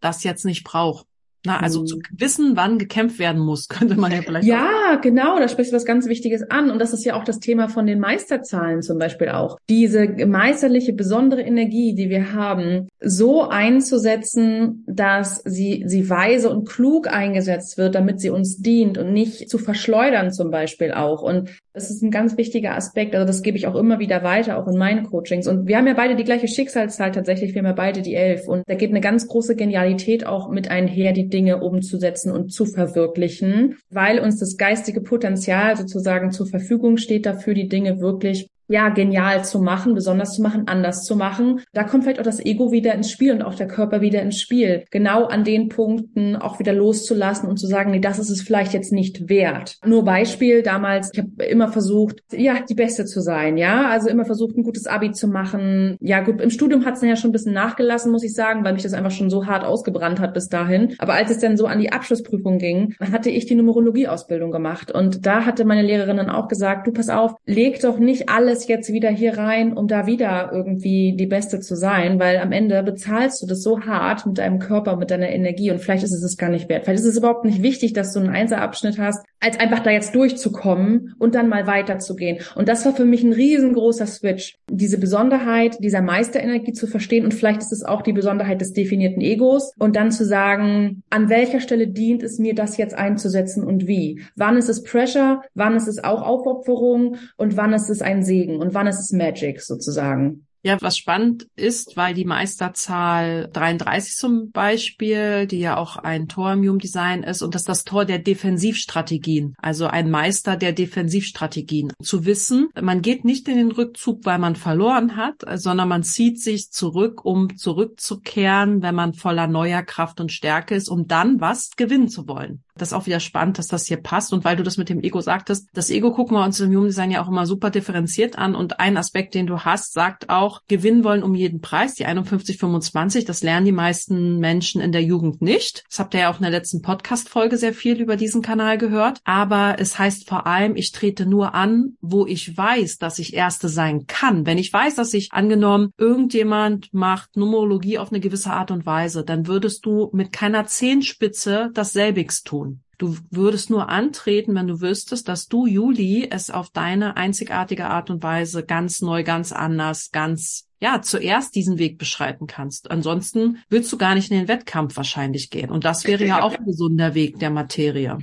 das 0.00 0.22
jetzt 0.22 0.44
nicht 0.44 0.64
braucht. 0.64 1.06
Na, 1.44 1.58
also 1.58 1.84
zu 1.84 1.96
mhm. 1.96 2.02
wissen, 2.18 2.52
wann 2.54 2.78
gekämpft 2.78 3.18
werden 3.18 3.40
muss, 3.40 3.68
könnte 3.68 3.96
man 3.96 4.12
ja 4.12 4.22
vielleicht. 4.22 4.46
Ja, 4.46 4.96
auch. 4.96 5.00
genau, 5.00 5.38
da 5.38 5.48
sprichst 5.48 5.72
du 5.72 5.76
was 5.76 5.84
ganz 5.84 6.06
Wichtiges 6.06 6.50
an. 6.50 6.70
Und 6.70 6.78
das 6.80 6.92
ist 6.92 7.04
ja 7.04 7.14
auch 7.14 7.24
das 7.24 7.40
Thema 7.40 7.68
von 7.68 7.86
den 7.86 7.98
Meisterzahlen 8.00 8.82
zum 8.82 8.98
Beispiel 8.98 9.30
auch. 9.30 9.58
Diese 9.68 10.06
meisterliche, 10.26 10.92
besondere 10.92 11.42
Energie, 11.42 11.94
die 11.94 12.10
wir 12.10 12.34
haben, 12.34 12.88
so 13.00 13.48
einzusetzen, 13.48 14.84
dass 14.86 15.42
sie, 15.44 15.84
sie 15.86 16.10
weise 16.10 16.50
und 16.50 16.68
klug 16.68 17.08
eingesetzt 17.08 17.78
wird, 17.78 17.94
damit 17.94 18.20
sie 18.20 18.30
uns 18.30 18.58
dient 18.58 18.98
und 18.98 19.12
nicht 19.12 19.48
zu 19.48 19.58
verschleudern 19.58 20.32
zum 20.32 20.50
Beispiel 20.50 20.92
auch. 20.92 21.22
Und 21.22 21.50
das 21.72 21.88
ist 21.88 22.02
ein 22.02 22.10
ganz 22.10 22.36
wichtiger 22.36 22.76
Aspekt. 22.76 23.14
Also 23.14 23.26
das 23.26 23.42
gebe 23.42 23.56
ich 23.56 23.66
auch 23.66 23.76
immer 23.76 24.00
wieder 24.00 24.22
weiter, 24.22 24.58
auch 24.58 24.66
in 24.66 24.76
meinen 24.76 25.04
Coachings. 25.04 25.46
Und 25.46 25.66
wir 25.66 25.76
haben 25.76 25.86
ja 25.86 25.94
beide 25.94 26.16
die 26.16 26.24
gleiche 26.24 26.48
Schicksalszahl 26.48 27.12
tatsächlich. 27.12 27.54
Wir 27.54 27.60
haben 27.60 27.66
ja 27.66 27.72
beide 27.72 28.02
die 28.02 28.14
elf. 28.14 28.48
Und 28.48 28.64
da 28.66 28.74
geht 28.74 28.90
eine 28.90 29.00
ganz 29.00 29.28
große 29.28 29.56
Genialität 29.56 30.26
auch 30.26 30.50
mit 30.50 30.70
einher, 30.70 31.12
die 31.12 31.29
Dinge 31.30 31.62
umzusetzen 31.62 32.32
und 32.32 32.52
zu 32.52 32.66
verwirklichen, 32.66 33.76
weil 33.90 34.18
uns 34.20 34.38
das 34.38 34.56
geistige 34.56 35.00
Potenzial 35.00 35.76
sozusagen 35.76 36.32
zur 36.32 36.46
Verfügung 36.46 36.96
steht 36.96 37.26
dafür, 37.26 37.54
die 37.54 37.68
Dinge 37.68 38.00
wirklich 38.00 38.48
ja, 38.70 38.88
genial 38.88 39.44
zu 39.44 39.58
machen, 39.58 39.94
besonders 39.94 40.34
zu 40.34 40.42
machen, 40.42 40.68
anders 40.68 41.02
zu 41.02 41.16
machen. 41.16 41.60
Da 41.72 41.82
kommt 41.82 42.04
vielleicht 42.04 42.20
auch 42.20 42.24
das 42.24 42.38
Ego 42.38 42.70
wieder 42.70 42.94
ins 42.94 43.10
Spiel 43.10 43.32
und 43.32 43.42
auch 43.42 43.56
der 43.56 43.66
Körper 43.66 44.00
wieder 44.00 44.22
ins 44.22 44.40
Spiel. 44.40 44.84
Genau 44.92 45.24
an 45.24 45.42
den 45.42 45.68
Punkten 45.68 46.36
auch 46.36 46.60
wieder 46.60 46.72
loszulassen 46.72 47.48
und 47.48 47.56
zu 47.56 47.66
sagen, 47.66 47.90
nee, 47.90 47.98
das 47.98 48.20
ist 48.20 48.30
es 48.30 48.42
vielleicht 48.42 48.72
jetzt 48.72 48.92
nicht 48.92 49.28
wert. 49.28 49.76
Nur 49.84 50.04
Beispiel 50.04 50.62
damals, 50.62 51.10
ich 51.12 51.18
habe 51.18 51.44
immer 51.46 51.66
versucht, 51.66 52.22
ja, 52.30 52.60
die 52.68 52.76
Beste 52.76 53.06
zu 53.06 53.20
sein, 53.20 53.56
ja, 53.56 53.88
also 53.88 54.08
immer 54.08 54.24
versucht, 54.24 54.56
ein 54.56 54.62
gutes 54.62 54.86
Abi 54.86 55.10
zu 55.10 55.26
machen. 55.26 55.96
Ja, 56.00 56.20
gut, 56.20 56.40
im 56.40 56.50
Studium 56.50 56.84
hat 56.84 56.94
es 56.94 57.02
ja 57.02 57.16
schon 57.16 57.30
ein 57.30 57.32
bisschen 57.32 57.52
nachgelassen, 57.52 58.12
muss 58.12 58.22
ich 58.22 58.34
sagen, 58.34 58.64
weil 58.64 58.74
mich 58.74 58.84
das 58.84 58.92
einfach 58.94 59.10
schon 59.10 59.30
so 59.30 59.46
hart 59.46 59.64
ausgebrannt 59.64 60.20
hat 60.20 60.32
bis 60.32 60.48
dahin. 60.48 60.94
Aber 60.98 61.14
als 61.14 61.32
es 61.32 61.38
dann 61.38 61.56
so 61.56 61.66
an 61.66 61.80
die 61.80 61.92
Abschlussprüfung 61.92 62.58
ging, 62.58 62.94
hatte 63.00 63.30
ich 63.30 63.46
die 63.46 63.56
Numerologie-Ausbildung 63.56 64.52
gemacht 64.52 64.92
und 64.92 65.26
da 65.26 65.44
hatte 65.44 65.64
meine 65.64 65.82
Lehrerin 65.82 66.18
dann 66.18 66.30
auch 66.30 66.46
gesagt, 66.46 66.86
du 66.86 66.92
pass 66.92 67.08
auf, 67.08 67.34
leg 67.46 67.80
doch 67.80 67.98
nicht 67.98 68.28
alles 68.28 68.59
alles 68.60 68.68
jetzt 68.68 68.92
wieder 68.92 69.10
hier 69.10 69.38
rein, 69.38 69.72
um 69.72 69.88
da 69.88 70.06
wieder 70.06 70.50
irgendwie 70.52 71.14
die 71.16 71.26
Beste 71.26 71.60
zu 71.60 71.76
sein, 71.76 72.18
weil 72.18 72.38
am 72.38 72.52
Ende 72.52 72.82
bezahlst 72.82 73.42
du 73.42 73.46
das 73.46 73.62
so 73.62 73.80
hart 73.80 74.26
mit 74.26 74.38
deinem 74.38 74.58
Körper, 74.58 74.96
mit 74.96 75.10
deiner 75.10 75.28
Energie 75.30 75.70
und 75.70 75.80
vielleicht 75.80 76.04
ist 76.04 76.12
es 76.12 76.22
es 76.22 76.36
gar 76.36 76.50
nicht 76.50 76.68
wert. 76.68 76.84
Vielleicht 76.84 77.00
ist 77.00 77.06
es 77.06 77.18
überhaupt 77.18 77.44
nicht 77.44 77.62
wichtig, 77.62 77.92
dass 77.92 78.12
du 78.12 78.20
einen 78.20 78.30
Einserabschnitt 78.30 78.98
hast, 78.98 79.24
als 79.40 79.58
einfach 79.58 79.80
da 79.80 79.90
jetzt 79.90 80.14
durchzukommen 80.14 81.14
und 81.18 81.34
dann 81.34 81.48
mal 81.48 81.66
weiterzugehen. 81.66 82.38
Und 82.54 82.68
das 82.68 82.84
war 82.84 82.94
für 82.94 83.04
mich 83.04 83.22
ein 83.22 83.32
riesengroßer 83.32 84.06
Switch, 84.06 84.56
diese 84.70 84.98
Besonderheit 84.98 85.78
dieser 85.80 86.02
Meisterenergie 86.02 86.72
zu 86.72 86.86
verstehen 86.86 87.24
und 87.24 87.34
vielleicht 87.34 87.60
ist 87.60 87.72
es 87.72 87.82
auch 87.82 88.02
die 88.02 88.12
Besonderheit 88.12 88.60
des 88.60 88.72
definierten 88.72 89.22
Egos 89.22 89.72
und 89.78 89.96
dann 89.96 90.12
zu 90.12 90.24
sagen, 90.24 91.02
an 91.10 91.28
welcher 91.28 91.60
Stelle 91.60 91.88
dient 91.88 92.22
es 92.22 92.38
mir, 92.38 92.54
das 92.54 92.76
jetzt 92.76 92.94
einzusetzen 92.94 93.64
und 93.64 93.86
wie? 93.86 94.22
Wann 94.36 94.56
ist 94.56 94.68
es 94.68 94.82
Pressure? 94.82 95.42
Wann 95.54 95.76
ist 95.76 95.88
es 95.88 96.02
auch 96.02 96.22
Aufopferung? 96.22 97.16
Und 97.36 97.56
wann 97.56 97.72
ist 97.72 97.90
es 97.90 98.02
ein 98.02 98.22
Segen? 98.22 98.60
und 98.60 98.74
wann 98.74 98.86
ist 98.86 99.00
es 99.00 99.12
Magic 99.12 99.60
sozusagen? 99.60 100.46
Ja, 100.62 100.76
was 100.82 100.98
spannend 100.98 101.46
ist, 101.56 101.96
weil 101.96 102.12
die 102.12 102.26
Meisterzahl 102.26 103.48
33 103.50 104.14
zum 104.14 104.50
Beispiel, 104.50 105.46
die 105.46 105.60
ja 105.60 105.78
auch 105.78 105.96
ein 105.96 106.28
Tor 106.28 106.52
im 106.52 106.60
Human 106.60 106.78
Design 106.78 107.22
ist, 107.22 107.40
und 107.40 107.54
das 107.54 107.62
ist 107.62 107.68
das 107.68 107.84
Tor 107.84 108.04
der 108.04 108.18
Defensivstrategien, 108.18 109.54
also 109.56 109.86
ein 109.86 110.10
Meister 110.10 110.58
der 110.58 110.72
Defensivstrategien. 110.72 111.92
Zu 112.02 112.26
wissen, 112.26 112.68
man 112.78 113.00
geht 113.00 113.24
nicht 113.24 113.48
in 113.48 113.56
den 113.56 113.72
Rückzug, 113.72 114.26
weil 114.26 114.38
man 114.38 114.54
verloren 114.54 115.16
hat, 115.16 115.36
sondern 115.54 115.88
man 115.88 116.02
zieht 116.02 116.42
sich 116.42 116.70
zurück, 116.70 117.24
um 117.24 117.56
zurückzukehren, 117.56 118.82
wenn 118.82 118.94
man 118.94 119.14
voller 119.14 119.46
neuer 119.46 119.82
Kraft 119.82 120.20
und 120.20 120.30
Stärke 120.30 120.74
ist, 120.74 120.90
um 120.90 121.06
dann 121.06 121.40
was 121.40 121.70
gewinnen 121.70 122.08
zu 122.08 122.28
wollen. 122.28 122.62
Das 122.76 122.88
ist 122.88 122.94
auch 122.94 123.06
wieder 123.06 123.20
spannend, 123.20 123.58
dass 123.58 123.68
das 123.68 123.86
hier 123.86 123.98
passt. 123.98 124.32
Und 124.32 124.44
weil 124.44 124.56
du 124.56 124.62
das 124.62 124.76
mit 124.76 124.88
dem 124.88 125.02
Ego 125.02 125.20
sagtest, 125.20 125.68
das 125.72 125.90
Ego 125.90 126.12
gucken 126.12 126.36
wir 126.36 126.44
uns 126.44 126.60
im 126.60 126.70
Human 126.70 126.86
Design 126.86 127.10
ja 127.10 127.22
auch 127.22 127.28
immer 127.28 127.46
super 127.46 127.70
differenziert 127.70 128.38
an. 128.38 128.54
Und 128.54 128.80
ein 128.80 128.96
Aspekt, 128.96 129.34
den 129.34 129.46
du 129.46 129.60
hast, 129.60 129.92
sagt 129.92 130.30
auch, 130.30 130.62
gewinnen 130.68 131.04
wollen 131.04 131.22
um 131.22 131.34
jeden 131.34 131.60
Preis, 131.60 131.94
die 131.94 132.04
5125. 132.04 133.24
Das 133.24 133.42
lernen 133.42 133.66
die 133.66 133.72
meisten 133.72 134.38
Menschen 134.38 134.80
in 134.80 134.92
der 134.92 135.02
Jugend 135.02 135.42
nicht. 135.42 135.84
Das 135.88 135.98
habt 135.98 136.14
ihr 136.14 136.20
ja 136.20 136.30
auch 136.30 136.36
in 136.36 136.42
der 136.42 136.50
letzten 136.50 136.82
Podcast-Folge 136.82 137.56
sehr 137.56 137.74
viel 137.74 138.00
über 138.00 138.16
diesen 138.16 138.42
Kanal 138.42 138.78
gehört. 138.78 139.20
Aber 139.24 139.76
es 139.78 139.98
heißt 139.98 140.28
vor 140.28 140.46
allem, 140.46 140.76
ich 140.76 140.92
trete 140.92 141.26
nur 141.26 141.54
an, 141.54 141.96
wo 142.00 142.26
ich 142.26 142.56
weiß, 142.56 142.98
dass 142.98 143.18
ich 143.18 143.34
Erste 143.34 143.68
sein 143.68 144.06
kann. 144.06 144.46
Wenn 144.46 144.58
ich 144.58 144.72
weiß, 144.72 144.94
dass 144.94 145.14
ich 145.14 145.32
angenommen, 145.32 145.92
irgendjemand 145.98 146.92
macht 146.92 147.36
Numerologie 147.36 147.98
auf 147.98 148.10
eine 148.10 148.20
gewisse 148.20 148.52
Art 148.52 148.70
und 148.70 148.86
Weise, 148.86 149.24
dann 149.24 149.46
würdest 149.46 149.84
du 149.86 150.10
mit 150.12 150.32
keiner 150.32 150.66
Zehenspitze 150.66 151.70
dasselbiges 151.74 152.42
tun. 152.42 152.69
Du 153.00 153.16
würdest 153.30 153.70
nur 153.70 153.88
antreten, 153.88 154.54
wenn 154.54 154.66
du 154.66 154.82
wüsstest, 154.82 155.26
dass 155.26 155.48
du, 155.48 155.64
Juli, 155.64 156.28
es 156.30 156.50
auf 156.50 156.68
deine 156.68 157.16
einzigartige 157.16 157.86
Art 157.86 158.10
und 158.10 158.22
Weise 158.22 158.62
ganz 158.62 159.00
neu, 159.00 159.24
ganz 159.24 159.52
anders, 159.52 160.10
ganz, 160.10 160.68
ja, 160.80 161.00
zuerst 161.00 161.54
diesen 161.54 161.78
Weg 161.78 161.96
beschreiten 161.96 162.46
kannst. 162.46 162.90
Ansonsten 162.90 163.62
willst 163.70 163.90
du 163.90 163.96
gar 163.96 164.14
nicht 164.14 164.30
in 164.30 164.36
den 164.36 164.48
Wettkampf 164.48 164.98
wahrscheinlich 164.98 165.48
gehen. 165.48 165.70
Und 165.70 165.86
das 165.86 166.04
wäre 166.04 166.26
ja 166.26 166.42
auch 166.42 166.54
ein 166.54 166.66
gesunder 166.66 167.14
Weg 167.14 167.38
der 167.38 167.48
Materie. 167.48 168.18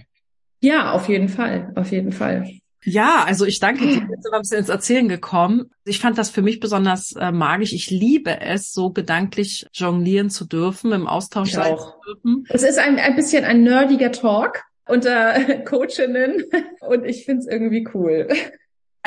Ja, 0.61 0.91
auf 0.91 1.09
jeden 1.09 1.30
Fall, 1.30 1.73
auf 1.75 1.91
jeden 1.91 2.11
Fall. 2.11 2.47
Ja, 2.84 3.23
also 3.25 3.45
ich 3.45 3.59
danke 3.59 3.88
dir. 3.88 4.01
Ein 4.01 4.41
bisschen 4.41 4.59
ins 4.59 4.69
Erzählen 4.69 5.09
gekommen. 5.09 5.71
Ich 5.86 5.97
fand 5.99 6.19
das 6.19 6.30
für 6.30 6.43
mich 6.43 6.59
besonders 6.59 7.13
äh, 7.13 7.32
magisch. 7.32 7.73
Ich 7.73 7.89
liebe 7.89 8.41
es, 8.41 8.73
so 8.73 8.91
gedanklich 8.91 9.65
jonglieren 9.73 10.30
zu 10.30 10.45
dürfen, 10.45 10.91
im 10.91 11.07
Austausch 11.07 11.49
ich 11.49 11.55
sein 11.55 11.73
auch. 11.73 11.95
zu 11.95 12.13
dürfen. 12.13 12.43
Es 12.49 12.61
ist 12.61 12.78
ein, 12.78 12.99
ein 12.99 13.15
bisschen 13.15 13.43
ein 13.43 13.63
nerdiger 13.63 14.11
Talk 14.11 14.66
unter 14.88 15.33
Coachinnen 15.65 16.43
und 16.81 17.05
ich 17.05 17.25
find's 17.25 17.47
irgendwie 17.47 17.88
cool. 17.93 18.27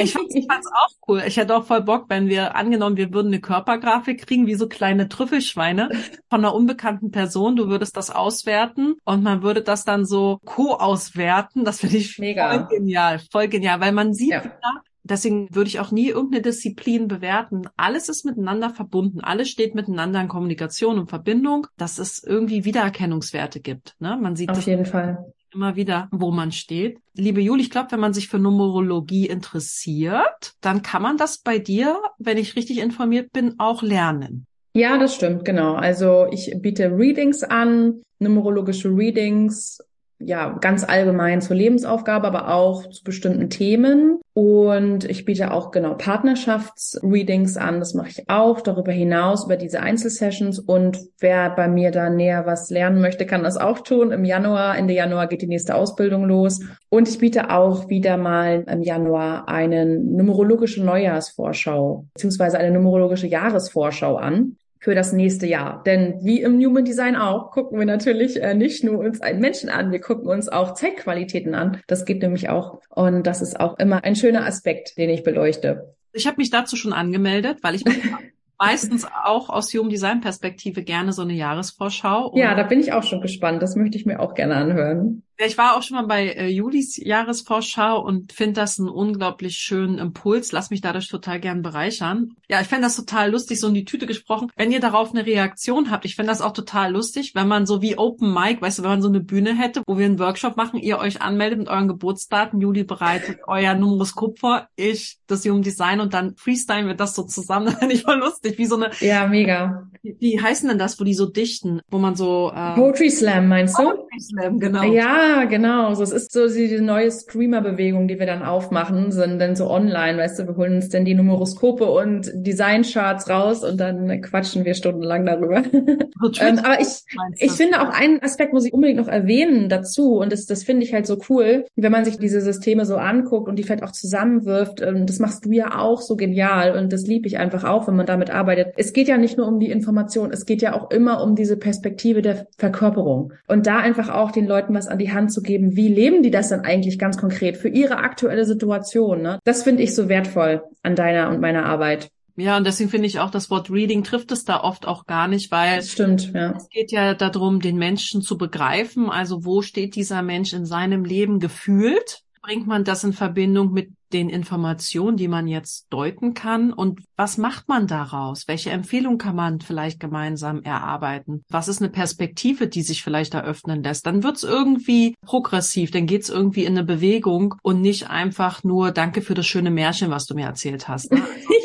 Ich 0.03 0.15
ich 0.35 0.47
fand's 0.47 0.67
auch 0.73 1.09
cool. 1.09 1.23
Ich 1.27 1.37
hätte 1.37 1.55
auch 1.55 1.65
voll 1.67 1.83
Bock, 1.83 2.07
wenn 2.09 2.29
wir 2.29 2.55
angenommen, 2.57 2.97
wir 2.97 3.13
würden 3.13 3.29
eine 3.29 3.41
Körpergrafik 3.41 4.27
kriegen, 4.27 4.47
wie 4.47 4.55
so 4.55 4.67
kleine 4.67 5.09
Trüffelschweine 5.11 5.91
von 6.31 6.41
einer 6.41 6.55
unbekannten 6.55 7.11
Person. 7.11 7.55
Du 7.57 7.69
würdest 7.69 7.99
das 7.99 8.11
auswerten 8.11 8.95
und 9.05 9.23
man 9.23 9.43
würde 9.43 9.61
das 9.63 9.85
dann 9.85 10.07
so 10.07 10.41
co-auswerten. 10.47 11.65
Das 11.65 11.81
finde 11.81 11.99
ich 11.99 12.19
Mega. 12.19 12.51
voll 12.51 12.79
genial, 12.79 13.21
voll 13.31 13.49
genial, 13.49 13.81
weil 13.81 13.93
man 13.93 14.15
sieht, 14.15 14.31
Ja. 14.31 14.45
wieder, 14.45 14.83
deswegen 15.03 15.55
würde 15.55 15.69
ich 15.69 15.81
auch 15.81 15.91
nie 15.91 16.09
irgendeine 16.09 16.43
Disziplin 16.43 17.07
bewerten. 17.07 17.63
Alles 17.77 18.09
ist 18.09 18.25
miteinander 18.25 18.71
verbunden. 18.71 19.21
Alles 19.21 19.51
steht 19.51 19.75
miteinander 19.75 20.21
in 20.23 20.29
Kommunikation 20.29 20.99
und 20.99 21.11
Verbindung, 21.11 21.67
dass 21.77 21.99
es 21.99 22.25
irgendwie 22.25 22.65
Wiedererkennungswerte 22.65 23.61
gibt. 23.61 23.97
Ne? 23.99 24.17
Man 24.19 24.35
sieht 24.35 24.49
Auf 24.49 24.63
jeden 24.63 24.87
Fall. 24.87 25.33
Immer 25.55 25.77
wieder, 25.77 26.09
wo 26.11 26.31
man 26.31 26.53
steht. 26.53 26.99
Liebe 27.15 27.41
Juli, 27.41 27.63
ich 27.63 27.71
glaube, 27.71 27.93
wenn 27.93 28.01
man 28.01 28.13
sich 28.13 28.29
für 28.29 28.39
Numerologie 28.39 29.27
interessiert, 29.27 30.53
dann 30.61 30.83
kann 30.83 31.03
man 31.03 31.17
das 31.17 31.39
bei 31.39 31.59
dir, 31.59 31.99
wenn 32.19 32.39
ich 32.39 32.57
richtig 32.57 32.79
informiert 32.79 33.33
bin, 33.33 33.55
auch 33.59 33.83
lernen. 33.83 34.47
Ja, 34.75 34.99
das 34.99 35.15
stimmt, 35.17 35.45
genau. 35.45 35.75
Also 35.75 36.29
ich 36.31 36.55
biete 36.61 36.97
Readings 36.97 37.43
an, 37.43 38.03
numerologische 38.21 38.89
Readings, 38.89 39.81
ja, 40.21 40.57
ganz 40.61 40.85
allgemein 40.85 41.41
zur 41.41 41.57
Lebensaufgabe, 41.57 42.27
aber 42.27 42.53
auch 42.53 42.87
zu 42.89 43.03
bestimmten 43.03 43.49
Themen. 43.49 44.21
Und 44.35 45.05
ich 45.05 45.25
biete 45.25 45.51
auch 45.51 45.71
genau 45.71 45.95
Partnerschaftsreadings 45.95 47.57
an, 47.57 47.79
das 47.79 47.95
mache 47.95 48.11
ich 48.11 48.31
auch. 48.31 48.61
Darüber 48.61 48.93
hinaus 48.93 49.47
über 49.47 49.57
diese 49.57 49.81
Einzelsessions. 49.81 50.59
Und 50.59 50.99
wer 51.19 51.51
bei 51.51 51.69
mir 51.69 51.91
da 51.91 52.11
näher 52.11 52.45
was 52.47 52.71
lernen 52.71 53.01
möchte, 53.01 53.27
kann 53.27 53.43
das 53.43 53.57
auch 53.57 53.81
tun. 53.81 54.13
Im 54.13 54.25
Januar, 54.25 54.77
Ende 54.77 54.95
Januar 54.95 55.27
geht 55.27 55.43
die 55.43 55.47
nächste 55.47 55.75
Ausbildung 55.75 56.27
los. 56.27 56.61
Und 56.91 57.09
ich 57.09 57.19
biete 57.19 57.51
auch 57.51 57.89
wieder 57.89 58.17
mal 58.19 58.65
im 58.71 58.83
Januar 58.83 59.49
eine 59.49 59.87
numerologische 59.87 60.85
Neujahrsvorschau 60.85 62.07
beziehungsweise 62.15 62.59
eine 62.59 62.71
numerologische 62.71 63.27
Jahresvorschau 63.27 64.17
an 64.17 64.57
für 64.81 64.95
das 64.95 65.13
nächste 65.13 65.47
Jahr. 65.47 65.83
Denn 65.85 66.19
wie 66.23 66.41
im 66.41 66.59
Human 66.59 66.85
Design 66.85 67.15
auch, 67.15 67.51
gucken 67.51 67.79
wir 67.79 67.87
natürlich 67.87 68.43
äh, 68.43 68.55
nicht 68.55 68.83
nur 68.83 68.99
uns 68.99 69.21
einen 69.21 69.41
Menschen 69.41 69.69
an, 69.69 69.93
wir 69.93 70.01
gucken 70.01 70.27
uns 70.27 70.49
auch 70.49 70.75
Zeitqualitäten 70.75 71.55
an. 71.55 71.81
Das 71.87 72.07
geht 72.07 72.23
nämlich 72.23 72.49
auch. 72.49 72.81
Und 72.89 73.27
das 73.27 73.43
ist 73.43 73.61
auch 73.61 73.79
immer 73.79 74.03
ein 74.05 74.17
schöner 74.17 74.47
Aspekt, 74.47 74.97
den 74.97 75.11
ich 75.11 75.23
beleuchte. 75.23 75.95
Ich 76.13 76.27
habe 76.27 76.39
mich 76.39 76.51
dazu 76.51 76.77
schon 76.77 76.95
angemeldet, 76.95 77.59
weil 77.63 77.75
ich 77.75 77.85
meistens 78.59 79.07
auch 79.25 79.51
aus 79.51 79.73
Human 79.75 79.91
Design 79.91 80.23
Perspektive 80.23 80.83
gerne 80.83 81.13
so 81.13 81.23
eine 81.23 81.35
Jahresvorschau. 81.35 82.33
Ja, 82.35 82.55
da 82.55 82.63
bin 82.63 82.81
ich 82.81 82.93
auch 82.93 83.03
schon 83.03 83.21
gespannt. 83.21 83.63
Das 83.63 83.77
möchte 83.77 83.99
ich 83.99 84.07
mir 84.07 84.19
auch 84.19 84.35
gerne 84.35 84.57
anhören. 84.57 85.23
Ich 85.47 85.57
war 85.57 85.77
auch 85.77 85.83
schon 85.83 85.97
mal 85.97 86.07
bei 86.07 86.29
äh, 86.33 86.49
Julis 86.49 86.97
Jahresvorschau 86.97 88.01
und 88.01 88.33
finde 88.33 88.61
das 88.61 88.79
einen 88.79 88.91
unglaublich 88.91 89.57
schönen 89.57 89.99
Impuls. 89.99 90.53
Lass 90.53 90.71
mich 90.71 90.83
dadurch 90.83 91.09
total 91.09 91.41
gern 91.41 91.63
bereichern. 91.63 92.35
Ja, 92.49 92.61
ich 92.61 92.67
fände 92.67 92.85
das 92.85 92.97
total 92.97 93.31
lustig, 93.31 93.59
so 93.59 93.69
in 93.69 93.75
die 93.75 93.85
Tüte 93.87 94.07
gesprochen. 94.07 94.51
Wenn 94.57 94.71
ihr 94.71 94.81
darauf 94.81 95.13
eine 95.13 95.25
Reaktion 95.25 95.91
habt, 95.91 96.05
ich 96.05 96.17
fände 96.17 96.31
das 96.31 96.43
auch 96.43 96.53
total 96.53 96.93
lustig, 96.93 97.35
wenn 97.35 97.49
man 97.49 97.65
so 97.65 97.81
wie 97.81 97.97
Open 97.97 98.35
Mic, 98.35 98.61
weißt 98.61 98.79
du, 98.79 98.83
wenn 98.83 98.91
man 98.91 99.03
so 99.03 99.09
eine 99.09 99.21
Bühne 99.21 99.57
hätte, 99.57 99.83
wo 99.87 99.97
wir 99.97 100.05
einen 100.07 100.19
Workshop 100.19 100.57
machen, 100.57 100.79
ihr 100.79 100.99
euch 100.99 101.23
anmeldet 101.23 101.59
mit 101.59 101.69
euren 101.69 101.89
Geburtsdaten, 101.89 102.61
Juli 102.61 102.85
bereitet 102.85 103.39
euer 103.47 103.75
Numeroskop 103.75 104.39
vor, 104.39 104.69
ich 104.77 105.19
das 105.27 105.45
Human 105.47 105.63
Design 105.63 106.01
und 106.01 106.13
dann 106.13 106.37
freestylen 106.37 106.87
wir 106.87 106.95
das 106.95 107.15
so 107.15 107.23
zusammen. 107.23 107.75
Das 107.81 107.91
ich 107.91 108.03
voll 108.03 108.19
lustig, 108.19 108.59
wie 108.59 108.67
so 108.67 108.77
eine, 108.77 108.91
Ja, 109.01 109.27
mega. 109.27 109.89
wie, 110.03 110.17
wie 110.19 110.43
heißen 110.43 110.69
denn 110.69 110.79
das, 110.79 111.01
wo 111.01 111.05
die 111.05 111.15
so 111.15 111.27
dichten, 111.27 111.81
wo 111.89 111.99
man 111.99 112.15
so 112.15 112.53
äh, 112.55 112.75
Poetry 112.75 113.11
Slam 113.11 113.49
meinst 113.49 113.79
du? 113.79 113.85
Poetry 113.85 114.21
Slam, 114.21 114.59
genau. 114.59 114.83
Ja, 114.83 115.30
genau. 115.49 115.95
So, 115.95 116.03
es 116.03 116.11
ist 116.11 116.33
so 116.33 116.49
die 116.49 116.81
neue 116.81 117.11
Streamer-Bewegung, 117.11 118.09
die 118.09 118.19
wir 118.19 118.27
dann 118.27 118.43
aufmachen, 118.43 119.13
sind 119.13 119.39
dann 119.39 119.57
so 119.57 119.71
online, 119.71 120.19
weißt 120.19 120.39
du, 120.39 120.47
wir 120.47 120.57
holen 120.57 120.77
uns 120.77 120.89
dann 120.89 121.05
die 121.05 121.15
Numeroskope 121.15 121.85
und 121.85 122.31
Design-Charts 122.35 123.29
raus 123.29 123.65
und 123.65 123.79
dann 123.79 124.21
quatschen 124.23 124.65
wir 124.65 124.75
stundenlang 124.75 125.27
darüber. 125.27 125.63
So 126.21 126.29
Twitch 126.29 126.43
ähm, 126.43 126.59
aber 126.59 126.81
ich, 126.81 127.03
ich 127.39 127.53
finde 127.53 127.81
auch 127.81 127.89
einen 127.89 128.23
Aspekt 128.23 128.53
muss 128.53 128.67
ich 128.67 128.75
unbedingt 128.75 128.99
noch 128.99 129.09
erwähnen 129.09 129.71
dazu 129.71 130.19
und 130.19 130.33
das, 130.33 130.45
das 130.45 130.65
finde 130.65 130.85
ich 130.85 130.93
halt 130.93 131.07
so 131.07 131.17
cool, 131.31 131.65
wenn 131.77 131.93
man 131.93 132.05
sich 132.05 132.19
diese 132.19 132.43
Systeme 132.43 132.85
so 132.85 132.97
anguckt 132.97 133.49
und 133.49 133.57
die 133.57 133.63
vielleicht 133.63 133.83
auch 133.83 133.93
zusammenwirft. 133.93 134.83
Ähm, 134.83 135.07
das 135.07 135.19
machst 135.19 135.47
du 135.47 135.51
ja 135.53 135.79
auch 135.79 136.03
so 136.03 136.17
genial 136.17 136.77
und 136.77 136.93
das 136.93 137.07
liebe 137.07 137.27
ich 137.27 137.39
einfach 137.39 137.65
auch, 137.65 137.89
wenn 137.89 137.97
man 137.97 138.05
damit 138.05 138.29
arbeitet. 138.29 138.75
Es 138.77 138.93
geht 138.93 139.09
ja 139.09 139.17
nicht 139.17 139.39
nur 139.39 139.49
um 139.49 139.61
die 139.61 139.71
Information, 139.71 140.31
es 140.31 140.45
geht 140.45 140.61
ja 140.61 140.75
auch 140.75 140.91
immer 140.91 141.23
um 141.23 141.37
diese 141.37 141.57
Perspektive 141.57 142.21
der 142.21 142.47
Verkörperung 142.59 143.33
und 143.47 143.67
da 143.67 143.79
einfach 143.79 144.11
auch 144.11 144.31
den 144.31 144.47
Leuten 144.47 144.75
was 144.75 144.89
an 144.89 144.99
die 144.99 145.13
Hand 145.13 145.20
zu 145.29 145.43
geben. 145.43 145.77
Wie 145.77 145.89
leben 145.89 146.23
die 146.23 146.31
das 146.31 146.49
dann 146.49 146.61
eigentlich 146.61 146.99
ganz 146.99 147.17
konkret 147.17 147.57
für 147.57 147.69
ihre 147.69 147.99
aktuelle 147.99 148.45
Situation? 148.45 149.23
Ne? 149.23 149.39
Das 149.45 149.63
finde 149.63 149.83
ich 149.83 149.95
so 149.95 150.09
wertvoll 150.09 150.63
an 150.83 150.97
deiner 150.97 151.31
und 151.31 151.41
meiner 151.41 151.67
Arbeit. 151.67 152.11
Ja, 152.37 152.57
und 152.57 152.67
deswegen 152.67 152.89
finde 152.89 153.07
ich 153.07 153.19
auch, 153.19 153.31
das 153.31 153.51
Wort 153.51 153.71
Reading 153.71 154.03
trifft 154.03 154.33
es 154.33 154.45
da 154.45 154.63
oft 154.63 154.87
auch 154.87 155.05
gar 155.07 155.29
nicht, 155.29 155.51
weil 155.51 155.77
Das 155.77 155.91
stimmt, 155.91 156.33
ja. 156.33 156.55
es 156.57 156.69
geht 156.71 156.91
ja 156.91 157.15
darum, 157.15 157.61
den 157.61 157.77
Menschen 157.77 158.23
zu 158.23 158.39
begreifen. 158.39 159.11
Also 159.11 159.45
wo 159.45 159.61
steht 159.61 159.95
dieser 159.95 160.23
Mensch 160.23 160.55
in 160.55 160.65
seinem 160.65 161.05
Leben 161.05 161.39
gefühlt? 161.39 162.23
Bringt 162.51 162.67
man 162.67 162.83
das 162.83 163.05
in 163.05 163.13
Verbindung 163.13 163.73
mit 163.73 163.93
den 164.13 164.29
Informationen, 164.29 165.17
die 165.17 165.29
man 165.29 165.47
jetzt 165.47 165.87
deuten 165.89 166.35
kann? 166.35 166.73
Und 166.73 166.99
was 167.15 167.39
macht 167.39 167.69
man 167.69 167.87
daraus? 167.87 168.49
Welche 168.49 168.71
Empfehlung 168.71 169.19
kann 169.19 169.37
man 169.37 169.61
vielleicht 169.61 170.01
gemeinsam 170.01 170.61
erarbeiten? 170.65 171.45
Was 171.49 171.69
ist 171.69 171.81
eine 171.81 171.91
Perspektive, 171.91 172.67
die 172.67 172.83
sich 172.83 173.05
vielleicht 173.05 173.35
eröffnen 173.35 173.85
lässt? 173.85 174.05
Dann 174.05 174.25
wird's 174.25 174.43
irgendwie 174.43 175.15
progressiv, 175.25 175.93
dann 175.93 176.07
geht's 176.07 176.29
irgendwie 176.29 176.65
in 176.65 176.77
eine 176.77 176.83
Bewegung 176.83 177.55
und 177.63 177.83
nicht 177.83 178.11
einfach 178.11 178.65
nur 178.65 178.91
Danke 178.91 179.23
für 179.23 179.35
das 179.35 179.47
schöne 179.47 179.71
Märchen, 179.71 180.11
was 180.11 180.27
du 180.27 180.35
mir 180.35 180.47
erzählt 180.47 180.89
hast. 180.89 181.13
Ne? 181.13 181.23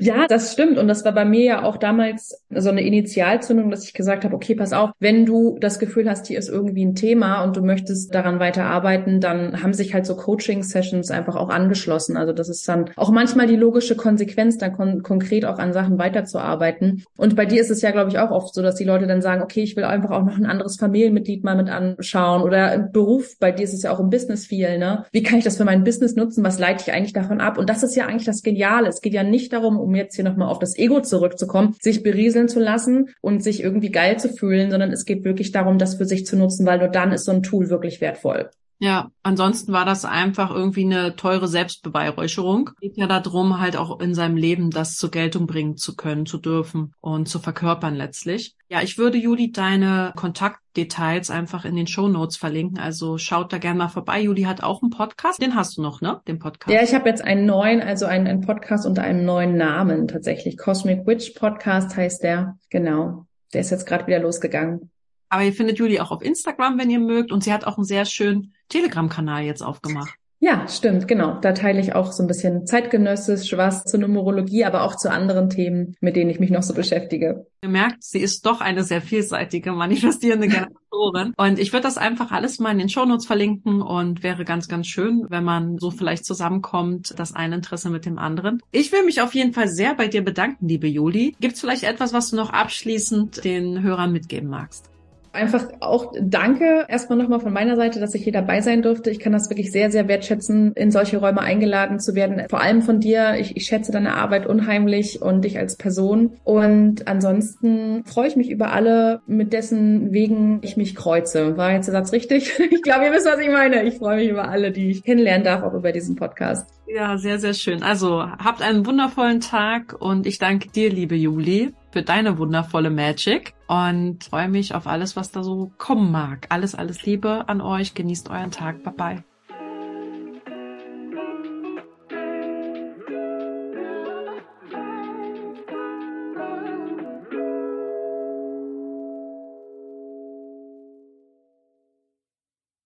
Ja, 0.00 0.26
das 0.26 0.52
stimmt. 0.52 0.78
Und 0.78 0.88
das 0.88 1.04
war 1.04 1.12
bei 1.12 1.24
mir 1.24 1.44
ja 1.44 1.62
auch 1.64 1.76
damals 1.76 2.42
so 2.50 2.70
eine 2.70 2.82
Initialzündung, 2.82 3.70
dass 3.70 3.84
ich 3.84 3.94
gesagt 3.94 4.24
habe, 4.24 4.34
okay, 4.34 4.54
pass 4.54 4.72
auf, 4.72 4.90
wenn 4.98 5.26
du 5.26 5.58
das 5.60 5.78
Gefühl 5.78 6.08
hast, 6.08 6.26
hier 6.26 6.38
ist 6.38 6.48
irgendwie 6.48 6.84
ein 6.84 6.94
Thema 6.94 7.42
und 7.42 7.56
du 7.56 7.62
möchtest 7.62 8.14
daran 8.14 8.40
weiterarbeiten, 8.40 9.20
dann 9.20 9.62
haben 9.62 9.72
sich 9.72 9.94
halt 9.94 10.06
so 10.06 10.16
Coaching-Sessions 10.16 11.10
einfach 11.10 11.36
auch 11.36 11.48
angeschlossen. 11.48 12.16
Also 12.16 12.32
das 12.32 12.48
ist 12.48 12.68
dann 12.68 12.90
auch 12.96 13.10
manchmal 13.10 13.46
die 13.46 13.56
logische 13.56 13.96
Konsequenz, 13.96 14.58
dann 14.58 14.72
kon 14.72 15.02
konkret 15.02 15.44
auch 15.44 15.58
an 15.58 15.72
Sachen 15.72 15.98
weiterzuarbeiten. 15.98 17.04
Und 17.16 17.36
bei 17.36 17.46
dir 17.46 17.60
ist 17.60 17.70
es 17.70 17.82
ja, 17.82 17.90
glaube 17.90 18.10
ich, 18.10 18.18
auch 18.18 18.30
oft 18.30 18.54
so, 18.54 18.62
dass 18.62 18.76
die 18.76 18.84
Leute 18.84 19.06
dann 19.06 19.22
sagen, 19.22 19.42
okay, 19.42 19.62
ich 19.62 19.76
will 19.76 19.84
einfach 19.84 20.10
auch 20.10 20.24
noch 20.24 20.36
ein 20.36 20.46
anderes 20.46 20.76
Familienmitglied 20.76 21.44
mal 21.44 21.56
mit 21.56 21.68
anschauen 21.68 22.42
oder 22.42 22.72
im 22.74 22.92
Beruf. 22.92 23.38
Bei 23.38 23.52
dir 23.52 23.64
ist 23.64 23.74
es 23.74 23.82
ja 23.82 23.92
auch 23.92 24.00
im 24.00 24.10
Business 24.10 24.46
viel, 24.46 24.78
ne? 24.78 25.04
Wie 25.12 25.22
kann 25.22 25.38
ich 25.38 25.44
das 25.44 25.56
für 25.56 25.64
mein 25.64 25.84
Business 25.84 26.16
nutzen? 26.16 26.44
Was 26.44 26.58
leite 26.58 26.84
ich 26.86 26.92
eigentlich 26.92 27.12
davon 27.12 27.40
ab? 27.40 27.58
Und 27.58 27.68
das 27.68 27.82
ist 27.82 27.96
ja 27.96 28.06
eigentlich 28.06 28.26
das 28.26 28.42
Geniale. 28.42 28.88
Es 28.88 29.00
geht 29.00 29.14
ja 29.14 29.22
nicht 29.22 29.52
darum, 29.52 29.78
um 29.82 29.94
jetzt 29.94 30.16
hier 30.16 30.24
nochmal 30.24 30.48
auf 30.48 30.58
das 30.58 30.76
Ego 30.78 31.00
zurückzukommen, 31.00 31.76
sich 31.80 32.02
berieseln 32.02 32.48
zu 32.48 32.60
lassen 32.60 33.10
und 33.20 33.42
sich 33.42 33.62
irgendwie 33.62 33.90
geil 33.90 34.18
zu 34.18 34.28
fühlen, 34.28 34.70
sondern 34.70 34.92
es 34.92 35.04
geht 35.04 35.24
wirklich 35.24 35.52
darum, 35.52 35.78
das 35.78 35.96
für 35.96 36.04
sich 36.04 36.26
zu 36.26 36.36
nutzen, 36.36 36.66
weil 36.66 36.78
nur 36.78 36.88
dann 36.88 37.12
ist 37.12 37.24
so 37.24 37.32
ein 37.32 37.42
Tool 37.42 37.68
wirklich 37.68 38.00
wertvoll. 38.00 38.50
Ja, 38.78 39.12
ansonsten 39.22 39.72
war 39.72 39.84
das 39.84 40.04
einfach 40.04 40.50
irgendwie 40.50 40.84
eine 40.84 41.14
teure 41.14 41.46
Selbstbeweihräucherung. 41.46 42.70
Geht 42.80 42.96
ja 42.96 43.06
darum, 43.06 43.60
halt 43.60 43.76
auch 43.76 44.00
in 44.00 44.12
seinem 44.12 44.36
Leben 44.36 44.70
das 44.70 44.96
zur 44.96 45.10
Geltung 45.12 45.46
bringen 45.46 45.76
zu 45.76 45.94
können, 45.94 46.26
zu 46.26 46.38
dürfen 46.38 46.92
und 47.00 47.28
zu 47.28 47.38
verkörpern 47.38 47.94
letztlich. 47.94 48.56
Ja, 48.68 48.82
ich 48.82 48.98
würde 48.98 49.18
Juli 49.18 49.52
deine 49.52 50.12
Kontaktdetails 50.16 51.30
einfach 51.30 51.64
in 51.64 51.76
den 51.76 51.86
Show 51.86 52.08
Notes 52.08 52.36
verlinken. 52.36 52.78
Also 52.78 53.18
schaut 53.18 53.52
da 53.52 53.58
gerne 53.58 53.78
mal 53.78 53.88
vorbei. 53.88 54.20
Juli 54.20 54.42
hat 54.42 54.64
auch 54.64 54.82
einen 54.82 54.90
Podcast. 54.90 55.40
Den 55.40 55.54
hast 55.54 55.76
du 55.76 55.82
noch, 55.82 56.00
ne? 56.00 56.20
Den 56.26 56.40
Podcast. 56.40 56.74
Ja, 56.74 56.82
ich 56.82 56.92
habe 56.92 57.08
jetzt 57.08 57.22
einen 57.22 57.46
neuen, 57.46 57.82
also 57.82 58.06
einen, 58.06 58.26
einen 58.26 58.40
Podcast 58.40 58.84
unter 58.84 59.02
einem 59.02 59.24
neuen 59.24 59.56
Namen 59.56 60.08
tatsächlich. 60.08 60.56
Cosmic 60.56 61.06
Witch 61.06 61.34
Podcast 61.38 61.94
heißt 61.96 62.22
der. 62.24 62.58
Genau. 62.70 63.26
Der 63.52 63.60
ist 63.60 63.70
jetzt 63.70 63.86
gerade 63.86 64.06
wieder 64.06 64.18
losgegangen. 64.18 64.90
Aber 65.28 65.44
ihr 65.44 65.52
findet 65.54 65.78
Juli 65.78 65.98
auch 65.98 66.10
auf 66.10 66.22
Instagram, 66.22 66.78
wenn 66.78 66.90
ihr 66.90 67.00
mögt. 67.00 67.32
Und 67.32 67.42
sie 67.42 67.52
hat 67.52 67.64
auch 67.64 67.78
einen 67.78 67.86
sehr 67.86 68.04
schönen 68.04 68.52
Telegram-Kanal 68.72 69.44
jetzt 69.44 69.62
aufgemacht. 69.62 70.14
Ja, 70.44 70.66
stimmt, 70.66 71.06
genau. 71.06 71.38
Da 71.40 71.52
teile 71.52 71.78
ich 71.78 71.94
auch 71.94 72.10
so 72.10 72.24
ein 72.24 72.26
bisschen 72.26 72.66
zeitgenössisch 72.66 73.56
was 73.56 73.84
zur 73.84 74.00
Numerologie, 74.00 74.64
aber 74.64 74.82
auch 74.82 74.96
zu 74.96 75.08
anderen 75.08 75.50
Themen, 75.50 75.94
mit 76.00 76.16
denen 76.16 76.30
ich 76.30 76.40
mich 76.40 76.50
noch 76.50 76.64
so 76.64 76.74
beschäftige. 76.74 77.46
Ihr 77.62 77.68
merkt, 77.68 78.02
sie 78.02 78.18
ist 78.18 78.44
doch 78.44 78.60
eine 78.60 78.82
sehr 78.82 79.00
vielseitige, 79.00 79.70
manifestierende 79.70 80.48
Generatorin. 80.48 81.32
Und 81.36 81.60
ich 81.60 81.72
würde 81.72 81.84
das 81.84 81.96
einfach 81.96 82.32
alles 82.32 82.58
mal 82.58 82.72
in 82.72 82.78
den 82.78 82.88
Shownotes 82.88 83.24
verlinken 83.24 83.82
und 83.82 84.24
wäre 84.24 84.44
ganz, 84.44 84.66
ganz 84.66 84.88
schön, 84.88 85.26
wenn 85.28 85.44
man 85.44 85.78
so 85.78 85.92
vielleicht 85.92 86.24
zusammenkommt, 86.24 87.14
das 87.16 87.36
eine 87.36 87.54
Interesse 87.54 87.88
mit 87.88 88.04
dem 88.04 88.18
anderen. 88.18 88.58
Ich 88.72 88.90
will 88.90 89.04
mich 89.04 89.20
auf 89.20 89.36
jeden 89.36 89.52
Fall 89.52 89.68
sehr 89.68 89.94
bei 89.94 90.08
dir 90.08 90.24
bedanken, 90.24 90.66
liebe 90.66 90.88
Juli. 90.88 91.36
Gibt 91.38 91.54
es 91.54 91.60
vielleicht 91.60 91.84
etwas, 91.84 92.12
was 92.12 92.30
du 92.30 92.36
noch 92.36 92.50
abschließend 92.50 93.44
den 93.44 93.80
Hörern 93.82 94.10
mitgeben 94.10 94.50
magst? 94.50 94.91
Einfach 95.32 95.66
auch 95.80 96.12
danke 96.20 96.84
erstmal 96.88 97.18
nochmal 97.18 97.40
von 97.40 97.52
meiner 97.52 97.76
Seite, 97.76 98.00
dass 98.00 98.14
ich 98.14 98.22
hier 98.22 98.32
dabei 98.32 98.60
sein 98.60 98.82
durfte. 98.82 99.10
Ich 99.10 99.18
kann 99.18 99.32
das 99.32 99.48
wirklich 99.48 99.72
sehr, 99.72 99.90
sehr 99.90 100.06
wertschätzen, 100.06 100.72
in 100.74 100.90
solche 100.90 101.18
Räume 101.18 101.40
eingeladen 101.40 101.98
zu 101.98 102.14
werden. 102.14 102.42
Vor 102.50 102.60
allem 102.60 102.82
von 102.82 103.00
dir. 103.00 103.36
Ich, 103.38 103.56
ich 103.56 103.64
schätze 103.64 103.92
deine 103.92 104.14
Arbeit 104.14 104.46
unheimlich 104.46 105.22
und 105.22 105.44
dich 105.44 105.58
als 105.58 105.76
Person. 105.76 106.36
Und 106.44 107.08
ansonsten 107.08 108.04
freue 108.04 108.28
ich 108.28 108.36
mich 108.36 108.50
über 108.50 108.72
alle, 108.72 109.20
mit 109.26 109.52
dessen 109.52 110.12
wegen 110.12 110.58
ich 110.62 110.76
mich 110.76 110.94
kreuze. 110.94 111.56
War 111.56 111.72
jetzt 111.72 111.86
der 111.86 111.94
Satz 111.94 112.12
richtig? 112.12 112.52
Ich 112.72 112.82
glaube, 112.82 113.04
ihr 113.04 113.12
wisst, 113.12 113.26
was 113.26 113.38
ich 113.38 113.50
meine. 113.50 113.84
Ich 113.84 113.98
freue 113.98 114.16
mich 114.16 114.28
über 114.28 114.48
alle, 114.48 114.72
die 114.72 114.90
ich 114.90 115.04
kennenlernen 115.04 115.44
darf, 115.44 115.62
auch 115.62 115.74
über 115.74 115.92
diesen 115.92 116.16
Podcast. 116.16 116.66
Ja, 116.94 117.16
sehr, 117.16 117.38
sehr 117.38 117.54
schön. 117.54 117.82
Also 117.82 118.22
habt 118.22 118.60
einen 118.60 118.84
wundervollen 118.84 119.40
Tag 119.40 119.96
und 119.98 120.26
ich 120.26 120.38
danke 120.38 120.68
dir, 120.68 120.90
liebe 120.90 121.14
Juli, 121.14 121.72
für 121.90 122.02
deine 122.02 122.36
wundervolle 122.36 122.90
Magic 122.90 123.54
und 123.66 124.24
freue 124.24 124.48
mich 124.48 124.74
auf 124.74 124.86
alles, 124.86 125.16
was 125.16 125.30
da 125.30 125.42
so 125.42 125.72
kommen 125.78 126.12
mag. 126.12 126.46
Alles, 126.50 126.74
alles 126.74 127.06
Liebe 127.06 127.48
an 127.48 127.62
euch. 127.62 127.94
Genießt 127.94 128.28
euren 128.28 128.50
Tag. 128.50 128.82
Bye 128.82 128.92
bye. 128.92 129.31